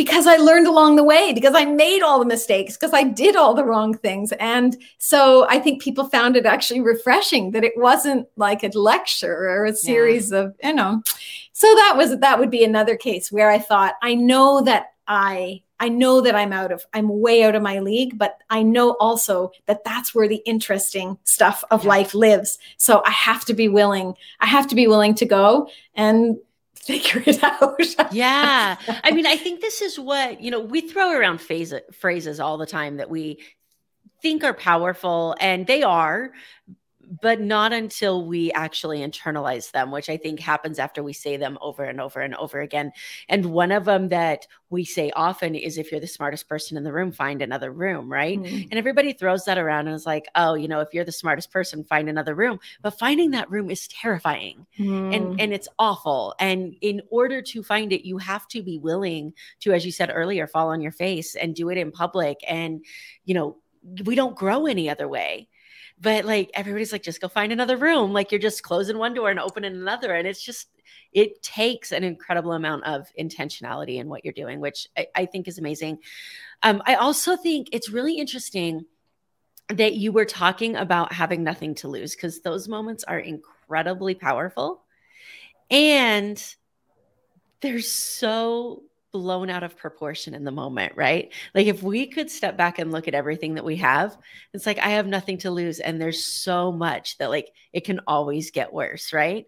because 0.00 0.26
I 0.26 0.36
learned 0.36 0.66
along 0.66 0.96
the 0.96 1.04
way, 1.04 1.34
because 1.34 1.54
I 1.54 1.66
made 1.66 2.00
all 2.00 2.18
the 2.18 2.24
mistakes, 2.24 2.74
because 2.74 2.94
I 2.94 3.02
did 3.02 3.36
all 3.36 3.52
the 3.52 3.66
wrong 3.66 3.92
things. 3.92 4.32
And 4.40 4.74
so 4.96 5.46
I 5.50 5.58
think 5.58 5.82
people 5.82 6.08
found 6.08 6.38
it 6.38 6.46
actually 6.46 6.80
refreshing 6.80 7.50
that 7.50 7.64
it 7.64 7.74
wasn't 7.76 8.26
like 8.36 8.64
a 8.64 8.68
lecture 8.68 9.46
or 9.50 9.66
a 9.66 9.74
series 9.74 10.32
yeah. 10.32 10.38
of, 10.38 10.56
you 10.64 10.72
know. 10.72 11.02
So 11.52 11.66
that 11.74 11.96
was 11.98 12.18
that 12.18 12.38
would 12.38 12.50
be 12.50 12.64
another 12.64 12.96
case 12.96 13.30
where 13.30 13.50
I 13.50 13.58
thought, 13.58 13.96
I 14.00 14.14
know 14.14 14.62
that 14.62 14.94
I 15.06 15.60
I 15.78 15.90
know 15.90 16.22
that 16.22 16.34
I'm 16.34 16.54
out 16.54 16.72
of 16.72 16.82
I'm 16.94 17.20
way 17.20 17.42
out 17.42 17.54
of 17.54 17.60
my 17.62 17.80
league, 17.80 18.16
but 18.16 18.38
I 18.48 18.62
know 18.62 18.92
also 19.00 19.52
that 19.66 19.84
that's 19.84 20.14
where 20.14 20.28
the 20.28 20.42
interesting 20.46 21.18
stuff 21.24 21.62
of 21.70 21.84
yeah. 21.84 21.90
life 21.90 22.14
lives. 22.14 22.58
So 22.78 23.02
I 23.04 23.10
have 23.10 23.44
to 23.44 23.52
be 23.52 23.68
willing. 23.68 24.14
I 24.40 24.46
have 24.46 24.66
to 24.68 24.74
be 24.74 24.86
willing 24.86 25.14
to 25.16 25.26
go 25.26 25.68
and 25.94 26.38
figure 26.84 27.22
it 27.26 27.42
out. 27.44 28.12
yeah. 28.12 28.76
I 29.04 29.10
mean, 29.12 29.26
I 29.26 29.36
think 29.36 29.60
this 29.60 29.82
is 29.82 29.98
what, 29.98 30.40
you 30.40 30.50
know, 30.50 30.60
we 30.60 30.80
throw 30.80 31.12
around 31.12 31.40
phase, 31.40 31.72
phrases 31.92 32.40
all 32.40 32.58
the 32.58 32.66
time 32.66 32.96
that 32.96 33.10
we 33.10 33.38
think 34.22 34.44
are 34.44 34.54
powerful 34.54 35.34
and 35.40 35.66
they 35.66 35.82
are, 35.82 36.32
but 37.23 37.40
not 37.40 37.73
until 37.73 38.25
we 38.25 38.53
actually 38.53 39.01
internalize 39.01 39.73
them, 39.73 39.90
which 39.90 40.09
I 40.09 40.16
think 40.16 40.38
happens 40.38 40.79
after 40.79 41.03
we 41.03 41.12
say 41.12 41.37
them 41.37 41.59
over 41.61 41.83
and 41.83 42.01
over 42.01 42.20
and 42.20 42.37
over 42.37 42.61
again. 42.61 42.92
And 43.29 43.46
one 43.46 43.73
of 43.73 43.85
them 43.85 44.09
that 44.11 44.46
we 44.70 44.85
say 44.85 45.11
often 45.16 45.57
is 45.57 45.77
if 45.77 45.90
you're 45.90 46.01
the 46.01 46.07
smartest 46.07 46.49
person 46.49 46.77
in 46.77 46.85
the 46.85 46.92
room, 46.92 47.11
find 47.11 47.42
another 47.42 47.73
room, 47.73 48.11
right? 48.11 48.38
Mm. 48.38 48.68
And 48.70 48.75
everybody 48.75 49.12
throws 49.12 49.44
that 49.46 49.59
around 49.59 49.88
and 49.88 49.96
is 49.96 50.07
like, 50.07 50.29
oh, 50.37 50.55
you 50.55 50.68
know, 50.68 50.79
if 50.79 50.94
you're 50.94 51.05
the 51.05 51.11
smartest 51.11 51.51
person, 51.51 51.83
find 51.83 52.09
another 52.09 52.37
room. 52.37 52.61
But 52.81 52.99
finding 52.99 53.33
that 53.33 53.51
room 53.51 53.70
is 53.70 53.88
terrifying 53.88 54.66
mm. 54.79 55.14
and, 55.14 55.40
and 55.40 55.53
it's 55.53 55.68
awful. 55.81 56.37
And 56.38 56.77
in 56.81 57.03
order 57.11 57.42
to 57.42 57.62
find 57.64 57.92
it, 57.92 58.07
you 58.07 58.18
have 58.18 58.46
to 58.49 58.62
be 58.62 58.79
willing 58.79 59.35
to, 59.61 59.73
as 59.73 59.85
you 59.85 59.90
said 59.90 60.12
earlier, 60.14 60.46
fall 60.46 60.68
on 60.68 60.81
your 60.81 60.92
face 60.92 61.35
and 61.35 61.57
do 61.57 61.70
it 61.70 61.79
in 61.79 61.90
public. 61.90 62.38
And, 62.46 62.85
you 63.25 63.35
know, 63.35 63.57
we 64.05 64.14
don't 64.14 64.37
grow 64.37 64.66
any 64.66 64.88
other 64.88 65.09
way 65.09 65.49
but 66.00 66.24
like 66.24 66.50
everybody's 66.54 66.92
like 66.92 67.02
just 67.02 67.20
go 67.20 67.28
find 67.28 67.52
another 67.52 67.76
room. 67.76 68.12
Like 68.12 68.32
you're 68.32 68.40
just 68.40 68.62
closing 68.62 68.98
one 68.98 69.14
door 69.14 69.30
and 69.30 69.38
opening 69.38 69.74
another 69.74 70.14
and 70.14 70.26
it's 70.26 70.42
just 70.42 70.68
it 71.12 71.42
takes 71.42 71.92
an 71.92 72.04
incredible 72.04 72.52
amount 72.52 72.84
of 72.84 73.08
intentionality 73.18 73.96
in 73.96 74.08
what 74.08 74.24
you're 74.24 74.32
doing 74.32 74.60
which 74.60 74.88
i, 74.96 75.06
I 75.14 75.26
think 75.26 75.46
is 75.48 75.58
amazing. 75.58 75.98
Um, 76.62 76.82
i 76.86 76.94
also 76.94 77.36
think 77.36 77.68
it's 77.72 77.90
really 77.90 78.16
interesting 78.16 78.86
that 79.68 79.94
you 79.94 80.10
were 80.10 80.24
talking 80.24 80.74
about 80.76 81.12
having 81.12 81.44
nothing 81.44 81.74
to 81.76 81.88
lose 81.88 82.14
because 82.14 82.40
those 82.40 82.66
moments 82.66 83.04
are 83.04 83.18
incredibly 83.18 84.14
powerful 84.14 84.82
and 85.70 86.42
they're 87.60 87.80
so 87.80 88.82
blown 89.12 89.51
out 89.51 89.62
of 89.62 89.77
proportion 89.77 90.35
in 90.35 90.44
the 90.44 90.51
moment, 90.51 90.94
right? 90.96 91.33
Like 91.55 91.66
if 91.66 91.83
we 91.83 92.07
could 92.07 92.31
step 92.31 92.57
back 92.57 92.79
and 92.79 92.92
look 92.92 93.09
at 93.09 93.14
everything 93.14 93.55
that 93.55 93.64
we 93.64 93.77
have, 93.77 94.16
it's 94.53 94.66
like 94.66 94.79
I 94.79 94.90
have 94.90 95.07
nothing 95.07 95.38
to 95.38 95.51
lose 95.51 95.81
and 95.81 96.01
there's 96.01 96.25
so 96.25 96.73
much 96.73 97.18
that 97.18 97.31
like 97.31 97.53
it 97.73 97.85
can 97.85 98.01
always 98.07 98.51
get 98.51 98.73
worse, 98.73 99.12
right? 99.12 99.46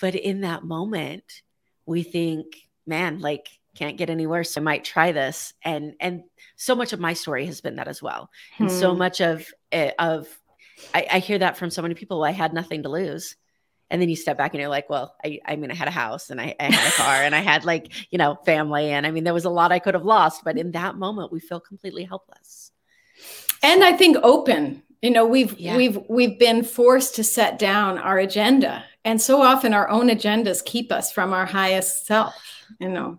But 0.00 0.14
in 0.14 0.42
that 0.42 0.64
moment, 0.64 1.42
we 1.86 2.02
think, 2.02 2.68
man, 2.86 3.20
like 3.20 3.48
can't 3.74 3.96
get 3.96 4.10
any 4.10 4.26
worse. 4.26 4.56
I 4.56 4.60
might 4.60 4.84
try 4.84 5.12
this 5.12 5.54
and 5.62 5.94
and 6.00 6.24
so 6.56 6.74
much 6.74 6.92
of 6.92 7.00
my 7.00 7.14
story 7.14 7.46
has 7.46 7.60
been 7.60 7.76
that 7.76 7.88
as 7.88 8.02
well. 8.02 8.30
Hmm. 8.56 8.64
And 8.64 8.72
so 8.72 8.92
hmm. 8.92 8.98
much 8.98 9.20
of 9.20 9.46
it, 9.72 9.94
of 9.98 10.28
I, 10.94 11.06
I 11.12 11.18
hear 11.18 11.38
that 11.38 11.56
from 11.56 11.70
so 11.70 11.82
many 11.82 11.94
people. 11.94 12.24
I 12.24 12.30
had 12.30 12.52
nothing 12.52 12.82
to 12.84 12.88
lose 12.88 13.36
and 13.90 14.00
then 14.00 14.08
you 14.08 14.16
step 14.16 14.38
back 14.38 14.52
and 14.52 14.60
you're 14.60 14.70
like 14.70 14.88
well 14.88 15.14
i, 15.24 15.40
I 15.44 15.56
mean 15.56 15.70
i 15.70 15.74
had 15.74 15.88
a 15.88 15.92
house 15.92 16.30
and 16.30 16.40
I, 16.40 16.54
I 16.58 16.64
had 16.64 16.88
a 16.92 16.96
car 16.96 17.14
and 17.16 17.34
i 17.34 17.40
had 17.40 17.64
like 17.64 17.92
you 18.10 18.18
know 18.18 18.36
family. 18.46 18.90
And 18.90 19.06
i 19.06 19.10
mean 19.10 19.24
there 19.24 19.34
was 19.34 19.44
a 19.44 19.50
lot 19.50 19.72
i 19.72 19.78
could 19.78 19.94
have 19.94 20.04
lost 20.04 20.42
but 20.44 20.58
in 20.58 20.72
that 20.72 20.96
moment 20.96 21.32
we 21.32 21.40
feel 21.40 21.60
completely 21.60 22.04
helpless. 22.04 22.72
And 23.62 23.84
i 23.84 23.92
think 23.92 24.16
open 24.22 24.82
you 25.02 25.10
know 25.10 25.26
we've 25.26 25.58
yeah. 25.58 25.76
we've 25.76 25.98
we've 26.08 26.38
been 26.38 26.62
forced 26.62 27.16
to 27.16 27.24
set 27.24 27.58
down 27.58 27.98
our 27.98 28.18
agenda. 28.18 28.84
And 29.02 29.20
so 29.20 29.40
often 29.40 29.72
our 29.72 29.88
own 29.88 30.08
agendas 30.08 30.62
keep 30.62 30.92
us 30.92 31.10
from 31.10 31.32
our 31.32 31.46
highest 31.46 32.06
self 32.06 32.34
you 32.78 32.88
know 32.88 33.18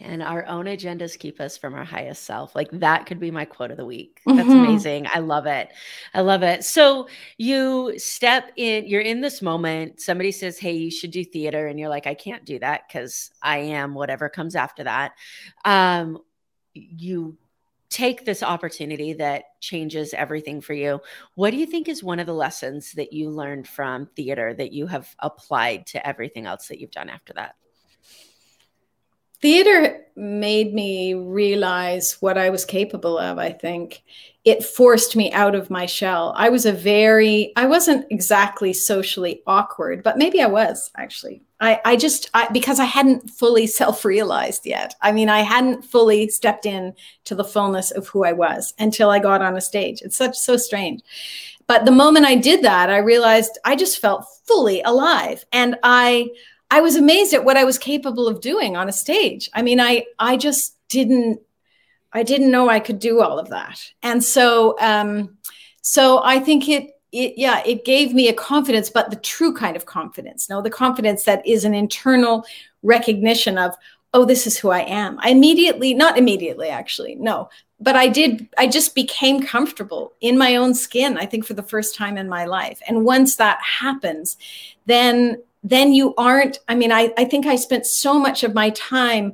And 0.00 0.22
our 0.22 0.44
own 0.46 0.64
agendas 0.64 1.18
keep 1.18 1.40
us 1.40 1.56
from 1.56 1.74
our 1.74 1.84
highest 1.84 2.24
self. 2.24 2.54
Like 2.56 2.70
that 2.72 3.06
could 3.06 3.20
be 3.20 3.30
my 3.30 3.44
quote 3.44 3.70
of 3.70 3.76
the 3.76 3.84
week. 3.84 4.20
That's 4.26 4.40
mm-hmm. 4.40 4.64
amazing. 4.64 5.06
I 5.12 5.20
love 5.20 5.46
it. 5.46 5.68
I 6.14 6.22
love 6.22 6.42
it. 6.42 6.64
So 6.64 7.08
you 7.38 7.96
step 7.98 8.50
in, 8.56 8.86
you're 8.86 9.00
in 9.00 9.20
this 9.20 9.40
moment. 9.40 10.00
Somebody 10.00 10.32
says, 10.32 10.58
Hey, 10.58 10.72
you 10.72 10.90
should 10.90 11.12
do 11.12 11.24
theater. 11.24 11.68
And 11.68 11.78
you're 11.78 11.88
like, 11.88 12.06
I 12.06 12.14
can't 12.14 12.44
do 12.44 12.58
that 12.58 12.88
because 12.88 13.30
I 13.40 13.58
am 13.58 13.94
whatever 13.94 14.28
comes 14.28 14.56
after 14.56 14.82
that. 14.84 15.12
Um, 15.64 16.18
you 16.72 17.36
take 17.88 18.24
this 18.24 18.42
opportunity 18.42 19.12
that 19.12 19.60
changes 19.60 20.12
everything 20.14 20.60
for 20.60 20.72
you. 20.72 21.00
What 21.36 21.52
do 21.52 21.56
you 21.56 21.66
think 21.66 21.88
is 21.88 22.02
one 22.02 22.18
of 22.18 22.26
the 22.26 22.34
lessons 22.34 22.90
that 22.94 23.12
you 23.12 23.30
learned 23.30 23.68
from 23.68 24.06
theater 24.16 24.52
that 24.54 24.72
you 24.72 24.88
have 24.88 25.14
applied 25.20 25.86
to 25.86 26.04
everything 26.04 26.44
else 26.44 26.66
that 26.66 26.80
you've 26.80 26.90
done 26.90 27.08
after 27.08 27.32
that? 27.34 27.54
Theater 29.44 30.00
made 30.16 30.72
me 30.72 31.12
realize 31.12 32.16
what 32.20 32.38
I 32.38 32.48
was 32.48 32.64
capable 32.64 33.18
of, 33.18 33.36
I 33.36 33.52
think. 33.52 34.02
It 34.46 34.64
forced 34.64 35.16
me 35.16 35.30
out 35.32 35.54
of 35.54 35.68
my 35.68 35.84
shell. 35.84 36.32
I 36.34 36.48
was 36.48 36.64
a 36.64 36.72
very, 36.72 37.52
I 37.54 37.66
wasn't 37.66 38.06
exactly 38.10 38.72
socially 38.72 39.42
awkward, 39.46 40.02
but 40.02 40.16
maybe 40.16 40.40
I 40.40 40.46
was 40.46 40.90
actually. 40.96 41.42
I, 41.60 41.78
I 41.84 41.96
just, 41.96 42.30
I, 42.32 42.48
because 42.52 42.80
I 42.80 42.86
hadn't 42.86 43.28
fully 43.28 43.66
self 43.80 44.06
realized 44.06 44.64
yet. 44.64 44.94
I 45.02 45.12
mean, 45.12 45.28
I 45.28 45.40
hadn't 45.40 45.84
fully 45.84 46.30
stepped 46.30 46.64
in 46.64 46.94
to 47.24 47.34
the 47.34 47.44
fullness 47.44 47.90
of 47.90 48.08
who 48.08 48.24
I 48.24 48.32
was 48.32 48.72
until 48.78 49.10
I 49.10 49.18
got 49.18 49.42
on 49.42 49.58
a 49.58 49.60
stage. 49.60 50.00
It's 50.00 50.16
such, 50.16 50.38
so 50.38 50.56
strange. 50.56 51.02
But 51.66 51.84
the 51.84 51.90
moment 51.90 52.24
I 52.24 52.36
did 52.36 52.62
that, 52.62 52.88
I 52.88 52.96
realized 52.96 53.58
I 53.66 53.76
just 53.76 53.98
felt 53.98 54.26
fully 54.46 54.80
alive. 54.82 55.44
And 55.52 55.76
I, 55.82 56.30
I 56.74 56.80
was 56.80 56.96
amazed 56.96 57.32
at 57.34 57.44
what 57.44 57.56
I 57.56 57.62
was 57.62 57.78
capable 57.78 58.26
of 58.26 58.40
doing 58.40 58.76
on 58.76 58.88
a 58.88 58.92
stage. 58.92 59.48
I 59.54 59.62
mean, 59.62 59.78
I 59.78 60.06
I 60.18 60.36
just 60.36 60.76
didn't 60.88 61.40
I 62.12 62.24
didn't 62.24 62.50
know 62.50 62.68
I 62.68 62.80
could 62.80 62.98
do 62.98 63.22
all 63.22 63.38
of 63.38 63.50
that. 63.50 63.80
And 64.02 64.24
so 64.24 64.76
um 64.80 65.38
so 65.82 66.20
I 66.24 66.40
think 66.40 66.68
it 66.68 66.90
it 67.12 67.34
yeah, 67.36 67.62
it 67.64 67.84
gave 67.84 68.12
me 68.12 68.26
a 68.26 68.34
confidence, 68.34 68.90
but 68.90 69.10
the 69.10 69.24
true 69.34 69.54
kind 69.54 69.76
of 69.76 69.86
confidence. 69.86 70.50
No, 70.50 70.60
the 70.60 70.78
confidence 70.84 71.22
that 71.24 71.46
is 71.46 71.64
an 71.64 71.74
internal 71.74 72.44
recognition 72.82 73.56
of, 73.56 73.76
oh, 74.12 74.24
this 74.24 74.44
is 74.44 74.58
who 74.58 74.70
I 74.70 74.80
am. 74.80 75.16
I 75.20 75.30
immediately, 75.30 75.94
not 75.94 76.18
immediately 76.18 76.70
actually, 76.70 77.14
no, 77.14 77.50
but 77.78 77.94
I 77.94 78.08
did, 78.08 78.48
I 78.58 78.66
just 78.66 78.96
became 78.96 79.46
comfortable 79.46 80.14
in 80.20 80.36
my 80.36 80.56
own 80.56 80.74
skin, 80.74 81.18
I 81.18 81.26
think 81.26 81.44
for 81.44 81.54
the 81.54 81.62
first 81.62 81.94
time 81.94 82.16
in 82.16 82.28
my 82.28 82.46
life. 82.46 82.80
And 82.88 83.04
once 83.04 83.36
that 83.36 83.60
happens, 83.62 84.36
then 84.86 85.42
then 85.64 85.92
you 85.92 86.14
aren't 86.16 86.60
i 86.68 86.74
mean 86.74 86.92
I, 86.92 87.12
I 87.16 87.24
think 87.24 87.46
i 87.46 87.56
spent 87.56 87.86
so 87.86 88.18
much 88.18 88.44
of 88.44 88.54
my 88.54 88.70
time 88.70 89.32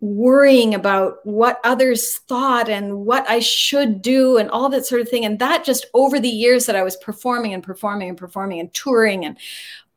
worrying 0.00 0.74
about 0.74 1.24
what 1.24 1.58
others 1.64 2.18
thought 2.28 2.68
and 2.68 3.06
what 3.06 3.28
i 3.28 3.40
should 3.40 4.02
do 4.02 4.36
and 4.36 4.50
all 4.50 4.68
that 4.68 4.84
sort 4.84 5.00
of 5.00 5.08
thing. 5.08 5.24
And 5.24 5.38
that 5.38 5.64
just 5.64 5.86
over 5.94 6.20
the 6.20 6.28
years 6.28 6.66
that 6.66 6.76
i 6.76 6.82
was 6.82 6.96
performing 6.96 7.54
and 7.54 7.62
performing 7.62 8.10
and 8.10 8.18
performing 8.18 8.60
and 8.60 8.72
touring 8.74 9.24
and 9.24 9.38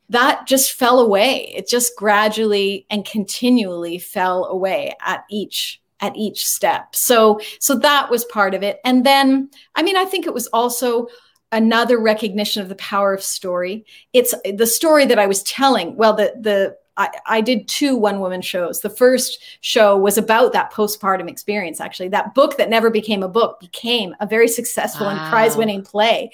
that 0.10 0.48
just 0.48 0.72
fell 0.72 1.00
away. 1.00 1.54
It 1.54 1.68
just 1.68 1.98
gradually 1.98 2.86
and 2.90 3.04
continually 3.04 4.00
fell 4.00 4.46
away 4.46 4.96
at 5.06 5.26
each 5.30 5.82
at 6.00 6.16
each 6.16 6.46
step. 6.46 6.96
So 6.96 7.40
so 7.60 7.76
that 7.80 8.10
was 8.10 8.24
part 8.26 8.54
of 8.54 8.64
it. 8.64 8.80
And 8.86 9.06
then 9.06 9.50
i 9.76 9.84
mean 9.84 9.98
i 9.98 10.06
think 10.06 10.26
it 10.26 10.34
was 10.34 10.48
also 10.48 11.08
another 11.52 12.00
recognition 12.00 12.62
of 12.62 12.70
the 12.70 12.76
power 12.76 13.14
of 13.14 13.24
story. 13.24 13.86
It's 14.14 14.34
the 14.54 14.68
story 14.68 15.06
that 15.06 15.20
I 15.20 15.28
was 15.28 15.44
telling. 15.44 15.96
Well, 15.96 16.14
the 16.14 16.34
the 16.40 16.78
I, 16.98 17.10
I 17.28 17.42
did 17.42 17.68
two 17.68 17.96
one 17.96 18.20
woman 18.20 18.42
shows. 18.42 18.82
The 18.82 18.90
first 18.90 19.40
show 19.62 19.98
was 19.98 20.18
about 20.18 20.54
that 20.54 20.74
postpartum 20.74 21.30
experience. 21.30 21.80
Actually, 21.80 22.10
that 22.10 22.34
book 22.34 22.58
that 22.58 22.70
never 22.70 22.90
became 22.90 23.24
a 23.24 23.30
book 23.30 23.60
became 23.60 24.16
a 24.20 24.28
very 24.28 24.48
successful 24.48 25.06
wow. 25.06 25.12
and 25.12 25.30
prize 25.30 25.56
winning 25.56 25.84
play. 25.84 26.32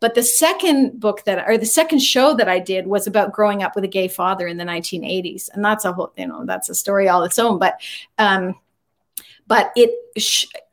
But 0.00 0.14
the 0.14 0.22
second 0.22 0.98
book 0.98 1.24
that, 1.24 1.46
or 1.46 1.58
the 1.58 1.66
second 1.66 1.98
show 1.98 2.34
that 2.34 2.48
I 2.48 2.58
did 2.58 2.86
was 2.86 3.06
about 3.06 3.32
growing 3.32 3.62
up 3.62 3.74
with 3.74 3.84
a 3.84 3.88
gay 3.88 4.08
father 4.08 4.46
in 4.46 4.56
the 4.56 4.64
1980s, 4.64 5.50
and 5.52 5.62
that's 5.62 5.84
a 5.84 5.92
whole, 5.92 6.10
you 6.16 6.26
know, 6.26 6.46
that's 6.46 6.70
a 6.70 6.74
story 6.74 7.06
all 7.06 7.22
its 7.22 7.38
own. 7.38 7.58
But, 7.58 7.82
um, 8.16 8.54
but 9.46 9.72
it, 9.76 9.90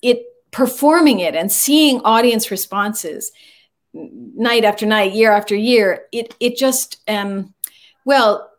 it 0.02 0.24
performing 0.52 1.20
it 1.20 1.36
and 1.36 1.52
seeing 1.52 2.00
audience 2.02 2.50
responses 2.52 3.34
night 4.36 4.64
after 4.64 4.86
night, 4.86 5.14
year 5.14 5.32
after 5.32 5.56
year, 5.56 6.06
it 6.12 6.36
it 6.40 6.58
just 6.58 7.02
um, 7.08 7.54
well, 8.06 8.52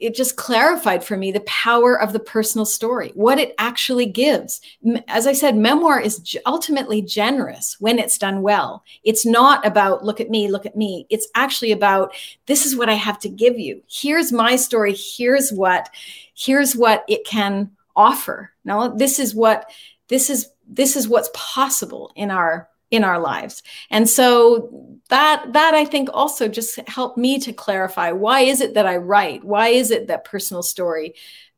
it 0.00 0.14
just 0.14 0.36
clarified 0.36 1.04
for 1.04 1.16
me 1.16 1.30
the 1.30 1.40
power 1.40 2.00
of 2.00 2.12
the 2.14 2.18
personal 2.18 2.64
story, 2.64 3.12
what 3.14 3.38
it 3.38 3.54
actually 3.58 4.06
gives. 4.06 4.60
As 5.06 5.26
I 5.26 5.34
said, 5.34 5.56
memoir 5.56 6.00
is 6.00 6.36
ultimately 6.46 7.02
generous 7.02 7.76
when 7.80 7.98
it's 7.98 8.16
done 8.16 8.40
well. 8.40 8.82
It's 9.04 9.26
not 9.26 9.64
about 9.66 10.04
look 10.04 10.20
at 10.20 10.30
me, 10.30 10.50
look 10.50 10.64
at 10.64 10.76
me. 10.76 11.06
It's 11.10 11.28
actually 11.34 11.72
about 11.72 12.14
this 12.46 12.64
is 12.64 12.74
what 12.74 12.88
I 12.88 12.94
have 12.94 13.18
to 13.20 13.28
give 13.28 13.58
you. 13.58 13.82
Here's 13.88 14.32
my 14.32 14.56
story. 14.56 14.94
Here's 14.94 15.52
what 15.52 15.90
here's 16.34 16.74
what 16.74 17.04
it 17.06 17.26
can 17.26 17.70
offer. 17.94 18.52
No, 18.64 18.96
this 18.96 19.18
is 19.18 19.34
what 19.34 19.70
this 20.08 20.30
is 20.30 20.48
this 20.66 20.96
is 20.96 21.08
what's 21.08 21.30
possible 21.34 22.10
in 22.16 22.30
our 22.30 22.68
in 22.90 23.04
our 23.04 23.20
lives. 23.20 23.62
And 23.90 24.08
so 24.08 24.98
that 25.10 25.52
that 25.52 25.74
i 25.74 25.84
think 25.84 26.08
also 26.12 26.48
just 26.48 26.76
helped 26.88 27.18
me 27.18 27.38
to 27.40 27.52
clarify 27.52 28.12
why 28.12 28.40
is 28.40 28.60
it 28.60 28.74
that 28.74 28.86
i 28.86 28.96
write? 28.96 29.44
Why 29.44 29.68
is 29.68 29.90
it 29.90 30.06
that 30.06 30.24
personal 30.24 30.62
story 30.62 31.14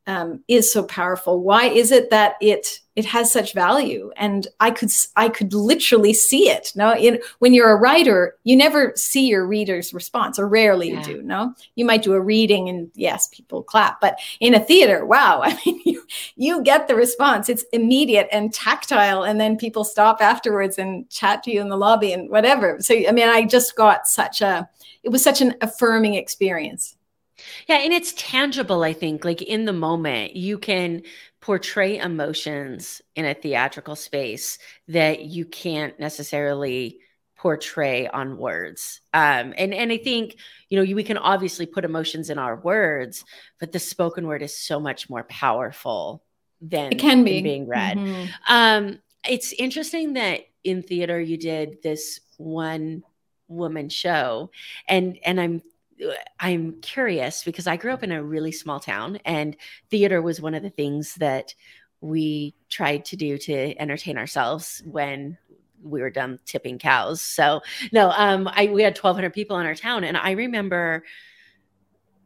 um, 0.07 0.43
is 0.49 0.72
so 0.72 0.83
powerful? 0.83 1.41
Why 1.41 1.66
is 1.66 1.93
it 1.93 2.11
that 2.11 2.35
it 2.41 2.80
it 2.95 3.05
has 3.07 3.32
such 3.32 3.55
value. 3.55 4.11
And 4.16 4.47
i 4.61 4.70
could 4.70 4.90
i 5.16 5.28
could 5.28 5.53
literally 5.55 6.12
see 6.12 6.49
it 6.49 6.72
no? 6.74 6.95
In, 6.95 7.20
when 7.38 7.55
you're 7.55 7.70
a 7.70 7.76
writer 7.76 8.36
you 8.45 8.57
never 8.57 8.93
see 8.97 9.26
your 9.26 9.47
reader's 9.47 9.95
response 9.95 10.38
or 10.38 10.49
rarely 10.49 10.90
yeah. 10.90 10.99
you 10.99 11.05
do 11.05 11.22
no? 11.22 11.55
You 11.74 11.84
might 11.84 12.03
do 12.03 12.12
a 12.12 12.20
reading 12.20 12.68
and 12.68 12.90
yes 12.95 13.28
people 13.28 13.62
clap 13.62 14.01
but 14.01 14.18
in 14.40 14.55
a 14.55 14.61
theater 14.61 15.05
wow 15.07 15.40
i 15.45 15.59
mean 15.64 15.80
you, 15.84 16.03
you 16.36 16.62
get 16.62 16.88
the 16.88 16.95
response. 16.95 17.49
It's 17.49 17.64
immediate 17.72 18.28
and 18.32 18.53
tactile 18.53 19.24
and 19.24 19.40
then 19.40 19.57
people 19.57 19.84
stop 19.84 20.20
afterwards 20.20 20.78
and 20.78 21.09
chat 21.11 21.43
to 21.45 21.53
you 21.53 21.61
in 21.61 21.68
the 21.68 21.76
lobby 21.76 22.12
and 22.12 22.30
whatever. 22.30 22.78
So 22.80 22.95
i 22.95 23.12
mean 23.12 23.28
i 23.28 23.45
just 23.45 23.76
got 23.76 24.07
such 24.07 24.40
a 24.40 24.68
it 25.03 25.09
was 25.09 25.22
such 25.22 25.40
an 25.40 25.55
affirming 25.61 26.14
experience. 26.14 26.97
Yeah, 27.66 27.76
and 27.76 27.93
it's 27.93 28.12
tangible, 28.16 28.82
I 28.82 28.93
think. 28.93 29.24
Like 29.24 29.43
in 29.43 29.64
the 29.64 29.72
moment, 29.72 30.36
you 30.36 30.59
can 30.59 31.03
portray 31.43 31.99
emotions 31.99 33.03
in 33.16 33.26
a 33.26 33.34
theatrical 33.34 33.97
space 33.97 34.59
that 34.88 35.24
you 35.24 35.45
can't 35.45 35.99
necessarily 36.01 37.01
portray 37.36 38.07
on 38.07 38.38
words. 38.38 39.01
Um, 39.12 39.53
and 39.59 39.74
and 39.74 39.90
I 39.93 39.99
think 39.99 40.36
you 40.70 40.78
know 40.78 40.95
we 40.95 41.03
can 41.03 41.18
obviously 41.18 41.66
put 41.66 41.84
emotions 41.84 42.30
in 42.30 42.38
our 42.38 42.57
words, 42.57 43.24
but 43.59 43.72
the 43.72 43.80
spoken 43.80 44.26
word 44.26 44.43
is 44.43 44.57
so 44.57 44.80
much 44.80 45.11
more 45.11 45.24
powerful 45.24 46.22
than 46.62 46.93
it 46.93 46.99
can 47.01 47.24
be 47.24 47.43
being 47.43 47.66
read. 47.66 47.99
Mm-hmm. 47.99 48.26
Um, 48.49 48.99
it's 49.28 49.53
interesting 49.53 50.14
that 50.14 50.43
in 50.62 50.82
theater 50.82 51.20
you 51.20 51.36
did 51.36 51.82
this 51.82 52.20
one 52.36 53.03
woman 53.49 53.88
show, 53.88 54.53
and 54.86 55.18
and 55.24 55.40
I'm 55.40 55.62
I'm 56.41 56.81
curious 56.81 57.45
because 57.45 57.67
I 57.67 57.77
grew 57.77 57.93
up 57.93 58.03
in 58.03 58.13
a 58.13 58.23
really 58.23 58.53
small 58.53 58.81
town 58.81 59.19
and 59.25 59.57
theater 59.91 60.21
was 60.23 60.41
one 60.41 60.55
of 60.55 60.63
the 60.63 60.71
things 60.71 61.15
that 61.17 61.55
we 62.01 62.55
tried 62.69 63.05
to 63.07 63.17
do 63.17 63.39
to 63.39 63.79
entertain 63.79 64.19
ourselves 64.19 64.83
when 64.85 65.39
we 65.83 66.01
were 66.01 66.11
done 66.11 66.39
tipping 66.45 66.79
cows. 66.79 67.21
So 67.21 67.61
no, 67.93 68.11
um, 68.11 68.49
I 68.53 68.67
we 68.67 68.83
had 68.83 68.97
1,200 68.97 69.33
people 69.33 69.59
in 69.59 69.67
our 69.67 69.75
town, 69.75 70.05
and 70.05 70.17
I 70.17 70.33
remember 70.33 71.05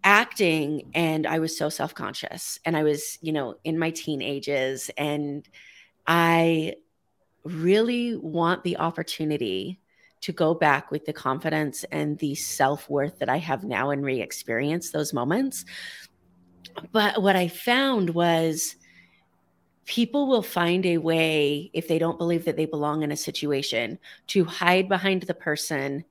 acting, 0.05 0.91
and 0.95 1.27
I 1.27 1.39
was 1.39 1.57
so 1.57 1.69
self 1.69 1.95
conscious, 1.95 2.59
and 2.65 2.77
I 2.77 2.83
was 2.83 3.19
you 3.23 3.33
know 3.33 3.57
in 3.65 3.79
my 3.79 3.91
teen 3.91 4.23
ages, 4.23 4.91
and 4.97 5.49
I 6.07 6.75
really 7.45 8.17
want 8.17 8.65
the 8.65 8.79
opportunity 8.79 9.81
to 10.27 10.33
go 10.33 10.55
back 10.55 10.91
with 10.91 11.07
the 11.07 11.13
confidence 11.13 11.85
and 11.93 12.19
the 12.19 12.35
self 12.35 12.91
worth 12.91 13.21
that 13.21 13.29
I 13.29 13.37
have 13.37 13.63
now 13.63 13.91
and 13.91 14.05
re 14.05 14.21
experience 14.21 14.91
those 14.91 15.13
moments. 15.13 15.65
But 16.91 17.23
what 17.23 17.37
I 17.37 17.47
found 17.47 18.11
was 18.11 18.75
people 19.85 20.27
will 20.27 20.43
find 20.43 20.85
a 20.85 20.99
way, 20.99 21.71
if 21.73 21.87
they 21.87 22.01
don't 22.01 22.19
believe 22.19 22.45
that 22.45 22.57
they 22.57 22.67
belong 22.67 23.05
in 23.05 23.13
a 23.13 23.17
situation, 23.17 24.01
to 24.27 24.45
hide 24.45 24.89
behind 24.89 25.23
the 25.23 25.33
person 25.33 26.05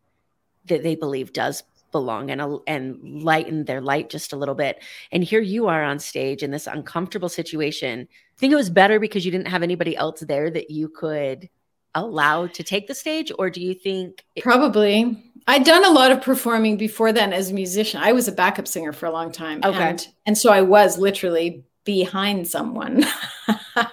that 0.67 0.81
they 0.81 0.95
believe 0.95 1.33
does 1.33 1.63
belong 1.91 2.31
and, 2.31 2.59
and 2.67 3.21
lighten 3.21 3.65
their 3.65 3.81
light 3.81 4.09
just 4.09 4.31
a 4.31 4.37
little 4.37 4.55
bit. 4.55 4.81
And 5.11 5.25
here 5.25 5.41
you 5.41 5.67
are 5.67 5.83
on 5.83 5.99
stage 5.99 6.41
in 6.41 6.51
this 6.51 6.67
uncomfortable 6.67 7.27
situation. 7.27 8.07
I 8.09 8.39
think 8.39 8.53
it 8.53 8.57
was 8.57 8.69
better 8.69 8.97
because 8.97 9.25
you 9.25 9.31
didn't 9.31 9.49
have 9.49 9.61
anybody 9.61 9.97
else 9.97 10.21
there 10.21 10.49
that 10.51 10.69
you 10.69 10.87
could 10.87 11.49
allowed 11.95 12.53
to 12.53 12.63
take 12.63 12.87
the 12.87 12.95
stage 12.95 13.31
or 13.39 13.49
do 13.49 13.61
you 13.61 13.73
think 13.73 14.23
it- 14.35 14.43
probably 14.43 15.17
i'd 15.47 15.63
done 15.63 15.83
a 15.83 15.89
lot 15.89 16.11
of 16.11 16.21
performing 16.21 16.77
before 16.77 17.11
then 17.11 17.33
as 17.33 17.49
a 17.49 17.53
musician 17.53 17.99
i 18.01 18.11
was 18.11 18.27
a 18.27 18.31
backup 18.31 18.67
singer 18.67 18.93
for 18.93 19.05
a 19.07 19.11
long 19.11 19.31
time 19.31 19.59
okay 19.63 19.89
and, 19.89 20.07
and 20.25 20.37
so 20.37 20.51
i 20.51 20.61
was 20.61 20.97
literally 20.97 21.63
behind 21.85 22.47
someone. 22.47 23.05
uh, 23.75 23.85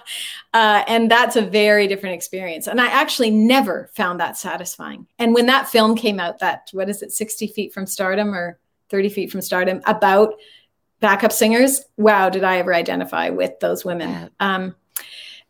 and 0.53 1.09
that's 1.09 1.35
a 1.35 1.41
very 1.41 1.87
different 1.87 2.15
experience. 2.15 2.67
And 2.67 2.81
I 2.81 2.87
actually 2.87 3.31
never 3.31 3.89
found 3.93 4.19
that 4.19 4.35
satisfying. 4.35 5.07
And 5.19 5.33
when 5.33 5.45
that 5.45 5.69
film 5.69 5.95
came 5.95 6.19
out, 6.19 6.39
that, 6.39 6.69
what 6.73 6.89
is 6.89 7.01
it, 7.01 7.11
60 7.11 7.47
feet 7.47 7.73
from 7.73 7.85
stardom 7.85 8.33
or 8.33 8.59
30 8.89 9.09
feet 9.09 9.31
from 9.31 9.41
stardom, 9.41 9.81
about 9.85 10.33
backup 10.99 11.31
singers, 11.31 11.83
wow, 11.95 12.29
did 12.29 12.43
I 12.43 12.57
ever 12.57 12.73
identify 12.73 13.29
with 13.29 13.59
those 13.59 13.85
women. 13.85 14.29
Um, 14.39 14.75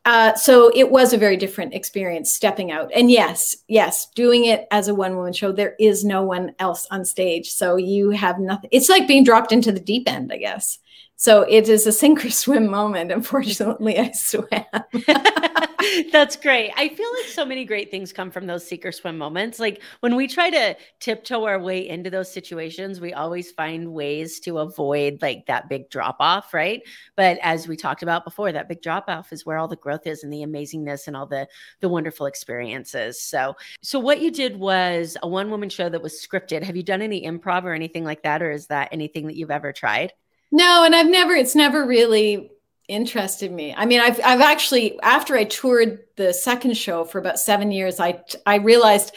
uh, 0.06 0.36
so 0.36 0.70
it 0.76 0.92
was 0.92 1.14
a 1.14 1.18
very 1.18 1.38
different 1.38 1.74
experience 1.74 2.32
stepping 2.32 2.72
out. 2.72 2.92
And 2.94 3.10
yes, 3.10 3.56
yes, 3.68 4.08
doing 4.16 4.46
it 4.46 4.68
as 4.70 4.88
a 4.88 4.96
one 4.96 5.16
woman 5.16 5.32
show, 5.34 5.52
there 5.52 5.76
is 5.80 6.04
no 6.04 6.24
one 6.24 6.54
else 6.60 6.86
on 6.92 7.06
stage. 7.06 7.50
So 7.52 7.78
you 7.78 8.10
have 8.10 8.40
nothing. 8.40 8.70
It's 8.74 8.90
like 8.90 9.08
being 9.08 9.24
dropped 9.24 9.54
into 9.54 9.72
the 9.72 9.80
deep 9.80 10.10
end, 10.10 10.32
I 10.34 10.38
guess. 10.38 10.80
So 11.24 11.44
it 11.44 11.70
is 11.70 11.88
a 11.88 11.94
sink 11.94 12.26
or 12.26 12.30
swim 12.30 12.70
moment. 12.70 13.10
Unfortunately, 13.10 13.98
I 13.98 14.12
swam. 14.12 14.66
That's 16.12 16.36
great. 16.36 16.72
I 16.76 16.90
feel 16.90 17.10
like 17.18 17.30
so 17.30 17.46
many 17.46 17.64
great 17.64 17.90
things 17.92 18.12
come 18.12 18.30
from 18.30 18.46
those 18.46 18.68
sink 18.68 18.86
or 18.86 18.92
swim 18.92 19.18
moments. 19.18 19.58
Like 19.58 19.82
when 20.02 20.18
we 20.18 20.28
try 20.28 20.50
to 20.50 20.76
tiptoe 21.00 21.46
our 21.46 21.62
way 21.62 21.88
into 21.88 22.10
those 22.10 22.30
situations, 22.30 23.00
we 23.00 23.14
always 23.14 23.52
find 23.52 23.94
ways 23.94 24.42
to 24.42 24.58
avoid 24.58 25.22
like 25.22 25.46
that 25.46 25.70
big 25.70 25.90
drop 25.90 26.18
off, 26.20 26.54
right? 26.54 26.82
But 27.16 27.40
as 27.42 27.70
we 27.70 27.78
talked 27.78 28.04
about 28.04 28.26
before, 28.26 28.52
that 28.52 28.68
big 28.68 28.82
drop 28.82 29.06
off 29.08 29.32
is 29.32 29.46
where 29.46 29.58
all 29.58 29.70
the 29.70 29.78
growth 29.78 30.06
is 30.06 30.26
and 30.26 30.34
the 30.34 30.44
amazingness 30.44 31.08
and 31.08 31.16
all 31.16 31.26
the 31.26 31.48
the 31.80 31.88
wonderful 31.88 32.26
experiences. 32.26 33.24
So, 33.24 33.56
so 33.82 33.98
what 33.98 34.20
you 34.20 34.30
did 34.30 34.58
was 34.58 35.16
a 35.24 35.28
one 35.30 35.50
woman 35.50 35.70
show 35.70 35.88
that 35.88 36.04
was 36.04 36.16
scripted. 36.16 36.64
Have 36.64 36.76
you 36.76 36.84
done 36.84 37.02
any 37.02 37.26
improv 37.26 37.64
or 37.64 37.72
anything 37.72 38.04
like 38.04 38.24
that, 38.24 38.42
or 38.42 38.52
is 38.52 38.68
that 38.68 38.90
anything 38.92 39.28
that 39.28 39.38
you've 39.38 39.52
ever 39.52 39.72
tried? 39.72 40.12
No, 40.56 40.84
and 40.84 40.94
I've 40.96 41.10
never, 41.10 41.34
it's 41.34 41.56
never 41.56 41.84
really 41.84 42.52
interested 42.88 43.52
me. 43.52 43.74
I 43.76 43.88
mean, 43.88 44.00
I've, 44.00 44.20
I've 44.24 44.40
actually, 44.40 45.02
after 45.02 45.36
I 45.36 45.46
toured 45.46 46.04
the 46.16 46.32
second 46.32 46.78
show 46.78 47.06
for 47.06 47.18
about 47.18 47.40
seven 47.40 47.72
years, 47.72 48.00
I, 48.00 48.22
I 48.46 48.58
realized 48.58 49.16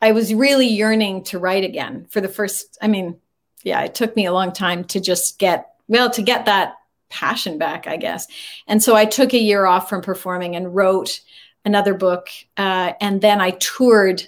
I 0.00 0.10
was 0.10 0.34
really 0.34 0.66
yearning 0.66 1.22
to 1.26 1.38
write 1.38 1.62
again 1.62 2.06
for 2.10 2.20
the 2.20 2.28
first, 2.28 2.76
I 2.82 2.88
mean, 2.88 3.16
yeah, 3.62 3.82
it 3.82 3.94
took 3.94 4.16
me 4.16 4.26
a 4.26 4.32
long 4.32 4.50
time 4.50 4.82
to 4.86 5.00
just 5.00 5.38
get, 5.38 5.72
well, 5.86 6.10
to 6.10 6.20
get 6.20 6.46
that 6.46 6.74
passion 7.10 7.58
back, 7.58 7.86
I 7.86 7.96
guess. 7.96 8.26
And 8.66 8.82
so 8.82 8.96
I 8.96 9.04
took 9.04 9.34
a 9.34 9.38
year 9.38 9.66
off 9.66 9.88
from 9.88 10.02
performing 10.02 10.56
and 10.56 10.74
wrote 10.74 11.20
another 11.64 11.94
book. 11.94 12.26
Uh, 12.56 12.94
and 13.00 13.20
then 13.20 13.40
I 13.40 13.52
toured 13.52 14.26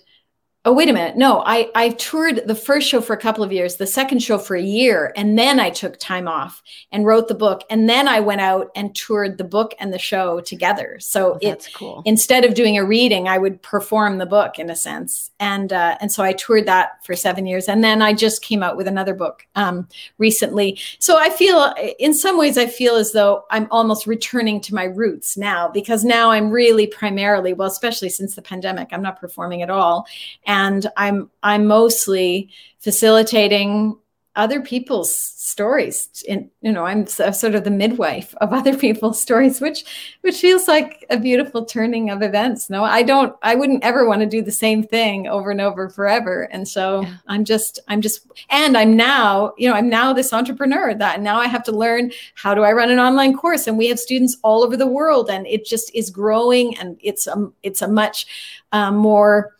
Oh, 0.66 0.72
wait 0.72 0.88
a 0.88 0.94
minute. 0.94 1.14
No, 1.14 1.42
I, 1.44 1.70
I 1.74 1.90
toured 1.90 2.40
the 2.46 2.54
first 2.54 2.88
show 2.88 3.02
for 3.02 3.12
a 3.12 3.18
couple 3.18 3.44
of 3.44 3.52
years, 3.52 3.76
the 3.76 3.86
second 3.86 4.20
show 4.20 4.38
for 4.38 4.56
a 4.56 4.62
year, 4.62 5.12
and 5.14 5.38
then 5.38 5.60
I 5.60 5.68
took 5.68 5.98
time 5.98 6.26
off 6.26 6.62
and 6.90 7.04
wrote 7.04 7.28
the 7.28 7.34
book. 7.34 7.64
And 7.68 7.86
then 7.86 8.08
I 8.08 8.20
went 8.20 8.40
out 8.40 8.70
and 8.74 8.94
toured 8.94 9.36
the 9.36 9.44
book 9.44 9.74
and 9.78 9.92
the 9.92 9.98
show 9.98 10.40
together. 10.40 10.96
So 11.00 11.34
oh, 11.34 11.38
it's 11.42 11.68
cool. 11.68 12.02
Instead 12.06 12.46
of 12.46 12.54
doing 12.54 12.78
a 12.78 12.84
reading, 12.84 13.28
I 13.28 13.36
would 13.36 13.60
perform 13.60 14.16
the 14.16 14.24
book 14.24 14.58
in 14.58 14.70
a 14.70 14.76
sense. 14.76 15.32
And 15.38 15.70
uh, 15.70 15.98
and 16.00 16.10
so 16.10 16.24
I 16.24 16.32
toured 16.32 16.64
that 16.64 17.04
for 17.04 17.14
seven 17.14 17.44
years. 17.44 17.68
And 17.68 17.84
then 17.84 18.00
I 18.00 18.14
just 18.14 18.40
came 18.40 18.62
out 18.62 18.78
with 18.78 18.88
another 18.88 19.12
book 19.12 19.46
um, 19.56 19.86
recently. 20.16 20.78
So 20.98 21.18
I 21.18 21.28
feel 21.28 21.74
in 21.98 22.14
some 22.14 22.38
ways 22.38 22.56
I 22.56 22.68
feel 22.68 22.96
as 22.96 23.12
though 23.12 23.44
I'm 23.50 23.68
almost 23.70 24.06
returning 24.06 24.62
to 24.62 24.74
my 24.74 24.84
roots 24.84 25.36
now 25.36 25.68
because 25.68 26.06
now 26.06 26.30
I'm 26.30 26.50
really 26.50 26.86
primarily, 26.86 27.52
well, 27.52 27.68
especially 27.68 28.08
since 28.08 28.34
the 28.34 28.40
pandemic, 28.40 28.88
I'm 28.92 29.02
not 29.02 29.20
performing 29.20 29.60
at 29.60 29.68
all 29.68 30.06
and 30.46 30.53
i'm 30.96 31.30
i'm 31.42 31.66
mostly 31.66 32.50
facilitating 32.80 33.96
other 34.36 34.60
people's 34.60 35.14
stories 35.14 36.24
in 36.26 36.50
you 36.60 36.72
know 36.72 36.84
i'm 36.84 37.06
sort 37.06 37.54
of 37.54 37.62
the 37.62 37.70
midwife 37.70 38.34
of 38.40 38.52
other 38.52 38.76
people's 38.84 39.20
stories 39.20 39.60
which 39.60 39.84
which 40.22 40.40
feels 40.40 40.66
like 40.66 41.04
a 41.10 41.18
beautiful 41.18 41.64
turning 41.64 42.10
of 42.10 42.22
events. 42.22 42.68
No 42.68 42.82
i 42.82 43.02
don't 43.02 43.36
i 43.42 43.54
wouldn't 43.54 43.84
ever 43.84 44.06
want 44.06 44.20
to 44.22 44.26
do 44.26 44.42
the 44.42 44.50
same 44.50 44.82
thing 44.82 45.28
over 45.28 45.50
and 45.50 45.60
over 45.60 45.88
forever. 45.88 46.48
And 46.50 46.66
so 46.66 47.02
yeah. 47.02 47.14
i'm 47.28 47.44
just 47.44 47.78
i'm 47.86 48.00
just 48.00 48.26
and 48.50 48.76
i'm 48.76 48.96
now 48.96 49.52
you 49.56 49.68
know 49.68 49.74
i'm 49.74 49.88
now 49.88 50.12
this 50.12 50.32
entrepreneur 50.32 50.94
that 50.94 51.20
now 51.20 51.38
i 51.38 51.46
have 51.46 51.62
to 51.64 51.72
learn 51.72 52.10
how 52.34 52.54
do 52.54 52.62
i 52.62 52.72
run 52.72 52.90
an 52.90 52.98
online 52.98 53.36
course? 53.36 53.66
And 53.66 53.78
we 53.78 53.86
have 53.88 54.00
students 54.00 54.36
all 54.42 54.64
over 54.64 54.76
the 54.76 54.86
world 54.86 55.30
and 55.30 55.46
it 55.46 55.64
just 55.64 55.94
is 55.94 56.10
growing 56.10 56.76
and 56.78 56.98
it's 57.00 57.26
a 57.28 57.52
it's 57.62 57.82
a 57.82 57.88
much 57.88 58.26
um, 58.72 58.96
more 58.96 59.54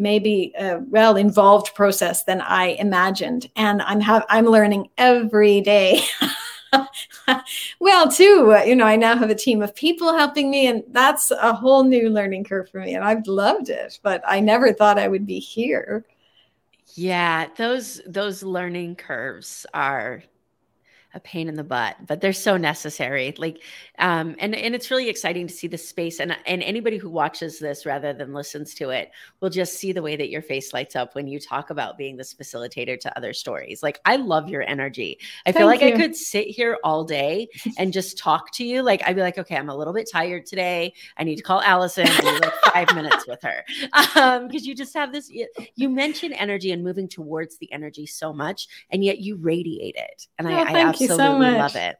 maybe 0.00 0.52
a 0.58 0.78
well 0.88 1.16
involved 1.16 1.74
process 1.74 2.24
than 2.24 2.40
I 2.40 2.68
imagined, 2.78 3.50
and 3.54 3.82
I'm 3.82 4.02
I'm 4.28 4.46
learning 4.46 4.88
every 4.98 5.60
day. 5.60 6.02
well, 7.80 8.10
too, 8.10 8.54
uh, 8.56 8.62
you 8.62 8.74
know, 8.74 8.86
I 8.86 8.96
now 8.96 9.16
have 9.16 9.30
a 9.30 9.34
team 9.34 9.62
of 9.62 9.74
people 9.74 10.16
helping 10.16 10.50
me, 10.50 10.66
and 10.66 10.82
that's 10.88 11.30
a 11.30 11.54
whole 11.54 11.84
new 11.84 12.08
learning 12.08 12.44
curve 12.44 12.70
for 12.70 12.80
me, 12.80 12.94
and 12.94 13.04
I've 13.04 13.26
loved 13.26 13.68
it. 13.68 14.00
But 14.02 14.22
I 14.26 14.40
never 14.40 14.72
thought 14.72 14.98
I 14.98 15.08
would 15.08 15.26
be 15.26 15.38
here. 15.38 16.04
Yeah, 16.94 17.48
those 17.56 18.00
those 18.06 18.42
learning 18.42 18.96
curves 18.96 19.66
are 19.72 20.22
a 21.14 21.20
pain 21.20 21.48
in 21.48 21.56
the 21.56 21.64
butt, 21.64 21.96
but 22.06 22.20
they're 22.20 22.32
so 22.32 22.56
necessary. 22.56 23.34
Like, 23.36 23.62
um, 23.98 24.36
and 24.38 24.54
and 24.54 24.74
it's 24.74 24.90
really 24.90 25.08
exciting 25.08 25.46
to 25.46 25.52
see 25.52 25.66
the 25.66 25.78
space. 25.78 26.20
And 26.20 26.36
and 26.46 26.62
anybody 26.62 26.98
who 26.98 27.10
watches 27.10 27.58
this 27.58 27.84
rather 27.84 28.12
than 28.12 28.32
listens 28.32 28.74
to 28.74 28.90
it 28.90 29.10
will 29.40 29.50
just 29.50 29.74
see 29.74 29.92
the 29.92 30.02
way 30.02 30.16
that 30.16 30.30
your 30.30 30.42
face 30.42 30.72
lights 30.72 30.96
up 30.96 31.14
when 31.14 31.26
you 31.26 31.40
talk 31.40 31.70
about 31.70 31.98
being 31.98 32.16
this 32.16 32.34
facilitator 32.34 32.98
to 33.00 33.16
other 33.16 33.32
stories. 33.32 33.82
Like, 33.82 34.00
I 34.04 34.16
love 34.16 34.48
your 34.48 34.62
energy. 34.68 35.18
I 35.46 35.52
Thank 35.52 35.56
feel 35.56 35.66
like 35.66 35.80
you. 35.80 35.88
I 35.88 35.92
could 35.92 36.14
sit 36.14 36.46
here 36.46 36.78
all 36.84 37.04
day 37.04 37.48
and 37.78 37.92
just 38.00 38.18
talk 38.18 38.52
to 38.52 38.64
you. 38.64 38.82
Like, 38.82 39.02
I'd 39.06 39.16
be 39.16 39.22
like, 39.22 39.38
okay, 39.38 39.56
I'm 39.56 39.68
a 39.68 39.76
little 39.76 39.94
bit 39.94 40.08
tired 40.10 40.46
today. 40.46 40.92
I 41.16 41.24
need 41.24 41.36
to 41.36 41.42
call 41.42 41.60
Alison. 41.62 42.06
I 42.08 42.20
need 42.20 42.42
like 42.42 42.54
five 42.72 42.94
minutes 42.94 43.26
with 43.26 43.42
her 43.42 43.64
um, 44.16 44.46
because 44.46 44.66
you 44.66 44.74
just 44.74 44.94
have 44.94 45.12
this. 45.12 45.30
You 45.74 45.88
mention 45.88 46.32
energy 46.32 46.72
and 46.72 46.84
moving 46.84 47.08
towards 47.08 47.58
the 47.58 47.72
energy 47.72 48.06
so 48.06 48.32
much, 48.32 48.68
and 48.90 49.04
yet 49.04 49.18
you 49.18 49.36
radiate 49.36 49.96
it. 49.96 50.26
And 50.38 50.48
oh, 50.48 50.50
I, 50.50 50.62
I 50.62 50.92
absolutely 51.00 51.50
so 51.50 51.56
love 51.58 51.76
it. 51.76 51.96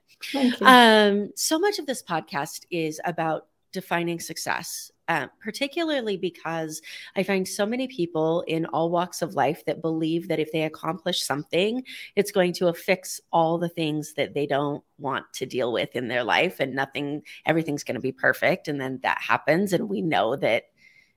Um, 0.63 1.31
so 1.35 1.59
much 1.59 1.79
of 1.79 1.87
this 1.87 2.03
podcast 2.03 2.67
is 2.71 3.01
about 3.05 3.47
defining 3.73 4.19
success, 4.19 4.91
uh, 5.09 5.29
particularly 5.43 6.17
because 6.17 6.83
I 7.15 7.23
find 7.23 7.47
so 7.47 7.65
many 7.65 7.87
people 7.87 8.43
in 8.49 8.67
all 8.67 8.91
walks 8.91 9.23
of 9.23 9.35
life 9.35 9.65
that 9.67 9.81
believe 9.81 10.29
that 10.29 10.41
if 10.41 10.51
they 10.53 10.63
accomplish 10.63 11.23
something, 11.23 11.85
it's 12.17 12.33
going 12.33 12.53
to 12.55 12.69
affix 12.69 13.21
all 13.33 13.59
the 13.59 13.69
things 13.69 14.15
that 14.15 14.35
they 14.35 14.47
don't 14.47 14.83
want 14.99 15.25
to 15.35 15.47
deal 15.47 15.73
with 15.73 15.95
in 15.95 16.09
their 16.09 16.25
life, 16.25 16.61
and 16.61 16.75
nothing, 16.75 17.23
everything's 17.47 17.85
going 17.85 17.95
to 17.95 18.01
be 18.01 18.13
perfect. 18.13 18.69
And 18.69 18.81
then 18.81 18.99
that 19.03 19.21
happens, 19.21 19.73
and 19.73 19.89
we 19.89 20.03
know 20.03 20.37
that 20.37 20.65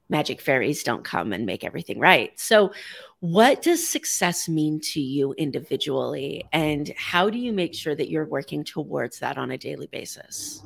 magic 0.10 0.42
fairies 0.42 0.84
don't 0.84 1.04
come 1.04 1.34
and 1.34 1.46
make 1.46 1.64
everything 1.64 2.00
right. 2.00 2.38
So, 2.40 2.72
what 3.20 3.62
does 3.62 3.88
success 3.88 4.50
mean 4.50 4.82
to 4.92 5.00
you 5.00 5.34
individually? 5.34 6.46
And 6.52 6.94
how 6.98 7.30
do 7.30 7.38
you 7.38 7.54
make 7.54 7.74
sure 7.74 7.96
that 7.96 8.10
you're 8.10 8.26
working 8.26 8.66
towards 8.66 9.20
that 9.20 9.38
on 9.38 9.52
a 9.52 9.58
daily 9.58 9.88
basis? 9.88 10.62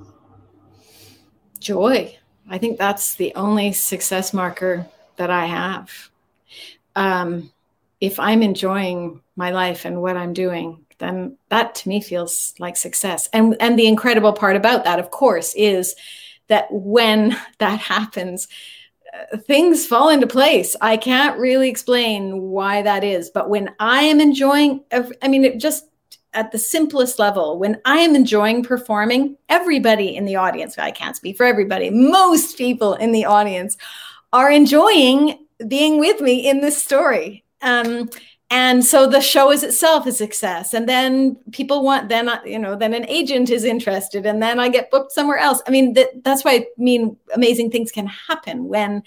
Joy. 1.60 2.18
I 2.50 2.58
think 2.58 2.78
that's 2.78 3.16
the 3.16 3.34
only 3.36 3.74
success 3.74 4.34
marker 4.34 4.88
that 5.18 5.30
I 5.30 5.46
have. 5.46 6.10
Um, 6.96 7.52
if 8.00 8.20
I'm 8.20 8.42
enjoying 8.42 9.22
my 9.36 9.52
life 9.52 9.86
and 9.86 10.02
what 10.02 10.18
I'm 10.18 10.34
doing, 10.34 10.86
then 11.00 11.38
that 11.50 11.76
to 11.76 11.90
me 11.90 12.02
feels 12.02 12.54
like 12.60 12.78
success. 12.78 13.30
And 13.34 13.56
and 13.60 13.78
the 13.78 13.88
incredible 13.88 14.34
part 14.34 14.56
about 14.56 14.84
that, 14.86 15.00
of 15.00 15.12
course, 15.12 15.54
is 15.56 15.96
that 16.48 16.68
when 16.72 17.38
that 17.60 17.80
happens, 17.80 18.48
things 19.46 19.86
fall 19.86 20.10
into 20.10 20.28
place. 20.28 20.76
I 20.82 20.98
can't 20.98 21.40
really 21.40 21.70
explain 21.70 22.42
why 22.42 22.82
that 22.82 23.04
is, 23.04 23.30
but 23.30 23.50
when 23.50 23.74
I 23.80 24.04
am 24.04 24.20
enjoying, 24.20 24.84
I 24.92 25.28
mean, 25.28 25.44
it 25.44 25.60
just 25.60 25.86
at 26.34 26.52
the 26.52 26.60
simplest 26.60 27.18
level, 27.20 27.58
when 27.58 27.82
I 27.86 27.98
am 28.00 28.16
enjoying 28.16 28.64
performing, 28.64 29.38
everybody 29.50 30.16
in 30.16 30.26
the 30.26 30.36
audience, 30.36 30.78
I 30.78 30.92
can't 30.92 31.16
speak 31.16 31.38
for 31.38 31.46
everybody, 31.46 31.90
most 31.90 32.58
people 32.58 32.94
in 32.94 33.12
the 33.12 33.26
audience 33.26 33.76
are 34.34 34.52
enjoying 34.52 35.48
being 35.68 36.00
with 36.00 36.22
me 36.22 36.48
in 36.48 36.62
this 36.62 36.82
story. 36.84 37.44
Um, 37.62 38.10
and 38.50 38.86
so 38.86 39.08
the 39.08 39.20
show 39.20 39.52
is 39.52 39.62
itself 39.62 40.06
a 40.08 40.12
success. 40.12 40.74
And 40.74 40.88
then 40.88 41.36
people 41.52 41.84
want 41.84 42.08
then 42.08 42.30
you 42.46 42.60
know 42.60 42.76
then 42.76 42.94
an 42.94 43.06
agent 43.10 43.50
is 43.50 43.64
interested 43.66 44.26
and 44.26 44.42
then 44.42 44.60
i 44.60 44.70
get 44.70 44.90
booked 44.90 45.12
somewhere 45.12 45.38
else. 45.38 45.62
I 45.68 45.72
mean 45.72 45.94
that, 45.94 46.24
that's 46.24 46.46
why 46.46 46.52
i 46.52 46.66
mean 46.78 47.18
amazing 47.34 47.72
things 47.72 47.92
can 47.92 48.08
happen 48.08 48.68
when 48.68 49.04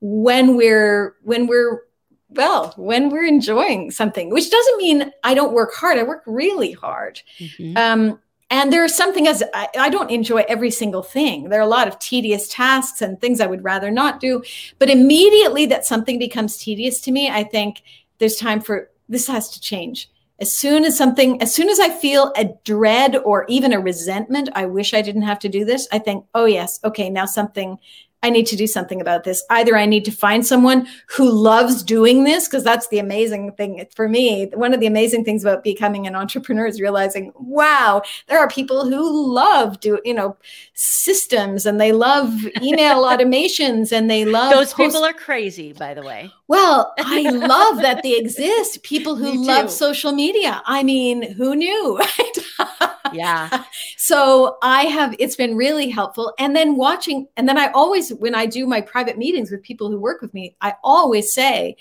when 0.00 0.56
we're 0.56 1.16
when 1.22 1.46
we're 1.48 1.82
well 2.30 2.72
when 2.76 3.10
we're 3.10 3.26
enjoying 3.26 3.90
something 3.90 4.30
which 4.30 4.50
doesn't 4.50 4.76
mean 4.78 5.12
i 5.24 5.34
don't 5.34 5.54
work 5.54 5.74
hard. 5.74 5.98
I 5.98 6.04
work 6.04 6.22
really 6.26 6.72
hard. 6.72 7.20
Mm-hmm. 7.40 7.76
um, 7.76 8.20
and 8.50 8.72
there's 8.72 8.94
something 8.94 9.26
as 9.26 9.42
I, 9.54 9.68
I, 9.76 9.88
don't 9.88 10.10
enjoy 10.10 10.44
every 10.46 10.70
single 10.70 11.02
thing. 11.02 11.48
There 11.48 11.58
are 11.58 11.62
a 11.62 11.66
lot 11.66 11.88
of 11.88 11.98
tedious 11.98 12.46
tasks 12.46 13.02
and 13.02 13.20
things 13.20 13.40
i 13.40 13.46
would 13.46 13.64
rather 13.64 13.90
not 13.90 14.20
do. 14.20 14.44
But 14.78 14.90
immediately 14.90 15.66
that 15.66 15.84
something 15.84 16.18
becomes 16.18 16.58
tedious 16.58 17.00
to 17.00 17.10
me 17.10 17.28
i 17.28 17.42
think 17.42 17.82
there's 18.18 18.36
time 18.36 18.60
for 18.60 18.90
this 19.08 19.26
has 19.26 19.50
to 19.50 19.60
change 19.60 20.10
As 20.40 20.52
soon 20.52 20.84
as 20.84 20.96
something, 20.96 21.40
as 21.40 21.54
soon 21.54 21.68
as 21.68 21.78
I 21.78 21.90
feel 21.90 22.32
a 22.36 22.46
dread 22.64 23.16
or 23.16 23.44
even 23.48 23.72
a 23.72 23.80
resentment, 23.80 24.48
I 24.54 24.66
wish 24.66 24.92
I 24.92 25.02
didn't 25.02 25.22
have 25.22 25.38
to 25.40 25.48
do 25.48 25.64
this. 25.64 25.86
I 25.92 25.98
think, 26.00 26.26
oh, 26.34 26.46
yes, 26.46 26.80
okay, 26.82 27.08
now 27.08 27.24
something 27.26 27.78
I 28.24 28.30
need 28.30 28.46
to 28.46 28.56
do 28.56 28.66
something 28.66 29.02
about 29.02 29.24
this. 29.24 29.44
Either 29.50 29.76
I 29.76 29.84
need 29.84 30.06
to 30.06 30.10
find 30.10 30.46
someone 30.46 30.88
who 31.08 31.30
loves 31.30 31.82
doing 31.82 32.24
this, 32.24 32.48
because 32.48 32.64
that's 32.64 32.88
the 32.88 32.98
amazing 32.98 33.52
thing 33.52 33.84
for 33.94 34.08
me. 34.08 34.46
One 34.54 34.72
of 34.72 34.80
the 34.80 34.86
amazing 34.86 35.26
things 35.26 35.44
about 35.44 35.62
becoming 35.62 36.06
an 36.06 36.16
entrepreneur 36.16 36.66
is 36.66 36.80
realizing, 36.80 37.32
wow, 37.34 38.00
there 38.28 38.38
are 38.38 38.48
people 38.48 38.88
who 38.88 39.30
love 39.30 39.78
do, 39.80 40.00
you 40.06 40.14
know, 40.14 40.38
systems 40.72 41.66
and 41.66 41.78
they 41.78 41.92
love 41.92 42.32
email 42.62 43.04
automations 43.04 43.92
and 43.92 44.08
they 44.08 44.24
love 44.24 44.50
those 44.50 44.72
post- 44.72 44.94
people 44.94 45.04
are 45.04 45.12
crazy, 45.12 45.74
by 45.74 45.92
the 45.92 46.02
way. 46.02 46.32
Well, 46.48 46.94
I 46.98 47.28
love 47.28 47.82
that 47.82 48.02
they 48.02 48.16
exist. 48.18 48.82
People 48.84 49.16
who 49.16 49.44
love 49.46 49.70
social 49.70 50.12
media. 50.12 50.62
I 50.64 50.82
mean, 50.82 51.34
who 51.34 51.54
knew? 51.54 52.00
Right? 52.58 52.93
Yeah. 53.12 53.64
So 53.96 54.58
I 54.62 54.82
have, 54.84 55.14
it's 55.18 55.36
been 55.36 55.56
really 55.56 55.88
helpful. 55.88 56.34
And 56.38 56.54
then 56.54 56.76
watching, 56.76 57.26
and 57.36 57.48
then 57.48 57.56
I 57.56 57.68
always, 57.68 58.10
when 58.10 58.34
I 58.34 58.44
do 58.44 58.66
my 58.66 58.82
private 58.82 59.16
meetings 59.16 59.50
with 59.50 59.62
people 59.62 59.90
who 59.90 59.98
work 59.98 60.20
with 60.20 60.34
me, 60.34 60.56
I 60.60 60.74
always 60.82 61.32
say, 61.32 61.76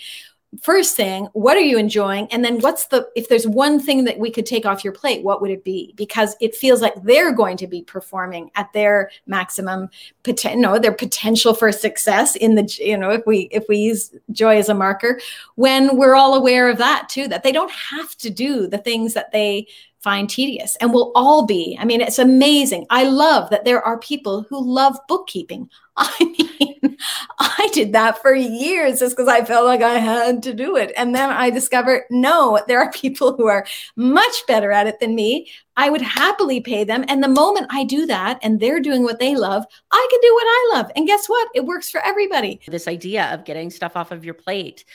first 0.61 0.95
thing 0.95 1.27
what 1.33 1.57
are 1.57 1.61
you 1.61 1.77
enjoying 1.77 2.27
and 2.31 2.43
then 2.43 2.59
what's 2.59 2.87
the 2.87 3.07
if 3.15 3.27
there's 3.27 3.47
one 3.47 3.79
thing 3.79 4.03
that 4.03 4.19
we 4.19 4.29
could 4.29 4.45
take 4.45 4.65
off 4.65 4.83
your 4.83 4.93
plate 4.93 5.23
what 5.23 5.41
would 5.41 5.49
it 5.49 5.63
be 5.63 5.93
because 5.95 6.35
it 6.41 6.55
feels 6.55 6.81
like 6.81 6.93
they're 7.03 7.33
going 7.33 7.57
to 7.57 7.65
be 7.65 7.81
performing 7.83 8.51
at 8.55 8.71
their 8.73 9.09
maximum 9.25 9.89
potential 10.23 10.61
no 10.61 10.77
their 10.77 10.93
potential 10.93 11.53
for 11.53 11.71
success 11.71 12.35
in 12.35 12.55
the 12.55 12.77
you 12.79 12.97
know 12.97 13.09
if 13.09 13.25
we 13.25 13.41
if 13.51 13.65
we 13.67 13.77
use 13.77 14.13
joy 14.31 14.57
as 14.57 14.69
a 14.69 14.73
marker 14.73 15.19
when 15.55 15.97
we're 15.97 16.15
all 16.15 16.35
aware 16.35 16.69
of 16.69 16.77
that 16.77 17.09
too 17.09 17.27
that 17.27 17.43
they 17.43 17.51
don't 17.51 17.71
have 17.71 18.15
to 18.15 18.29
do 18.29 18.67
the 18.67 18.77
things 18.77 19.13
that 19.13 19.31
they 19.31 19.65
find 20.03 20.29
tedious 20.29 20.75
and 20.81 20.93
we'll 20.93 21.11
all 21.15 21.45
be. 21.45 21.77
I 21.79 21.85
mean, 21.85 22.01
it's 22.01 22.19
amazing. 22.19 22.85
I 22.89 23.05
love 23.05 23.49
that 23.49 23.63
there 23.63 23.81
are 23.81 23.97
people 23.97 24.45
who 24.49 24.61
love 24.61 24.97
bookkeeping. 25.07 25.69
I 25.97 26.11
mean, 26.19 26.97
I 27.39 27.69
did 27.71 27.93
that 27.93 28.21
for 28.21 28.33
years 28.33 28.99
just 28.99 29.15
because 29.15 29.29
I 29.29 29.45
felt 29.45 29.65
like 29.65 29.81
I 29.81 29.99
had 29.99 30.43
to 30.43 30.53
do 30.53 30.75
it. 30.75 30.91
And 30.97 31.15
then 31.15 31.29
I 31.29 31.49
discovered 31.49 32.03
no, 32.09 32.59
there 32.67 32.79
are 32.79 32.91
people 33.03 33.35
who 33.35 33.47
are 33.47 33.65
much 33.95 34.45
better 34.47 34.71
at 34.71 34.87
it 34.87 34.99
than 34.99 35.15
me. 35.15 35.49
I 35.77 35.89
would 35.89 36.01
happily 36.01 36.61
pay 36.61 36.83
them. 36.83 37.05
And 37.07 37.23
the 37.23 37.27
moment 37.27 37.67
I 37.69 37.83
do 37.83 38.05
that 38.07 38.39
and 38.43 38.59
they're 38.59 38.79
doing 38.79 39.03
what 39.03 39.19
they 39.19 39.35
love, 39.35 39.65
I 39.91 40.07
can 40.11 40.19
do 40.21 40.33
what 40.33 40.45
I 40.45 40.71
love. 40.75 40.91
And 40.95 41.07
guess 41.07 41.27
what? 41.27 41.47
It 41.55 41.65
works 41.65 41.89
for 41.89 42.01
everybody. 42.01 42.59
This 42.67 42.87
idea 42.87 43.33
of 43.33 43.45
getting 43.45 43.69
stuff 43.69 43.95
off 43.95 44.11
of 44.11 44.25
your 44.25 44.35
plate 44.35 44.85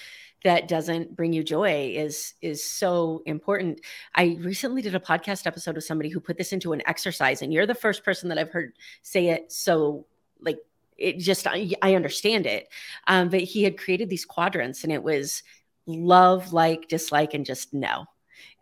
that 0.44 0.68
doesn't 0.68 1.16
bring 1.16 1.32
you 1.32 1.42
joy 1.42 1.92
is 1.94 2.34
is 2.40 2.62
so 2.62 3.22
important. 3.26 3.80
I 4.14 4.38
recently 4.40 4.82
did 4.82 4.94
a 4.94 5.00
podcast 5.00 5.46
episode 5.46 5.74
with 5.74 5.84
somebody 5.84 6.08
who 6.08 6.20
put 6.20 6.38
this 6.38 6.52
into 6.52 6.72
an 6.72 6.82
exercise 6.86 7.42
and 7.42 7.52
you're 7.52 7.66
the 7.66 7.74
first 7.74 8.04
person 8.04 8.28
that 8.28 8.38
I've 8.38 8.50
heard 8.50 8.74
say 9.02 9.28
it 9.28 9.50
so 9.52 10.06
like 10.40 10.58
it 10.96 11.18
just 11.18 11.46
I, 11.46 11.70
I 11.82 11.94
understand 11.94 12.46
it. 12.46 12.68
Um, 13.06 13.28
but 13.28 13.40
he 13.40 13.64
had 13.64 13.78
created 13.78 14.08
these 14.08 14.24
quadrants 14.24 14.84
and 14.84 14.92
it 14.92 15.02
was 15.02 15.42
love, 15.88 16.52
like, 16.52 16.88
dislike 16.88 17.34
and 17.34 17.44
just 17.44 17.72
no. 17.72 18.06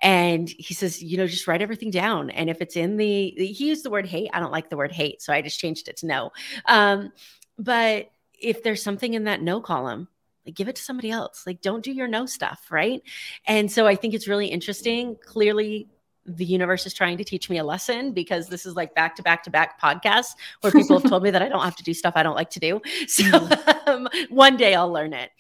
And 0.01 0.49
he 0.49 0.75
says, 0.75 1.03
you 1.03 1.17
know, 1.17 1.27
just 1.27 1.47
write 1.47 1.63
everything 1.63 1.91
down. 1.91 2.31
And 2.31 2.49
if 2.49 2.61
it's 2.61 2.77
in 2.77 2.97
the, 2.97 3.31
he 3.31 3.69
used 3.69 3.85
the 3.85 3.91
word 3.91 4.07
hate. 4.07 4.31
I 4.33 4.41
don't 4.41 4.53
like 4.53 4.71
the 4.71 4.77
word 4.77 4.93
hate. 4.93 5.21
So 5.23 5.33
I 5.33 5.43
just 5.43 5.59
changed 5.59 5.89
it 5.89 5.97
to 5.99 6.07
no. 6.07 6.33
Um, 6.67 7.13
but 7.59 8.11
if 8.39 8.63
there's 8.63 8.83
something 8.83 9.15
in 9.15 9.25
that 9.25 9.43
no 9.43 9.61
column, 9.61 10.09
like 10.47 10.55
give 10.55 10.69
it 10.69 10.77
to 10.77 10.83
somebody 10.83 11.11
else 11.11 11.45
like 11.47 11.61
don't 11.61 11.85
do 11.85 11.93
your 11.93 12.09
no 12.09 12.25
stuff 12.27 12.67
right 12.71 13.03
and 13.47 13.71
so 13.71 13.87
i 13.87 13.95
think 13.95 14.15
it's 14.15 14.29
really 14.29 14.47
interesting 14.47 15.17
clearly 15.25 15.89
the 16.27 16.45
universe 16.45 16.87
is 16.87 16.95
trying 16.95 17.17
to 17.17 17.25
teach 17.25 17.49
me 17.49 17.59
a 17.59 17.65
lesson 17.65 18.13
because 18.13 18.49
this 18.49 18.67
is 18.67 18.75
like 18.75 18.95
back 18.95 19.15
to 19.17 19.23
back 19.23 19.43
to 19.45 19.51
back 19.51 19.81
podcasts 19.81 20.35
where 20.61 20.73
people 20.73 20.99
have 20.99 21.09
told 21.09 21.23
me 21.23 21.31
that 21.31 21.43
I 21.43 21.49
don't 21.49 21.63
have 21.63 21.77
to 21.77 21.85
do 21.85 21.95
stuff 21.95 22.15
I 22.17 22.23
don't 22.23 22.35
like 22.35 22.51
to 22.51 22.61
do. 22.61 22.81
So 23.09 23.23
mm-hmm. 23.23 23.89
um, 23.89 24.09
one 24.29 24.57
day 24.57 24.75
I'll 24.75 24.91
learn 24.91 25.13
it. 25.13 25.31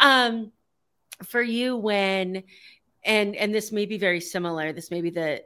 Um, 0.00 0.52
for 1.24 1.42
you, 1.42 1.76
when 1.76 2.42
and 3.04 3.36
and 3.36 3.54
this 3.54 3.72
may 3.72 3.86
be 3.86 3.98
very 3.98 4.20
similar. 4.20 4.72
This 4.72 4.90
may 4.90 5.02
be 5.02 5.10
the 5.10 5.44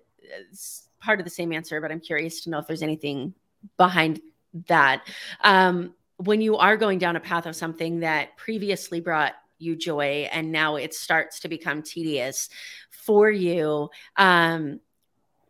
part 1.00 1.20
of 1.20 1.24
the 1.24 1.30
same 1.30 1.52
answer, 1.52 1.80
but 1.80 1.90
I'm 1.90 2.00
curious 2.00 2.42
to 2.42 2.50
know 2.50 2.58
if 2.58 2.66
there's 2.66 2.82
anything 2.82 3.34
behind 3.76 4.20
that. 4.68 5.06
Um, 5.42 5.94
when 6.18 6.40
you 6.40 6.56
are 6.56 6.76
going 6.76 6.98
down 6.98 7.16
a 7.16 7.20
path 7.20 7.46
of 7.46 7.56
something 7.56 8.00
that 8.00 8.36
previously 8.36 9.00
brought 9.00 9.34
you 9.58 9.76
joy 9.76 10.28
and 10.32 10.50
now 10.52 10.76
it 10.76 10.94
starts 10.94 11.40
to 11.40 11.48
become 11.48 11.82
tedious 11.82 12.48
for 12.90 13.30
you 13.30 13.88
um, 14.16 14.80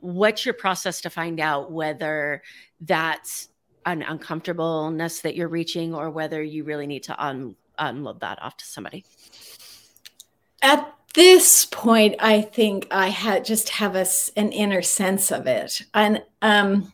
what's 0.00 0.44
your 0.44 0.54
process 0.54 1.00
to 1.00 1.10
find 1.10 1.40
out 1.40 1.72
whether 1.72 2.42
that's 2.80 3.48
an 3.86 4.02
uncomfortableness 4.02 5.20
that 5.20 5.34
you're 5.34 5.48
reaching 5.48 5.94
or 5.94 6.10
whether 6.10 6.42
you 6.42 6.64
really 6.64 6.86
need 6.86 7.02
to 7.02 7.24
un- 7.24 7.56
unload 7.78 8.20
that 8.20 8.40
off 8.42 8.56
to 8.56 8.64
somebody? 8.64 9.04
At 10.62 10.94
this 11.14 11.64
point 11.66 12.16
i 12.18 12.40
think 12.40 12.88
i 12.90 13.06
had 13.06 13.44
just 13.44 13.68
have 13.68 13.94
a, 13.94 14.04
an 14.36 14.50
inner 14.50 14.82
sense 14.82 15.30
of 15.30 15.46
it. 15.46 15.82
And 15.94 16.22
um 16.42 16.92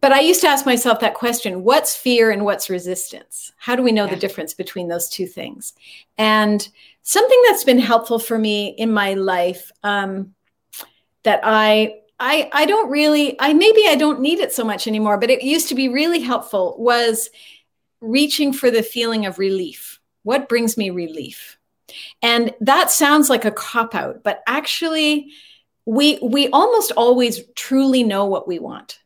but 0.00 0.12
I 0.12 0.20
used 0.20 0.40
to 0.42 0.48
ask 0.48 0.66
myself 0.66 1.00
that 1.00 1.14
question 1.14 1.64
what's 1.64 1.96
fear 1.96 2.30
and 2.30 2.44
what's 2.44 2.70
resistance? 2.70 3.52
How 3.56 3.76
do 3.76 3.82
we 3.82 3.92
know 3.92 4.04
yeah. 4.04 4.10
the 4.10 4.20
difference 4.20 4.54
between 4.54 4.88
those 4.88 5.08
two 5.08 5.26
things? 5.26 5.72
And 6.18 6.66
something 7.02 7.40
that's 7.46 7.64
been 7.64 7.78
helpful 7.78 8.18
for 8.18 8.38
me 8.38 8.68
in 8.68 8.92
my 8.92 9.14
life 9.14 9.70
um, 9.82 10.34
that 11.22 11.40
I 11.42 12.00
I 12.18 12.50
I 12.52 12.66
don't 12.66 12.90
really 12.90 13.36
I 13.38 13.52
maybe 13.52 13.82
I 13.86 13.94
don't 13.94 14.20
need 14.20 14.38
it 14.38 14.52
so 14.52 14.64
much 14.64 14.86
anymore, 14.86 15.18
but 15.18 15.30
it 15.30 15.42
used 15.42 15.68
to 15.68 15.74
be 15.74 15.88
really 15.88 16.20
helpful 16.20 16.76
was 16.78 17.30
reaching 18.00 18.52
for 18.52 18.70
the 18.70 18.82
feeling 18.82 19.26
of 19.26 19.38
relief. 19.38 20.00
What 20.22 20.48
brings 20.48 20.76
me 20.76 20.90
relief? 20.90 21.58
And 22.22 22.54
that 22.60 22.90
sounds 22.90 23.30
like 23.30 23.44
a 23.44 23.50
cop 23.50 23.94
out, 23.94 24.22
but 24.22 24.42
actually 24.46 25.30
we 25.84 26.18
we 26.20 26.48
almost 26.48 26.92
always 26.96 27.42
truly 27.54 28.02
know 28.02 28.24
what 28.24 28.48
we 28.48 28.58
want 28.58 28.98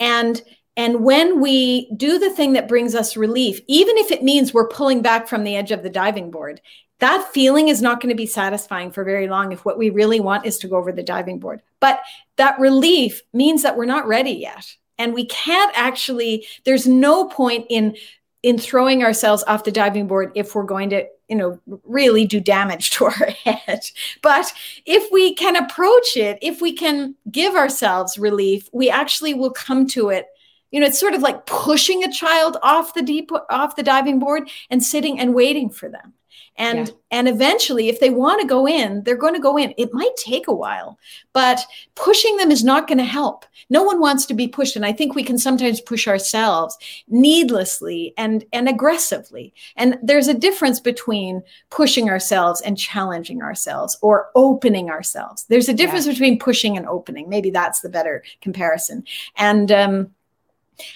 and 0.00 0.42
and 0.76 1.02
when 1.02 1.40
we 1.40 1.90
do 1.96 2.18
the 2.18 2.30
thing 2.30 2.52
that 2.52 2.68
brings 2.68 2.94
us 2.94 3.16
relief, 3.16 3.60
even 3.66 3.96
if 3.96 4.10
it 4.10 4.22
means 4.22 4.52
we're 4.52 4.68
pulling 4.68 5.00
back 5.00 5.26
from 5.26 5.42
the 5.42 5.56
edge 5.56 5.70
of 5.70 5.82
the 5.82 5.88
diving 5.88 6.30
board, 6.30 6.60
that 6.98 7.30
feeling 7.32 7.68
is 7.68 7.80
not 7.80 8.00
going 8.00 8.10
to 8.10 8.16
be 8.16 8.26
satisfying 8.26 8.90
for 8.90 9.02
very 9.04 9.28
long 9.28 9.52
if 9.52 9.64
what 9.64 9.78
we 9.78 9.90
really 9.90 10.20
want 10.20 10.46
is 10.46 10.58
to 10.58 10.68
go 10.68 10.76
over 10.76 10.92
the 10.92 11.02
diving 11.02 11.38
board. 11.38 11.62
But 11.80 12.00
that 12.36 12.58
relief 12.58 13.22
means 13.32 13.62
that 13.62 13.76
we're 13.76 13.86
not 13.86 14.06
ready 14.06 14.32
yet. 14.32 14.76
And 14.98 15.14
we 15.14 15.26
can't 15.26 15.72
actually, 15.76 16.46
there's 16.64 16.86
no 16.86 17.28
point 17.28 17.66
in 17.68 17.96
in 18.42 18.58
throwing 18.58 19.02
ourselves 19.02 19.42
off 19.48 19.64
the 19.64 19.72
diving 19.72 20.06
board 20.06 20.30
if 20.36 20.54
we're 20.54 20.62
going 20.62 20.90
to 20.90 21.06
you 21.28 21.36
know 21.36 21.60
really 21.84 22.24
do 22.24 22.40
damage 22.40 22.90
to 22.96 23.06
our 23.06 23.30
head. 23.44 23.80
But 24.22 24.52
if 24.84 25.10
we 25.12 25.34
can 25.34 25.56
approach 25.56 26.16
it 26.16 26.38
if 26.42 26.60
we 26.60 26.72
can 26.72 27.14
give 27.30 27.54
ourselves 27.54 28.18
relief 28.18 28.68
we 28.72 28.90
actually 28.90 29.34
will 29.34 29.50
come 29.50 29.86
to 29.88 30.10
it 30.10 30.26
you 30.70 30.80
know 30.80 30.86
it's 30.86 31.00
sort 31.00 31.14
of 31.14 31.22
like 31.22 31.46
pushing 31.46 32.04
a 32.04 32.12
child 32.12 32.56
off 32.62 32.94
the 32.94 33.02
deep 33.02 33.30
off 33.50 33.76
the 33.76 33.82
diving 33.82 34.18
board 34.18 34.48
and 34.70 34.82
sitting 34.82 35.18
and 35.18 35.34
waiting 35.34 35.70
for 35.70 35.88
them. 35.88 36.12
And 36.58 36.88
yeah. 36.88 36.94
and 37.10 37.28
eventually 37.28 37.90
if 37.90 38.00
they 38.00 38.08
want 38.08 38.40
to 38.40 38.46
go 38.46 38.66
in 38.66 39.02
they're 39.02 39.16
going 39.16 39.34
to 39.34 39.40
go 39.40 39.58
in. 39.58 39.74
It 39.76 39.92
might 39.92 40.16
take 40.16 40.48
a 40.48 40.54
while 40.54 40.98
but 41.34 41.60
pushing 41.94 42.36
them 42.38 42.50
is 42.50 42.64
not 42.64 42.88
going 42.88 42.98
to 42.98 43.04
help. 43.04 43.44
No 43.68 43.82
one 43.82 44.00
wants 44.00 44.24
to 44.26 44.34
be 44.34 44.48
pushed 44.48 44.74
and 44.74 44.84
i 44.84 44.92
think 44.92 45.14
we 45.14 45.22
can 45.22 45.38
sometimes 45.38 45.80
push 45.80 46.08
ourselves 46.08 46.76
needlessly 47.08 48.14
and 48.16 48.44
and 48.52 48.68
aggressively. 48.68 49.52
And 49.76 49.98
there's 50.02 50.28
a 50.28 50.34
difference 50.34 50.80
between 50.80 51.42
pushing 51.70 52.08
ourselves 52.08 52.62
and 52.62 52.78
challenging 52.78 53.42
ourselves 53.42 53.98
or 54.00 54.30
opening 54.34 54.88
ourselves. 54.88 55.44
There's 55.48 55.68
a 55.68 55.74
difference 55.74 56.06
yeah. 56.06 56.12
between 56.12 56.38
pushing 56.38 56.76
and 56.76 56.86
opening. 56.86 57.28
Maybe 57.28 57.50
that's 57.50 57.80
the 57.80 57.90
better 57.90 58.24
comparison. 58.40 59.04
And 59.36 59.70
um 59.70 60.10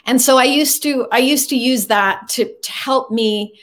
and 0.06 0.20
so 0.20 0.36
i 0.38 0.44
used 0.44 0.82
to 0.82 1.06
i 1.12 1.18
used 1.18 1.48
to 1.48 1.56
use 1.56 1.86
that 1.86 2.28
to 2.28 2.52
to 2.62 2.72
help 2.72 3.10
me 3.10 3.54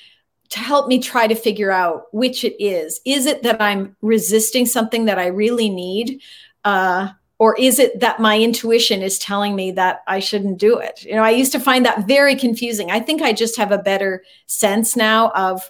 to 0.50 0.60
help 0.60 0.88
me 0.88 1.00
try 1.00 1.28
to 1.28 1.36
figure 1.36 1.72
out 1.72 2.06
which 2.14 2.44
it 2.44 2.62
is. 2.64 3.02
Is 3.06 3.26
it 3.26 3.44
that 3.44 3.62
I'm 3.62 3.96
resisting 4.02 4.66
something 4.66 5.06
that 5.06 5.20
I 5.20 5.28
really 5.28 5.70
need? 5.70 6.22
Uh, 6.64 7.10
or 7.40 7.56
is 7.60 7.80
it 7.80 8.00
that 8.00 8.20
my 8.20 8.40
intuition 8.40 9.02
is 9.02 9.20
telling 9.20 9.56
me 9.56 9.72
that 9.72 10.04
I 10.08 10.20
shouldn't 10.20 10.58
do 10.58 10.78
it? 10.80 11.04
You 11.04 11.16
know, 11.16 11.24
I 11.24 11.32
used 11.32 11.52
to 11.52 11.60
find 11.60 11.86
that 11.86 12.08
very 12.08 12.36
confusing. 12.36 12.90
I 12.90 13.00
think 13.00 13.22
I 13.22 13.34
just 13.34 13.58
have 13.58 13.72
a 13.72 13.78
better 13.78 14.24
sense 14.48 14.96
now 14.96 15.30
of 15.30 15.70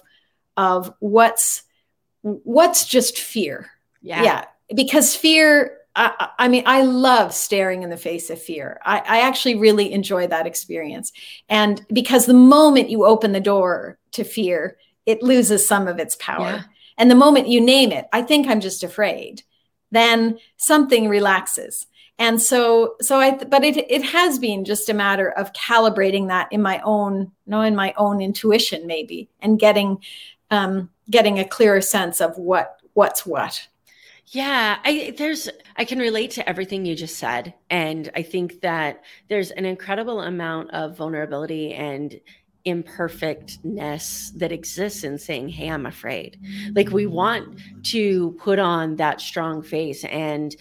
of 0.56 0.92
what's 1.00 1.62
what's 2.22 2.86
just 2.86 3.18
fear. 3.18 3.70
Yeah. 4.00 4.22
Yeah. 4.22 4.44
Because 4.74 5.14
fear 5.14 5.77
I, 5.98 6.28
I, 6.38 6.48
mean, 6.48 6.62
I 6.64 6.82
love 6.82 7.34
staring 7.34 7.82
in 7.82 7.90
the 7.90 7.96
face 7.96 8.30
of 8.30 8.40
fear. 8.40 8.80
I, 8.84 8.98
I, 9.00 9.20
actually 9.22 9.56
really 9.56 9.92
enjoy 9.92 10.28
that 10.28 10.46
experience. 10.46 11.12
And 11.48 11.84
because 11.92 12.24
the 12.24 12.34
moment 12.34 12.88
you 12.88 13.04
open 13.04 13.32
the 13.32 13.40
door 13.40 13.98
to 14.12 14.22
fear, 14.22 14.78
it 15.06 15.24
loses 15.24 15.66
some 15.66 15.88
of 15.88 15.98
its 15.98 16.14
power. 16.16 16.50
Yeah. 16.50 16.62
And 16.98 17.10
the 17.10 17.16
moment 17.16 17.48
you 17.48 17.60
name 17.60 17.90
it, 17.90 18.06
I 18.12 18.22
think 18.22 18.46
I'm 18.46 18.60
just 18.60 18.84
afraid. 18.84 19.42
then 19.90 20.38
something 20.56 21.08
relaxes. 21.08 21.86
And 22.18 22.40
so, 22.42 22.96
so 23.00 23.18
I, 23.18 23.36
but 23.36 23.64
it, 23.64 23.76
it 23.90 24.02
has 24.04 24.38
been 24.38 24.64
just 24.64 24.88
a 24.88 24.94
matter 24.94 25.30
of 25.30 25.52
calibrating 25.52 26.28
that 26.28 26.48
in 26.52 26.60
my 26.60 26.80
own, 26.84 27.20
you 27.20 27.30
know, 27.46 27.62
in 27.62 27.76
my 27.76 27.94
own 27.96 28.20
intuition, 28.20 28.86
maybe, 28.86 29.30
and 29.40 29.58
getting, 29.58 30.02
um, 30.50 30.90
getting 31.10 31.38
a 31.38 31.44
clearer 31.44 31.80
sense 31.80 32.20
of 32.20 32.36
what, 32.36 32.80
what's 32.94 33.24
what. 33.24 33.68
Yeah, 34.30 34.78
I 34.84 35.14
there's 35.16 35.48
I 35.76 35.84
can 35.84 35.98
relate 35.98 36.32
to 36.32 36.48
everything 36.48 36.84
you 36.84 36.94
just 36.94 37.16
said 37.16 37.54
and 37.70 38.10
I 38.14 38.22
think 38.22 38.60
that 38.60 39.02
there's 39.28 39.50
an 39.52 39.64
incredible 39.64 40.20
amount 40.20 40.70
of 40.72 40.96
vulnerability 40.96 41.72
and 41.72 42.20
imperfectness 42.64 44.32
that 44.36 44.52
exists 44.52 45.04
in 45.04 45.18
saying, 45.18 45.48
Hey, 45.48 45.70
I'm 45.70 45.86
afraid. 45.86 46.38
Like 46.74 46.90
we 46.90 47.06
want 47.06 47.58
to 47.84 48.32
put 48.32 48.58
on 48.58 48.96
that 48.96 49.20
strong 49.20 49.62
face 49.62 50.04
and 50.04 50.54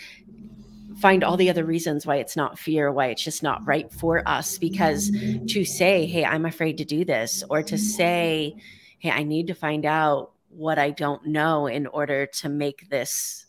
find 1.00 1.24
all 1.24 1.38
the 1.38 1.50
other 1.50 1.66
reasons 1.66 2.06
why 2.06 2.18
it's 2.18 2.36
not 2.36 2.58
fear, 2.58 2.92
why 2.92 3.08
it's 3.08 3.24
just 3.24 3.44
not 3.44 3.66
right 3.68 3.92
for 3.92 4.28
us. 4.28 4.58
Because 4.58 5.12
to 5.48 5.66
say, 5.66 6.06
Hey, 6.06 6.26
I'm 6.26 6.46
afraid 6.46 6.78
to 6.78 6.86
do 6.86 7.06
this, 7.06 7.44
or 7.50 7.64
to 7.64 7.78
say, 7.78 8.56
Hey, 9.00 9.12
I 9.12 9.24
need 9.24 9.48
to 9.48 9.56
find 9.56 9.86
out 9.86 10.32
what 10.50 10.80
I 10.80 10.92
don't 10.92 11.28
know 11.28 11.68
in 11.68 11.88
order 11.88 12.26
to 12.26 12.50
make 12.50 12.90
this, 12.90 13.46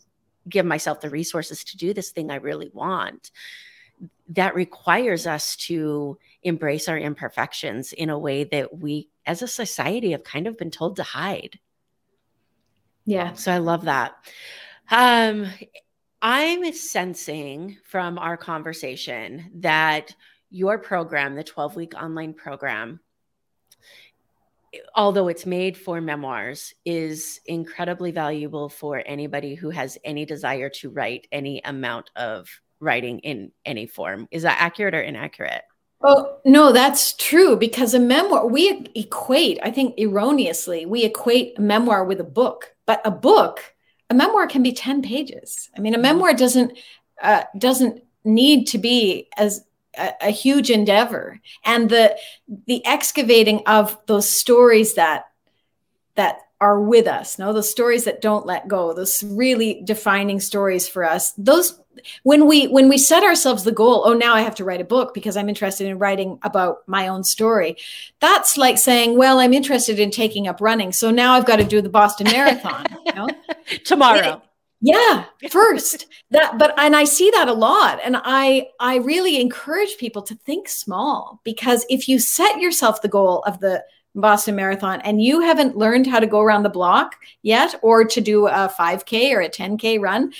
give 0.47 0.65
myself 0.65 1.01
the 1.01 1.09
resources 1.09 1.63
to 1.65 1.77
do 1.77 1.93
this 1.93 2.11
thing 2.11 2.31
I 2.31 2.35
really 2.35 2.69
want. 2.73 3.31
That 4.29 4.55
requires 4.55 5.27
us 5.27 5.55
to 5.67 6.17
embrace 6.43 6.87
our 6.87 6.97
imperfections 6.97 7.91
in 7.93 8.09
a 8.09 8.19
way 8.19 8.45
that 8.45 8.77
we 8.77 9.09
as 9.25 9.41
a 9.41 9.47
society 9.47 10.11
have 10.11 10.23
kind 10.23 10.47
of 10.47 10.57
been 10.57 10.71
told 10.71 10.95
to 10.95 11.03
hide. 11.03 11.59
Yeah. 13.05 13.33
So 13.33 13.51
I 13.51 13.57
love 13.57 13.85
that. 13.85 14.15
Um 14.89 15.47
I'm 16.21 16.73
sensing 16.73 17.77
from 17.83 18.17
our 18.17 18.35
conversation 18.35 19.51
that 19.55 20.13
your 20.49 20.77
program, 20.77 21.35
the 21.35 21.43
12 21.43 21.75
week 21.75 21.93
online 21.95 22.33
program, 22.33 22.99
although 24.95 25.27
it's 25.27 25.45
made 25.45 25.77
for 25.77 26.01
memoirs, 26.01 26.73
is 26.85 27.39
incredibly 27.45 28.11
valuable 28.11 28.69
for 28.69 29.03
anybody 29.05 29.55
who 29.55 29.69
has 29.69 29.97
any 30.03 30.25
desire 30.25 30.69
to 30.69 30.89
write 30.89 31.27
any 31.31 31.61
amount 31.65 32.09
of 32.15 32.47
writing 32.79 33.19
in 33.19 33.51
any 33.65 33.85
form. 33.85 34.27
Is 34.31 34.43
that 34.43 34.57
accurate 34.59 34.93
or 34.93 35.01
inaccurate? 35.01 35.63
Oh, 36.01 36.37
no, 36.45 36.71
that's 36.71 37.13
true 37.13 37.57
because 37.57 37.93
a 37.93 37.99
memoir, 37.99 38.47
we 38.47 38.85
equate, 38.95 39.59
I 39.61 39.71
think 39.71 39.99
erroneously, 39.99 40.85
we 40.85 41.03
equate 41.03 41.57
a 41.57 41.61
memoir 41.61 42.05
with 42.05 42.21
a 42.21 42.25
book, 42.25 42.73
but 42.85 43.01
a 43.03 43.11
book, 43.11 43.75
a 44.09 44.13
memoir 44.13 44.47
can 44.47 44.63
be 44.63 44.71
10 44.71 45.01
pages. 45.01 45.69
I 45.77 45.81
mean, 45.81 45.93
a 45.93 45.97
mm-hmm. 45.97 46.03
memoir 46.03 46.33
doesn't, 46.33 46.77
uh, 47.21 47.43
doesn't 47.57 48.01
need 48.23 48.67
to 48.67 48.77
be 48.77 49.27
as 49.37 49.65
a, 49.99 50.13
a 50.21 50.29
huge 50.29 50.69
endeavor. 50.71 51.39
And 51.63 51.89
the, 51.89 52.17
the 52.67 52.85
excavating 52.85 53.61
of 53.65 53.97
those 54.07 54.29
stories 54.29 54.95
that, 54.95 55.25
that 56.15 56.39
are 56.61 56.81
with 56.81 57.07
us, 57.07 57.39
no, 57.39 57.53
those 57.53 57.69
stories 57.69 58.03
that 58.05 58.21
don't 58.21 58.45
let 58.45 58.67
go, 58.67 58.93
those 58.93 59.23
really 59.23 59.81
defining 59.83 60.39
stories 60.39 60.87
for 60.87 61.03
us, 61.03 61.31
those 61.37 61.79
when 62.23 62.47
we 62.47 62.67
when 62.67 62.87
we 62.87 62.97
set 62.97 63.23
ourselves 63.23 63.63
the 63.63 63.71
goal 63.71 64.03
oh 64.05 64.13
now 64.13 64.33
i 64.33 64.41
have 64.41 64.55
to 64.55 64.63
write 64.63 64.79
a 64.79 64.85
book 64.85 65.13
because 65.13 65.35
i'm 65.35 65.49
interested 65.49 65.87
in 65.87 65.99
writing 65.99 66.39
about 66.43 66.77
my 66.87 67.07
own 67.07 67.23
story 67.23 67.75
that's 68.19 68.57
like 68.57 68.77
saying 68.77 69.17
well 69.17 69.39
i'm 69.39 69.53
interested 69.53 69.99
in 69.99 70.09
taking 70.09 70.47
up 70.47 70.61
running 70.61 70.93
so 70.93 71.11
now 71.11 71.33
i've 71.33 71.45
got 71.45 71.57
to 71.57 71.63
do 71.63 71.81
the 71.81 71.89
boston 71.89 72.25
marathon 72.31 72.85
you 73.05 73.13
know? 73.13 73.27
tomorrow 73.83 74.41
yeah 74.81 75.25
first 75.49 76.07
that 76.31 76.57
but 76.57 76.73
and 76.77 76.95
i 76.95 77.03
see 77.03 77.29
that 77.31 77.49
a 77.49 77.53
lot 77.53 77.99
and 78.03 78.15
i 78.23 78.65
i 78.79 78.95
really 78.97 79.41
encourage 79.41 79.97
people 79.97 80.21
to 80.21 80.35
think 80.35 80.69
small 80.69 81.41
because 81.43 81.85
if 81.89 82.07
you 82.07 82.17
set 82.17 82.59
yourself 82.59 83.01
the 83.01 83.07
goal 83.07 83.43
of 83.45 83.59
the 83.59 83.83
Boston 84.15 84.55
Marathon 84.55 85.01
and 85.01 85.21
you 85.21 85.41
haven't 85.41 85.77
learned 85.77 86.07
how 86.07 86.19
to 86.19 86.27
go 86.27 86.41
around 86.41 86.63
the 86.63 86.69
block 86.69 87.15
yet 87.41 87.75
or 87.81 88.03
to 88.03 88.21
do 88.21 88.47
a 88.47 88.67
5K 88.77 89.33
or 89.33 89.41
a 89.41 89.49
10K 89.49 90.01
run, 90.01 90.33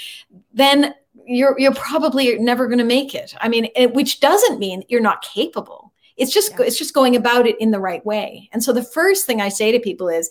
then 0.53 0.95
you're 1.25 1.55
you're 1.59 1.73
probably 1.73 2.37
never 2.39 2.67
going 2.67 2.79
to 2.79 2.83
make 2.83 3.13
it. 3.13 3.35
I 3.39 3.49
mean, 3.49 3.67
it, 3.75 3.93
which 3.93 4.19
doesn't 4.19 4.59
mean 4.59 4.83
you're 4.87 5.01
not 5.01 5.21
capable. 5.21 5.93
It's 6.17 6.33
just 6.33 6.51
yeah. 6.51 6.65
it's 6.65 6.77
just 6.77 6.93
going 6.93 7.15
about 7.15 7.45
it 7.45 7.59
in 7.61 7.71
the 7.71 7.79
right 7.79 8.05
way. 8.05 8.49
And 8.51 8.63
so 8.63 8.73
the 8.73 8.83
first 8.83 9.25
thing 9.25 9.39
I 9.39 9.49
say 9.49 9.71
to 9.71 9.79
people 9.79 10.09
is 10.09 10.29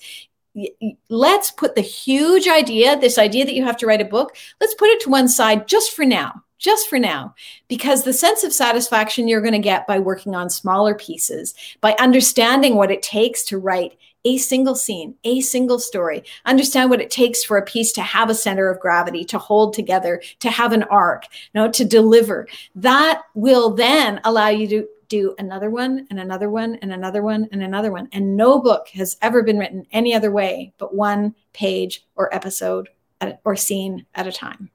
let's 1.09 1.51
put 1.51 1.75
the 1.75 1.81
huge 1.81 2.49
idea, 2.49 2.99
this 2.99 3.19
idea 3.19 3.45
that 3.45 3.55
you 3.55 3.65
have 3.65 3.77
to 3.79 3.87
write 3.87 4.01
a 4.01 4.05
book, 4.05 4.37
let's 4.61 4.75
put 4.75 4.89
it 4.89 5.01
to 5.01 5.11
one 5.11 5.29
side 5.29 5.69
just 5.69 5.93
for 5.93 6.05
now. 6.05 6.43
Just 6.59 6.89
for 6.89 6.99
now, 6.99 7.37
because 7.69 8.03
the 8.03 8.13
sense 8.13 8.43
of 8.43 8.53
satisfaction 8.53 9.29
you're 9.29 9.41
going 9.41 9.53
to 9.53 9.61
get 9.61 9.87
by 9.87 10.01
working 10.01 10.35
on 10.35 10.51
smaller 10.51 10.93
pieces, 10.93 11.55
by 11.81 11.95
understanding 12.01 12.75
what 12.75 12.91
it 12.91 13.01
takes 13.01 13.45
to 13.45 13.59
write 13.59 13.97
a 14.25 14.39
single 14.39 14.75
scene, 14.75 15.15
a 15.25 15.41
single 15.41 15.79
story. 15.79 16.25
Understand 16.45 16.91
what 16.91 17.01
it 17.01 17.11
takes 17.11 17.45
for 17.45 17.57
a 17.57 17.65
piece 17.65 17.93
to 17.93 18.03
have 18.03 18.29
a 18.29 18.35
center 18.35 18.69
of 18.69 18.81
gravity, 18.81 19.25
to 19.27 19.39
hold 19.39 19.73
together, 19.73 20.21
to 20.41 20.51
have 20.51 20.73
an 20.73 20.83
arc, 20.85 21.27
you 21.55 21.61
know, 21.61 21.71
to 21.71 21.85
deliver. 21.85 22.49
That 22.75 23.23
will 23.35 23.71
then 23.71 24.21
allow 24.25 24.49
you 24.49 24.67
to 24.69 24.89
do 25.09 25.35
another 25.39 25.71
one 25.71 26.07
and 26.11 26.19
another 26.19 26.51
one 26.51 26.77
and 26.77 26.93
another 26.93 27.23
one 27.23 27.49
and 27.53 27.63
another 27.63 27.91
one. 27.91 28.09
And 28.13 28.37
no 28.37 28.61
book 28.61 28.89
has 28.89 29.17
ever 29.23 29.43
been 29.43 29.59
written 29.59 29.87
any 29.93 30.15
other 30.15 30.31
way 30.31 30.73
but 30.79 30.95
one 30.95 31.35
page 31.53 32.07
or 32.17 32.35
episode 32.35 32.89
at, 33.21 33.41
or 33.45 33.57
scene 33.57 34.07
at 34.15 34.27
a 34.27 34.33
time. 34.33 34.71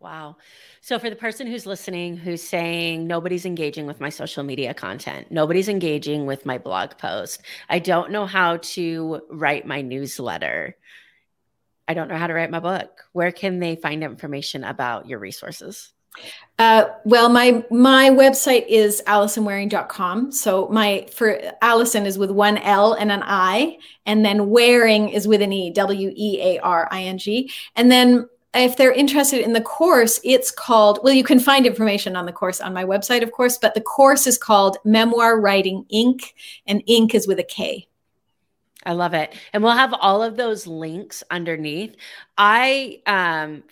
Wow. 0.00 0.36
So, 0.82 0.98
for 0.98 1.08
the 1.08 1.16
person 1.16 1.46
who's 1.46 1.64
listening 1.64 2.18
who's 2.18 2.42
saying 2.42 3.06
nobody's 3.06 3.46
engaging 3.46 3.86
with 3.86 4.00
my 4.00 4.10
social 4.10 4.42
media 4.42 4.74
content, 4.74 5.30
nobody's 5.30 5.70
engaging 5.70 6.26
with 6.26 6.44
my 6.44 6.58
blog 6.58 6.98
post, 6.98 7.40
I 7.70 7.78
don't 7.78 8.10
know 8.10 8.26
how 8.26 8.58
to 8.58 9.22
write 9.30 9.66
my 9.66 9.80
newsletter, 9.80 10.76
I 11.88 11.94
don't 11.94 12.08
know 12.08 12.18
how 12.18 12.26
to 12.26 12.34
write 12.34 12.50
my 12.50 12.60
book, 12.60 13.04
where 13.12 13.32
can 13.32 13.60
they 13.60 13.76
find 13.76 14.04
information 14.04 14.62
about 14.62 15.08
your 15.08 15.18
resources? 15.18 15.94
Uh, 16.58 16.84
well, 17.04 17.28
my 17.28 17.64
my 17.70 18.10
website 18.10 18.64
is 18.68 19.02
alisonwearing.com. 19.06 20.30
So 20.30 20.68
my 20.68 21.06
for 21.12 21.40
Alison 21.62 22.06
is 22.06 22.16
with 22.16 22.30
one 22.30 22.58
L 22.58 22.92
and 22.92 23.10
an 23.10 23.22
I, 23.24 23.78
and 24.06 24.24
then 24.24 24.50
wearing 24.50 25.08
is 25.08 25.26
with 25.26 25.42
an 25.42 25.52
E, 25.52 25.70
W 25.72 26.12
E 26.14 26.40
A 26.40 26.58
R 26.60 26.88
I 26.90 27.02
N 27.02 27.18
G. 27.18 27.50
And 27.74 27.90
then 27.90 28.28
if 28.54 28.76
they're 28.76 28.92
interested 28.92 29.40
in 29.40 29.52
the 29.52 29.60
course, 29.60 30.20
it's 30.22 30.50
called, 30.50 31.00
well, 31.02 31.12
you 31.12 31.24
can 31.24 31.40
find 31.40 31.66
information 31.66 32.14
on 32.14 32.24
the 32.24 32.32
course 32.32 32.60
on 32.60 32.72
my 32.72 32.84
website, 32.84 33.22
of 33.24 33.32
course, 33.32 33.58
but 33.58 33.74
the 33.74 33.80
course 33.80 34.28
is 34.28 34.38
called 34.38 34.76
Memoir 34.84 35.40
Writing 35.40 35.84
Ink. 35.88 36.34
And 36.66 36.82
Ink. 36.86 37.16
is 37.16 37.26
with 37.26 37.40
a 37.40 37.44
K. 37.44 37.88
I 38.86 38.92
love 38.92 39.14
it. 39.14 39.34
And 39.52 39.62
we'll 39.62 39.72
have 39.72 39.94
all 39.94 40.22
of 40.22 40.36
those 40.36 40.66
links 40.66 41.24
underneath. 41.30 41.96
I 42.38 43.00
um 43.06 43.64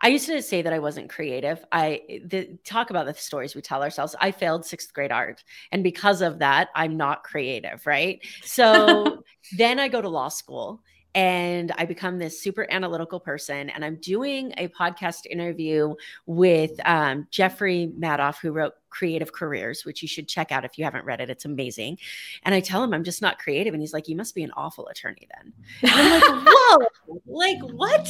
I 0.00 0.08
used 0.08 0.26
to 0.26 0.40
say 0.42 0.62
that 0.62 0.72
I 0.72 0.78
wasn't 0.78 1.10
creative. 1.10 1.64
I 1.72 2.20
the, 2.24 2.58
talk 2.64 2.90
about 2.90 3.06
the 3.06 3.14
stories 3.14 3.54
we 3.54 3.62
tell 3.62 3.82
ourselves. 3.82 4.14
I 4.20 4.30
failed 4.30 4.64
sixth 4.64 4.92
grade 4.92 5.12
art, 5.12 5.42
and 5.72 5.82
because 5.82 6.22
of 6.22 6.38
that, 6.38 6.68
I'm 6.74 6.96
not 6.96 7.24
creative, 7.24 7.86
right? 7.86 8.20
So 8.42 9.24
then 9.56 9.80
I 9.80 9.88
go 9.88 10.00
to 10.00 10.08
law 10.08 10.28
school, 10.28 10.82
and 11.14 11.72
I 11.76 11.84
become 11.84 12.18
this 12.18 12.40
super 12.40 12.66
analytical 12.70 13.18
person. 13.18 13.70
And 13.70 13.84
I'm 13.84 13.96
doing 13.96 14.52
a 14.56 14.68
podcast 14.68 15.26
interview 15.26 15.94
with 16.26 16.72
um, 16.84 17.26
Jeffrey 17.30 17.92
Madoff, 17.98 18.38
who 18.40 18.52
wrote 18.52 18.74
Creative 18.90 19.32
Careers, 19.32 19.84
which 19.84 20.02
you 20.02 20.08
should 20.08 20.28
check 20.28 20.52
out 20.52 20.64
if 20.64 20.78
you 20.78 20.84
haven't 20.84 21.04
read 21.04 21.20
it. 21.20 21.30
It's 21.30 21.44
amazing. 21.44 21.98
And 22.44 22.54
I 22.54 22.60
tell 22.60 22.82
him 22.82 22.92
I'm 22.92 23.04
just 23.04 23.22
not 23.22 23.38
creative. 23.38 23.74
And 23.74 23.82
he's 23.82 23.92
like, 23.92 24.08
You 24.08 24.16
must 24.16 24.34
be 24.34 24.42
an 24.42 24.52
awful 24.56 24.88
attorney 24.88 25.28
then. 25.36 25.52
And 25.82 25.92
I'm 25.92 26.20
like, 26.20 26.46
Whoa, 26.52 26.86
like 27.26 27.60
what? 27.60 28.08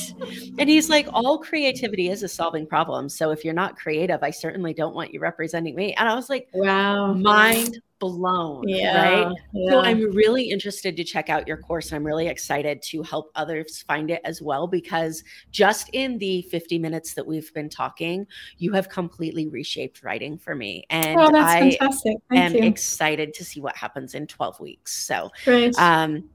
And 0.59 0.69
he's 0.69 0.89
like, 0.89 1.07
All 1.13 1.39
creativity 1.39 2.09
is 2.09 2.23
is 2.23 2.33
solving 2.33 2.67
problems. 2.67 3.17
So 3.17 3.31
if 3.31 3.45
you're 3.45 3.55
not 3.55 3.77
creative, 3.77 4.23
I 4.23 4.31
certainly 4.31 4.75
don't 4.75 4.95
want 4.95 5.13
you 5.13 5.21
representing 5.21 5.75
me. 5.75 5.95
And 5.95 6.09
I 6.09 6.15
was 6.15 6.29
like, 6.29 6.49
Wow, 6.53 7.13
mind 7.13 7.81
blown. 7.99 8.69
Yeah, 8.69 8.97
right. 8.97 9.37
Yeah. 9.53 9.71
So 9.71 9.81
I'm 9.81 10.11
really 10.13 10.51
interested 10.51 10.97
to 10.97 11.05
check 11.05 11.29
out 11.29 11.47
your 11.47 11.57
course. 11.57 11.91
And 11.91 11.97
I'm 11.97 12.05
really 12.05 12.29
excited 12.29 12.83
to 12.83 13.03
help 13.03 13.31
others 13.35 13.83
find 13.83 14.11
it 14.11 14.21
as 14.25 14.41
well, 14.41 14.67
because 14.67 15.23
just 15.51 15.91
in 15.93 16.19
the 16.19 16.43
50 16.43 16.79
minutes 16.79 17.15
that 17.15 17.27
we've 17.27 17.53
been 17.55 17.69
talking, 17.69 18.27
you 18.59 18.73
have 18.73 18.89
completely 18.89 19.49
reshaped 19.49 20.03
writing 20.03 20.39
for 20.39 20.55
me. 20.55 20.85
And 20.91 21.19
oh, 21.19 21.31
I 21.35 21.77
am 22.35 22.55
you. 22.55 22.63
excited 22.63 23.35
to 23.35 23.45
see 23.45 23.61
what 23.61 23.77
happens 23.77 24.15
in 24.15 24.27
12 24.27 24.61
weeks. 24.61 25.07
So, 25.07 25.31
Great. 25.45 25.79
um, 25.79 26.29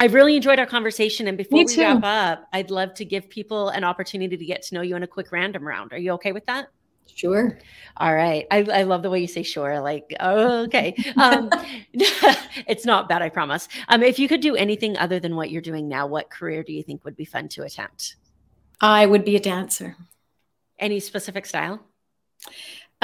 I've 0.00 0.14
really 0.14 0.36
enjoyed 0.36 0.58
our 0.58 0.66
conversation. 0.66 1.28
And 1.28 1.38
before 1.38 1.64
we 1.64 1.76
wrap 1.76 2.02
up, 2.02 2.48
I'd 2.52 2.70
love 2.70 2.94
to 2.94 3.04
give 3.04 3.28
people 3.28 3.68
an 3.68 3.84
opportunity 3.84 4.36
to 4.36 4.44
get 4.44 4.62
to 4.62 4.74
know 4.74 4.82
you 4.82 4.96
in 4.96 5.04
a 5.04 5.06
quick 5.06 5.30
random 5.30 5.66
round. 5.66 5.92
Are 5.92 5.98
you 5.98 6.12
okay 6.12 6.32
with 6.32 6.44
that? 6.46 6.66
Sure. 7.06 7.58
All 7.96 8.14
right. 8.14 8.46
I, 8.50 8.62
I 8.64 8.82
love 8.82 9.02
the 9.02 9.10
way 9.10 9.20
you 9.20 9.28
say 9.28 9.42
sure. 9.42 9.80
Like, 9.80 10.14
oh, 10.20 10.64
okay. 10.64 10.94
Um, 11.16 11.48
it's 11.92 12.84
not 12.84 13.08
bad, 13.08 13.22
I 13.22 13.28
promise. 13.28 13.68
Um, 13.88 14.02
if 14.02 14.18
you 14.18 14.28
could 14.28 14.40
do 14.40 14.56
anything 14.56 14.96
other 14.96 15.20
than 15.20 15.36
what 15.36 15.50
you're 15.50 15.62
doing 15.62 15.88
now, 15.88 16.06
what 16.06 16.30
career 16.30 16.62
do 16.62 16.72
you 16.72 16.82
think 16.82 17.04
would 17.04 17.16
be 17.16 17.24
fun 17.24 17.48
to 17.50 17.62
attempt? 17.62 18.16
I 18.80 19.06
would 19.06 19.24
be 19.24 19.36
a 19.36 19.40
dancer. 19.40 19.96
Any 20.78 21.00
specific 21.00 21.46
style? 21.46 21.80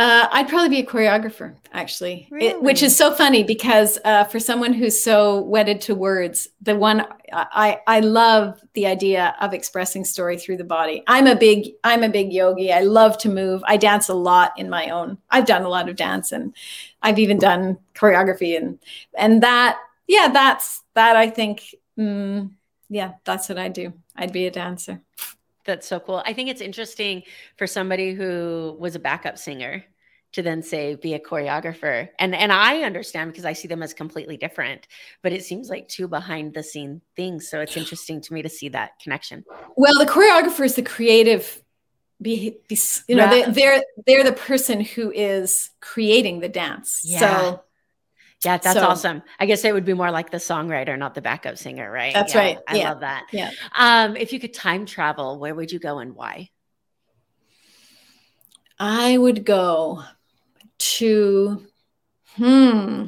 Uh, 0.01 0.27
I'd 0.33 0.49
probably 0.49 0.71
be 0.71 0.81
a 0.81 0.87
choreographer, 0.87 1.55
actually, 1.75 2.27
really? 2.31 2.47
it, 2.47 2.63
which 2.63 2.83
is 2.83 2.97
so 2.97 3.13
funny 3.13 3.45
because 3.45 3.99
uh, 4.07 4.25
for 4.25 4.41
someone 4.41 4.73
who's 4.73 4.99
so 4.99 5.43
wedded 5.43 5.83
to 5.83 5.95
words, 5.95 6.49
the 6.63 6.75
one 6.75 7.07
I 7.31 7.81
I 7.87 8.01
love 8.01 8.65
the 8.73 8.87
idea 8.87 9.37
of 9.43 9.53
expressing 9.53 10.07
story 10.07 10.39
through 10.39 10.57
the 10.57 10.65
body. 10.65 11.03
I'm 11.07 11.27
a 11.27 11.37
big 11.37 11.73
I'm 11.85 12.03
a 12.03 12.09
big 12.09 12.33
yogi. 12.33 12.73
I 12.73 12.81
love 12.81 13.19
to 13.19 13.29
move. 13.29 13.63
I 13.67 13.77
dance 13.77 14.09
a 14.09 14.15
lot 14.15 14.53
in 14.57 14.71
my 14.71 14.89
own. 14.89 15.19
I've 15.29 15.45
done 15.45 15.65
a 15.65 15.69
lot 15.69 15.91
of 15.91 15.97
dance, 15.97 16.33
and 16.33 16.57
I've 17.03 17.19
even 17.19 17.39
done 17.39 17.77
choreography, 17.95 18.57
and 18.57 18.79
and 19.19 19.43
that 19.43 19.79
yeah, 20.07 20.31
that's 20.33 20.83
that. 20.95 21.15
I 21.15 21.29
think 21.29 21.75
mm, 21.99 22.51
yeah, 22.89 23.13
that's 23.25 23.51
what 23.51 23.59
I 23.59 23.69
do. 23.69 23.93
I'd 24.17 24.33
be 24.33 24.47
a 24.47 24.51
dancer. 24.51 25.03
That's 25.67 25.87
so 25.87 26.01
cool. 26.01 26.23
I 26.25 26.33
think 26.33 26.49
it's 26.49 26.63
interesting 26.63 27.23
for 27.59 27.67
somebody 27.67 28.15
who 28.15 28.75
was 28.81 28.95
a 28.95 28.99
backup 28.99 29.37
singer 29.37 29.85
to 30.33 30.43
then 30.43 30.63
say 30.63 30.95
be 30.95 31.15
a 31.15 31.21
choreographer. 31.21 32.09
And 32.19 32.35
and 32.35 32.53
I 32.53 32.83
understand 32.83 33.33
because 33.33 33.45
I 33.45 33.53
see 33.53 33.69
them 33.69 33.83
as 33.83 33.93
completely 33.93 34.37
different, 34.37 34.87
but 35.23 35.33
it 35.33 35.45
seems 35.45 35.69
like 35.69 35.89
two 35.89 36.09
behind 36.09 36.55
the 36.55 36.63
scene 36.63 37.01
things. 37.17 37.49
So 37.49 37.61
it's 37.61 37.77
interesting 37.77 38.21
to 38.23 38.33
me 38.33 38.43
to 38.43 38.49
see 38.49 38.69
that 38.71 38.99
connection. 39.03 39.45
Well, 39.77 39.99
the 39.99 40.07
choreographer 40.07 40.65
is 40.65 40.75
the 40.77 40.83
creative 40.83 41.63
be, 42.23 42.59
be 42.69 42.79
you 43.09 43.17
know, 43.17 43.25
yeah. 43.25 43.47
they, 43.47 43.53
they're 43.53 43.83
they're 44.07 44.25
the 44.25 44.33
person 44.33 44.81
who 44.81 45.11
is 45.11 45.71
creating 45.81 46.41
the 46.41 46.49
dance. 46.49 47.03
Yeah. 47.05 47.19
So 47.19 47.65
yeah, 48.45 48.57
that's 48.57 48.79
so, 48.79 48.87
awesome. 48.87 49.23
I 49.39 49.47
guess 49.47 49.65
it 49.65 49.73
would 49.73 49.85
be 49.85 49.93
more 49.93 50.11
like 50.11 50.31
the 50.31 50.39
songwriter, 50.39 50.99
not 50.99 51.15
the 51.15 51.21
backup 51.21 51.59
singer, 51.59 51.91
right? 51.91 52.15
That's 52.15 52.35
yeah, 52.35 52.41
right. 52.41 52.59
I 52.67 52.85
love 52.85 53.01
that. 53.01 53.27
Yeah. 53.33 53.51
Um, 53.75 54.17
if 54.17 54.33
you 54.33 54.41
could 54.41 54.55
time 54.55 54.87
travel, 54.87 55.39
where 55.39 55.55
would 55.55 55.71
you 55.71 55.79
go 55.79 55.99
and 55.99 56.15
why? 56.15 56.51
I 58.79 59.19
would 59.19 59.45
go 59.45 60.03
to, 60.81 61.67
hmm, 62.37 63.07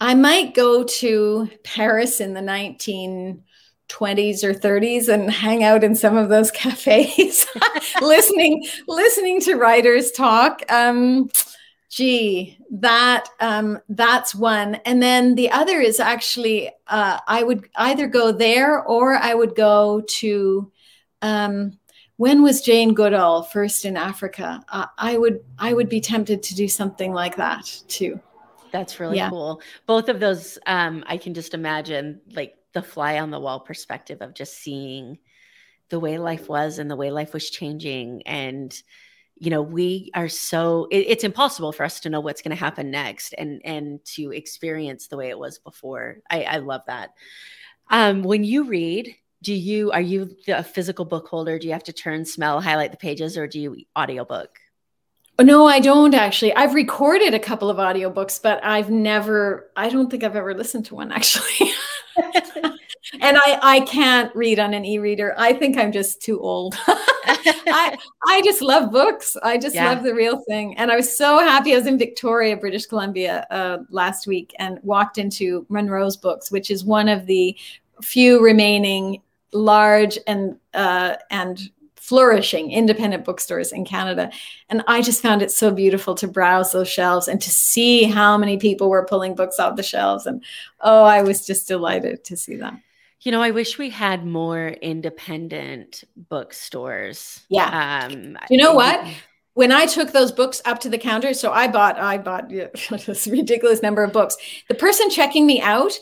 I 0.00 0.14
might 0.14 0.54
go 0.54 0.84
to 0.84 1.50
Paris 1.64 2.20
in 2.20 2.34
the 2.34 2.40
1920s 2.40 4.44
or 4.44 4.54
30s 4.54 5.08
and 5.08 5.30
hang 5.30 5.64
out 5.64 5.84
in 5.84 5.94
some 5.94 6.16
of 6.16 6.28
those 6.28 6.50
cafes, 6.50 7.46
listening, 8.00 8.64
listening 8.86 9.40
to 9.42 9.56
writers 9.56 10.12
talk. 10.12 10.62
Um, 10.70 11.30
gee 11.90 12.56
that 12.70 13.28
um, 13.40 13.80
that's 13.88 14.32
one 14.32 14.76
and 14.86 15.02
then 15.02 15.34
the 15.34 15.50
other 15.50 15.80
is 15.80 15.98
actually 15.98 16.70
uh, 16.86 17.18
i 17.26 17.42
would 17.42 17.68
either 17.74 18.06
go 18.06 18.30
there 18.30 18.80
or 18.84 19.14
i 19.14 19.34
would 19.34 19.56
go 19.56 20.00
to 20.02 20.70
um, 21.20 21.79
when 22.20 22.42
was 22.42 22.60
jane 22.60 22.92
goodall 22.92 23.42
first 23.42 23.86
in 23.86 23.96
africa? 23.96 24.62
Uh, 24.68 24.84
i 24.98 25.16
would 25.16 25.40
i 25.58 25.72
would 25.72 25.88
be 25.88 26.02
tempted 26.02 26.42
to 26.42 26.54
do 26.54 26.68
something 26.68 27.14
like 27.14 27.36
that 27.36 27.64
too. 27.88 28.20
That's 28.72 29.00
really 29.00 29.16
yeah. 29.16 29.30
cool. 29.30 29.62
Both 29.86 30.10
of 30.10 30.20
those 30.20 30.58
um, 30.66 31.02
i 31.06 31.16
can 31.16 31.32
just 31.32 31.54
imagine 31.54 32.20
like 32.32 32.56
the 32.74 32.82
fly 32.82 33.18
on 33.20 33.30
the 33.30 33.40
wall 33.40 33.60
perspective 33.60 34.18
of 34.20 34.34
just 34.34 34.58
seeing 34.58 35.18
the 35.88 35.98
way 35.98 36.18
life 36.18 36.46
was 36.46 36.78
and 36.78 36.90
the 36.90 36.94
way 36.94 37.10
life 37.10 37.32
was 37.32 37.48
changing. 37.48 38.22
And 38.26 38.70
you 39.36 39.48
know 39.48 39.62
we 39.62 40.10
are 40.14 40.28
so 40.28 40.88
it, 40.90 41.06
it's 41.08 41.24
impossible 41.24 41.72
for 41.72 41.84
us 41.84 42.00
to 42.00 42.10
know 42.10 42.20
what's 42.20 42.42
going 42.42 42.54
to 42.54 42.64
happen 42.64 42.90
next 42.90 43.32
and 43.38 43.62
and 43.64 44.04
to 44.16 44.30
experience 44.30 45.08
the 45.08 45.16
way 45.16 45.30
it 45.30 45.38
was 45.38 45.58
before. 45.58 46.18
I 46.28 46.42
i 46.42 46.56
love 46.58 46.82
that. 46.86 47.14
Um 47.88 48.22
when 48.22 48.44
you 48.44 48.64
read 48.64 49.16
do 49.42 49.54
you 49.54 49.90
are 49.92 50.00
you 50.00 50.36
a 50.48 50.62
physical 50.62 51.04
book 51.04 51.26
holder 51.28 51.58
do 51.58 51.66
you 51.66 51.72
have 51.72 51.84
to 51.84 51.92
turn 51.92 52.24
smell 52.24 52.60
highlight 52.60 52.90
the 52.90 52.96
pages 52.96 53.36
or 53.36 53.46
do 53.46 53.60
you 53.60 53.76
audiobook 53.98 54.58
no 55.40 55.66
i 55.66 55.80
don't 55.80 56.14
actually 56.14 56.54
i've 56.54 56.74
recorded 56.74 57.34
a 57.34 57.38
couple 57.38 57.70
of 57.70 57.78
audiobooks 57.78 58.40
but 58.42 58.62
i've 58.64 58.90
never 58.90 59.70
i 59.76 59.88
don't 59.88 60.10
think 60.10 60.22
i've 60.22 60.36
ever 60.36 60.54
listened 60.54 60.84
to 60.84 60.94
one 60.94 61.10
actually 61.10 61.70
and 63.20 63.36
I, 63.38 63.58
I 63.62 63.80
can't 63.80 64.34
read 64.36 64.58
on 64.58 64.74
an 64.74 64.84
e-reader. 64.84 65.34
I 65.36 65.52
think 65.52 65.76
I'm 65.76 65.90
just 65.90 66.22
too 66.22 66.38
old. 66.40 66.76
I, 66.86 67.96
I 68.26 68.42
just 68.42 68.62
love 68.62 68.92
books. 68.92 69.36
I 69.42 69.58
just 69.58 69.74
yeah. 69.74 69.90
love 69.90 70.02
the 70.02 70.14
real 70.14 70.42
thing. 70.48 70.76
And 70.76 70.90
I 70.90 70.96
was 70.96 71.16
so 71.16 71.38
happy. 71.38 71.72
I 71.72 71.78
was 71.78 71.86
in 71.86 71.98
Victoria, 71.98 72.56
British 72.56 72.86
Columbia 72.86 73.46
uh, 73.50 73.78
last 73.90 74.26
week 74.26 74.54
and 74.58 74.78
walked 74.82 75.18
into 75.18 75.66
Munro's 75.68 76.16
Books, 76.16 76.50
which 76.50 76.70
is 76.70 76.84
one 76.84 77.08
of 77.08 77.26
the 77.26 77.56
few 78.02 78.42
remaining 78.42 79.22
large 79.52 80.18
and 80.26 80.56
uh, 80.74 81.16
and 81.30 81.70
flourishing 82.00 82.72
independent 82.72 83.24
bookstores 83.24 83.72
in 83.72 83.84
Canada. 83.84 84.32
And 84.68 84.82
I 84.88 85.00
just 85.00 85.22
found 85.22 85.42
it 85.42 85.50
so 85.52 85.70
beautiful 85.70 86.14
to 86.16 86.26
browse 86.26 86.72
those 86.72 86.88
shelves 86.88 87.28
and 87.28 87.40
to 87.40 87.50
see 87.50 88.04
how 88.04 88.36
many 88.36 88.56
people 88.56 88.90
were 88.90 89.04
pulling 89.04 89.34
books 89.34 89.60
off 89.60 89.76
the 89.76 89.82
shelves. 89.82 90.26
And 90.26 90.42
oh, 90.80 91.04
I 91.04 91.22
was 91.22 91.46
just 91.46 91.68
delighted 91.68 92.24
to 92.24 92.36
see 92.36 92.56
that. 92.56 92.74
You 93.20 93.32
know, 93.32 93.42
I 93.42 93.50
wish 93.50 93.76
we 93.76 93.90
had 93.90 94.24
more 94.24 94.68
independent 94.68 96.04
bookstores. 96.16 97.42
Yeah. 97.50 98.08
Um, 98.10 98.38
you 98.48 98.56
know 98.56 98.72
what? 98.72 99.06
When 99.52 99.70
I 99.70 99.84
took 99.84 100.12
those 100.12 100.32
books 100.32 100.62
up 100.64 100.80
to 100.80 100.88
the 100.88 100.96
counter, 100.96 101.34
so 101.34 101.52
I 101.52 101.68
bought, 101.68 101.98
I 101.98 102.16
bought 102.16 102.50
yeah, 102.50 102.68
this 103.06 103.26
ridiculous 103.26 103.82
number 103.82 104.02
of 104.02 104.12
books. 104.12 104.36
The 104.68 104.74
person 104.74 105.10
checking 105.10 105.46
me 105.46 105.60
out, 105.60 105.92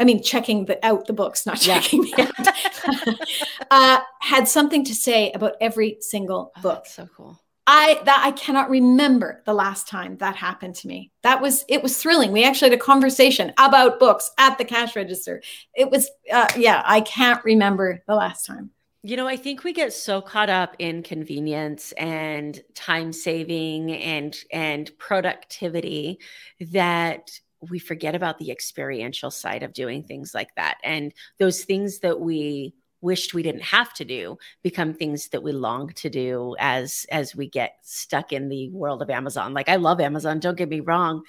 I 0.00 0.04
mean, 0.04 0.22
checking 0.22 0.66
the 0.66 0.84
out 0.86 1.06
the 1.06 1.12
books, 1.12 1.44
not 1.44 1.60
checking 1.60 2.06
yeah. 2.06 2.16
me 2.16 2.32
out, 2.38 3.18
uh, 3.70 4.00
had 4.20 4.48
something 4.48 4.84
to 4.84 4.94
say 4.94 5.32
about 5.32 5.54
every 5.60 5.98
single 6.00 6.52
oh, 6.56 6.60
book. 6.60 6.86
so 6.86 7.08
cool. 7.16 7.40
I 7.70 8.00
that 8.06 8.22
I 8.24 8.30
cannot 8.32 8.70
remember 8.70 9.42
the 9.44 9.52
last 9.52 9.88
time 9.88 10.16
that 10.18 10.36
happened 10.36 10.74
to 10.76 10.88
me. 10.88 11.12
That 11.22 11.42
was 11.42 11.66
it 11.68 11.82
was 11.82 11.98
thrilling. 11.98 12.32
We 12.32 12.44
actually 12.44 12.70
had 12.70 12.78
a 12.78 12.82
conversation 12.82 13.52
about 13.58 14.00
books 14.00 14.30
at 14.38 14.56
the 14.56 14.64
cash 14.64 14.96
register. 14.96 15.42
It 15.74 15.90
was 15.90 16.08
uh, 16.32 16.48
yeah, 16.56 16.82
I 16.86 17.02
can't 17.02 17.44
remember 17.44 18.02
the 18.06 18.14
last 18.14 18.46
time. 18.46 18.70
You 19.02 19.16
know, 19.16 19.28
I 19.28 19.36
think 19.36 19.64
we 19.64 19.74
get 19.74 19.92
so 19.92 20.22
caught 20.22 20.48
up 20.48 20.76
in 20.78 21.02
convenience 21.02 21.92
and 21.92 22.58
time 22.74 23.12
saving 23.12 23.92
and 23.92 24.34
and 24.50 24.90
productivity 24.98 26.20
that 26.60 27.30
we 27.70 27.78
forget 27.78 28.14
about 28.14 28.38
the 28.38 28.50
experiential 28.50 29.30
side 29.30 29.62
of 29.62 29.72
doing 29.72 30.02
things 30.02 30.34
like 30.34 30.54
that 30.56 30.78
and 30.84 31.12
those 31.38 31.64
things 31.64 31.98
that 32.00 32.20
we 32.20 32.74
wished 33.00 33.34
we 33.34 33.42
didn't 33.42 33.62
have 33.62 33.92
to 33.94 34.04
do 34.04 34.36
become 34.62 34.92
things 34.92 35.28
that 35.28 35.42
we 35.42 35.52
long 35.52 35.88
to 35.90 36.10
do 36.10 36.56
as 36.58 37.06
as 37.10 37.34
we 37.34 37.48
get 37.48 37.76
stuck 37.82 38.32
in 38.32 38.48
the 38.48 38.70
world 38.70 39.02
of 39.02 39.10
Amazon. 39.10 39.54
Like 39.54 39.68
I 39.68 39.76
love 39.76 40.00
Amazon, 40.00 40.40
don't 40.40 40.58
get 40.58 40.68
me 40.68 40.80
wrong, 40.80 41.22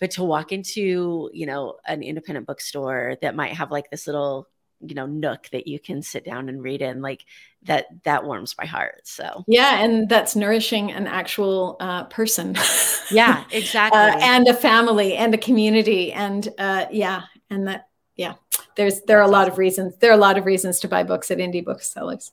but 0.00 0.10
to 0.12 0.24
walk 0.24 0.52
into, 0.52 1.30
you 1.32 1.46
know, 1.46 1.76
an 1.86 2.02
independent 2.02 2.46
bookstore 2.46 3.16
that 3.22 3.36
might 3.36 3.52
have 3.52 3.70
like 3.70 3.90
this 3.90 4.06
little 4.06 4.48
you 4.80 4.94
know 4.94 5.06
nook 5.06 5.48
that 5.50 5.66
you 5.66 5.78
can 5.78 6.02
sit 6.02 6.24
down 6.24 6.48
and 6.48 6.62
read 6.62 6.82
in 6.82 7.00
like 7.02 7.24
that 7.62 7.86
that 8.04 8.24
warms 8.24 8.54
my 8.58 8.66
heart 8.66 9.00
so. 9.04 9.44
Yeah 9.46 9.82
and 9.82 10.08
that's 10.08 10.36
nourishing 10.36 10.92
an 10.92 11.06
actual 11.06 11.76
uh, 11.80 12.04
person. 12.04 12.56
Yeah 13.10 13.44
exactly. 13.50 13.98
uh, 13.98 14.18
and 14.20 14.46
a 14.48 14.54
family 14.54 15.16
and 15.16 15.34
a 15.34 15.38
community 15.38 16.12
and 16.12 16.48
uh, 16.58 16.86
yeah 16.90 17.22
and 17.50 17.68
that 17.68 17.88
yeah 18.16 18.34
there's 18.76 19.02
there 19.02 19.18
are 19.18 19.22
a 19.22 19.28
lot 19.28 19.48
of 19.48 19.58
reasons 19.58 19.96
there 19.98 20.10
are 20.10 20.14
a 20.14 20.18
lot 20.18 20.38
of 20.38 20.46
reasons 20.46 20.80
to 20.80 20.88
buy 20.88 21.02
books 21.02 21.30
at 21.30 21.38
indie 21.38 21.64
booksellers 21.64 22.32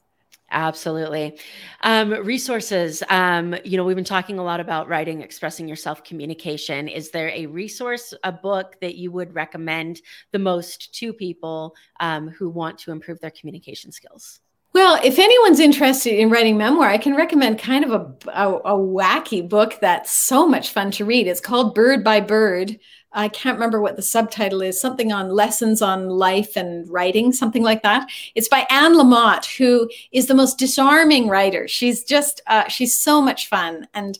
Absolutely. 0.51 1.39
Um, 1.81 2.11
resources. 2.11 3.01
Um, 3.09 3.55
you 3.63 3.77
know, 3.77 3.85
we've 3.85 3.95
been 3.95 4.03
talking 4.03 4.37
a 4.37 4.43
lot 4.43 4.59
about 4.59 4.89
writing, 4.89 5.21
expressing 5.21 5.67
yourself, 5.67 6.03
communication. 6.03 6.89
Is 6.89 7.09
there 7.11 7.29
a 7.29 7.45
resource, 7.45 8.13
a 8.23 8.33
book 8.33 8.75
that 8.81 8.95
you 8.95 9.11
would 9.11 9.33
recommend 9.33 10.01
the 10.31 10.39
most 10.39 10.93
to 10.95 11.13
people 11.13 11.75
um, 12.01 12.27
who 12.27 12.49
want 12.49 12.77
to 12.79 12.91
improve 12.91 13.19
their 13.21 13.31
communication 13.31 13.91
skills? 13.91 14.41
Well, 14.73 14.99
if 15.03 15.19
anyone's 15.19 15.59
interested 15.59 16.17
in 16.17 16.29
writing 16.29 16.57
memoir, 16.57 16.87
I 16.87 16.97
can 16.97 17.15
recommend 17.15 17.59
kind 17.59 17.83
of 17.83 17.91
a, 17.91 18.29
a, 18.29 18.55
a 18.57 18.77
wacky 18.77 19.47
book 19.47 19.77
that's 19.81 20.11
so 20.11 20.47
much 20.47 20.69
fun 20.69 20.91
to 20.91 21.05
read. 21.05 21.27
It's 21.27 21.41
called 21.41 21.75
Bird 21.75 22.05
by 22.05 22.21
Bird 22.21 22.79
I 23.13 23.27
can't 23.27 23.55
remember 23.55 23.81
what 23.81 23.95
the 23.95 24.01
subtitle 24.01 24.61
is, 24.61 24.79
something 24.79 25.11
on 25.11 25.29
lessons 25.29 25.81
on 25.81 26.09
life 26.09 26.55
and 26.55 26.89
writing, 26.89 27.33
something 27.33 27.63
like 27.63 27.83
that. 27.83 28.09
It's 28.35 28.47
by 28.47 28.65
Anne 28.69 28.93
Lamott, 28.93 29.57
who 29.57 29.89
is 30.11 30.27
the 30.27 30.33
most 30.33 30.57
disarming 30.57 31.27
writer. 31.27 31.67
She's 31.67 32.03
just, 32.03 32.41
uh, 32.47 32.67
she's 32.67 32.97
so 32.97 33.21
much 33.21 33.47
fun 33.47 33.87
and 33.93 34.17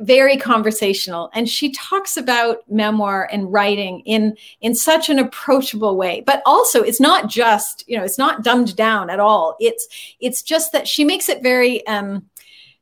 very 0.00 0.36
conversational. 0.36 1.30
And 1.34 1.48
she 1.48 1.70
talks 1.70 2.16
about 2.16 2.68
memoir 2.68 3.28
and 3.30 3.52
writing 3.52 4.00
in, 4.00 4.36
in 4.60 4.74
such 4.74 5.08
an 5.08 5.18
approachable 5.18 5.96
way. 5.96 6.22
But 6.26 6.42
also 6.44 6.82
it's 6.82 7.00
not 7.00 7.28
just, 7.28 7.84
you 7.88 7.96
know, 7.96 8.04
it's 8.04 8.18
not 8.18 8.42
dumbed 8.42 8.76
down 8.76 9.08
at 9.08 9.20
all. 9.20 9.56
It's, 9.60 9.86
it's 10.20 10.42
just 10.42 10.72
that 10.72 10.88
she 10.88 11.04
makes 11.04 11.28
it 11.28 11.42
very, 11.42 11.86
um, 11.86 12.28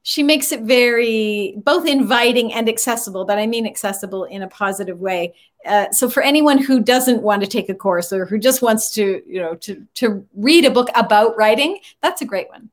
she 0.04 0.22
makes 0.22 0.50
it 0.50 0.62
very 0.62 1.54
both 1.58 1.86
inviting 1.86 2.52
and 2.52 2.68
accessible 2.68 3.24
but 3.24 3.38
i 3.38 3.46
mean 3.46 3.66
accessible 3.66 4.24
in 4.24 4.42
a 4.42 4.48
positive 4.48 4.98
way 4.98 5.32
uh, 5.66 5.90
so 5.90 6.08
for 6.08 6.22
anyone 6.22 6.58
who 6.58 6.80
doesn't 6.80 7.22
want 7.22 7.42
to 7.42 7.48
take 7.48 7.68
a 7.68 7.74
course 7.74 8.12
or 8.12 8.26
who 8.26 8.38
just 8.38 8.62
wants 8.62 8.90
to 8.90 9.22
you 9.26 9.40
know 9.40 9.54
to 9.54 9.86
to 9.94 10.26
read 10.34 10.64
a 10.64 10.70
book 10.70 10.88
about 10.94 11.36
writing 11.36 11.78
that's 12.00 12.22
a 12.22 12.26
great 12.26 12.48
one 12.48 12.70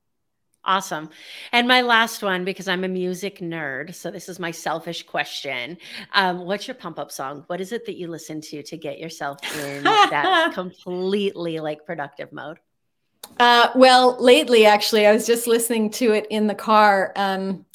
Awesome. 0.65 1.09
And 1.51 1.67
my 1.67 1.81
last 1.81 2.21
one, 2.21 2.43
because 2.43 2.67
I'm 2.67 2.83
a 2.83 2.87
music 2.87 3.39
nerd, 3.39 3.95
so 3.95 4.11
this 4.11 4.27
is 4.27 4.39
my 4.39 4.51
selfish 4.51 5.03
question. 5.03 5.77
Um, 6.13 6.45
what's 6.45 6.67
your 6.67 6.75
pump 6.75 6.99
up 6.99 7.11
song? 7.11 7.43
What 7.47 7.61
is 7.61 7.71
it 7.71 7.85
that 7.85 7.95
you 7.97 8.07
listen 8.07 8.39
to 8.41 8.61
to 8.61 8.77
get 8.77 8.99
yourself 8.99 9.39
in 9.57 9.83
that 9.83 10.51
completely 10.53 11.59
like 11.59 11.85
productive 11.85 12.31
mode? 12.31 12.59
Uh, 13.39 13.69
well, 13.73 14.21
lately, 14.23 14.65
actually, 14.65 15.07
I 15.07 15.13
was 15.13 15.25
just 15.25 15.47
listening 15.47 15.89
to 15.91 16.11
it 16.11 16.27
in 16.29 16.45
the 16.45 16.55
car. 16.55 17.13
Um, 17.15 17.65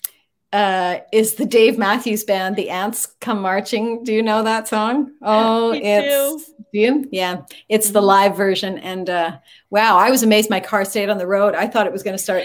uh, 0.54 1.00
is 1.10 1.34
the 1.34 1.44
Dave 1.44 1.76
Matthews 1.76 2.22
Band, 2.22 2.54
The 2.54 2.70
Ants 2.70 3.06
Come 3.20 3.42
Marching. 3.42 4.04
Do 4.04 4.14
you 4.14 4.22
know 4.22 4.44
that 4.44 4.68
song? 4.68 5.10
Oh, 5.20 5.72
it's 5.72 6.46
do. 6.46 6.54
you? 6.70 7.08
Yeah, 7.10 7.42
it's 7.68 7.90
the 7.90 7.98
mm-hmm. 7.98 8.06
live 8.06 8.36
version. 8.36 8.78
And 8.78 9.10
uh, 9.10 9.38
wow, 9.70 9.98
I 9.98 10.12
was 10.12 10.22
amazed 10.22 10.50
my 10.50 10.60
car 10.60 10.84
stayed 10.84 11.10
on 11.10 11.18
the 11.18 11.26
road. 11.26 11.56
I 11.56 11.66
thought 11.66 11.88
it 11.88 11.92
was 11.92 12.04
going 12.04 12.16
to 12.16 12.22
start. 12.22 12.44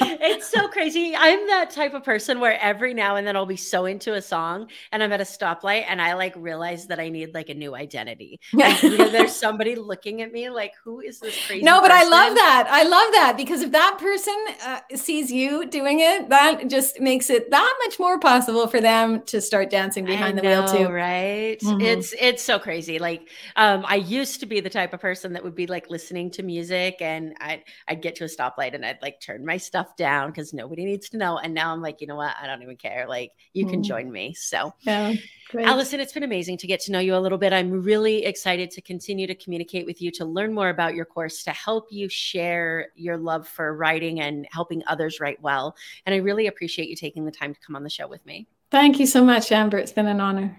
it's 0.20 0.48
so 0.48 0.68
crazy. 0.68 1.14
I'm 1.16 1.46
that 1.46 1.70
type 1.70 1.94
of 1.94 2.04
person 2.04 2.40
where 2.40 2.60
every 2.60 2.92
now 2.92 3.16
and 3.16 3.26
then 3.26 3.36
I'll 3.36 3.46
be 3.46 3.56
so 3.56 3.86
into 3.86 4.14
a 4.14 4.22
song 4.22 4.68
and 4.92 5.02
I'm 5.02 5.12
at 5.12 5.20
a 5.20 5.24
stoplight 5.24 5.86
and 5.88 6.00
I 6.00 6.14
like 6.14 6.34
realize 6.36 6.86
that 6.88 7.00
I 7.00 7.08
need 7.08 7.34
like 7.34 7.48
a 7.48 7.54
new 7.54 7.74
identity. 7.74 8.38
Like, 8.52 8.80
there's 8.82 9.34
somebody 9.34 9.76
looking 9.76 10.20
at 10.22 10.32
me 10.32 10.50
like, 10.50 10.74
who 10.84 11.00
is 11.00 11.20
this 11.20 11.46
crazy? 11.46 11.62
No, 11.62 11.80
but 11.80 11.90
person? 11.90 12.06
I 12.06 12.10
love 12.10 12.34
that. 12.34 12.68
I 12.70 12.82
love 12.82 13.12
that 13.12 13.34
because 13.36 13.62
if 13.62 13.72
that 13.72 13.96
person 13.98 14.36
uh, 14.64 14.80
sees 14.94 15.32
you 15.32 15.66
doing 15.66 16.00
it, 16.00 16.28
that 16.28 16.68
just 16.68 17.00
makes 17.00 17.30
it 17.30 17.50
that 17.50 17.74
much 17.84 17.98
more 17.98 18.18
possible 18.18 18.66
for 18.66 18.80
them 18.80 19.22
to 19.22 19.40
start 19.40 19.70
dancing 19.70 20.04
behind 20.04 20.38
I 20.38 20.42
the 20.42 20.48
know, 20.48 20.64
wheel 20.64 20.86
too. 20.86 20.92
Right? 20.92 21.58
Mm-hmm. 21.60 21.80
It's 21.80 22.14
it's 22.20 22.42
so 22.42 22.58
crazy. 22.58 22.98
Like 22.98 23.28
um, 23.56 23.84
I 23.86 23.96
used 23.96 24.40
to 24.40 24.46
be 24.46 24.60
the 24.60 24.70
type 24.70 24.92
of 24.92 25.00
person 25.00 25.32
that 25.32 25.42
would 25.42 25.54
be 25.54 25.66
like 25.66 25.88
listening 25.88 26.30
to 26.32 26.42
music 26.42 26.96
and 27.00 27.34
I'd 27.40 27.64
I'd 27.88 28.02
get 28.02 28.16
to 28.16 28.24
a 28.24 28.28
stoplight 28.28 28.74
and 28.74 28.84
I'd 28.84 29.00
like 29.00 29.20
turn 29.20 29.46
my 29.46 29.56
stuff 29.56 29.96
down 29.96 30.09
because 30.26 30.52
nobody 30.52 30.84
needs 30.84 31.08
to 31.10 31.16
know. 31.16 31.38
And 31.38 31.54
now 31.54 31.72
I'm 31.72 31.80
like, 31.80 32.00
you 32.00 32.06
know 32.06 32.16
what? 32.16 32.34
I 32.40 32.46
don't 32.46 32.62
even 32.62 32.76
care. 32.76 33.06
Like 33.08 33.32
you 33.52 33.66
mm. 33.66 33.70
can 33.70 33.82
join 33.82 34.10
me. 34.10 34.34
So 34.34 34.74
yeah, 34.80 35.14
Alison, 35.58 36.00
it's 36.00 36.12
been 36.12 36.22
amazing 36.22 36.58
to 36.58 36.66
get 36.66 36.80
to 36.80 36.92
know 36.92 36.98
you 36.98 37.16
a 37.16 37.18
little 37.18 37.38
bit. 37.38 37.52
I'm 37.52 37.82
really 37.82 38.24
excited 38.24 38.70
to 38.72 38.82
continue 38.82 39.26
to 39.26 39.34
communicate 39.34 39.86
with 39.86 40.00
you, 40.00 40.10
to 40.12 40.24
learn 40.24 40.52
more 40.52 40.68
about 40.68 40.94
your 40.94 41.04
course, 41.04 41.42
to 41.44 41.50
help 41.50 41.86
you 41.90 42.08
share 42.08 42.88
your 42.94 43.16
love 43.16 43.46
for 43.48 43.76
writing 43.76 44.20
and 44.20 44.46
helping 44.50 44.82
others 44.86 45.20
write 45.20 45.40
well. 45.42 45.74
And 46.06 46.14
I 46.14 46.18
really 46.18 46.46
appreciate 46.46 46.88
you 46.88 46.96
taking 46.96 47.24
the 47.24 47.32
time 47.32 47.54
to 47.54 47.60
come 47.60 47.76
on 47.76 47.82
the 47.82 47.90
show 47.90 48.08
with 48.08 48.24
me. 48.26 48.46
Thank 48.70 49.00
you 49.00 49.06
so 49.06 49.24
much, 49.24 49.50
Amber. 49.50 49.78
It's 49.78 49.92
been 49.92 50.06
an 50.06 50.20
honor. 50.20 50.58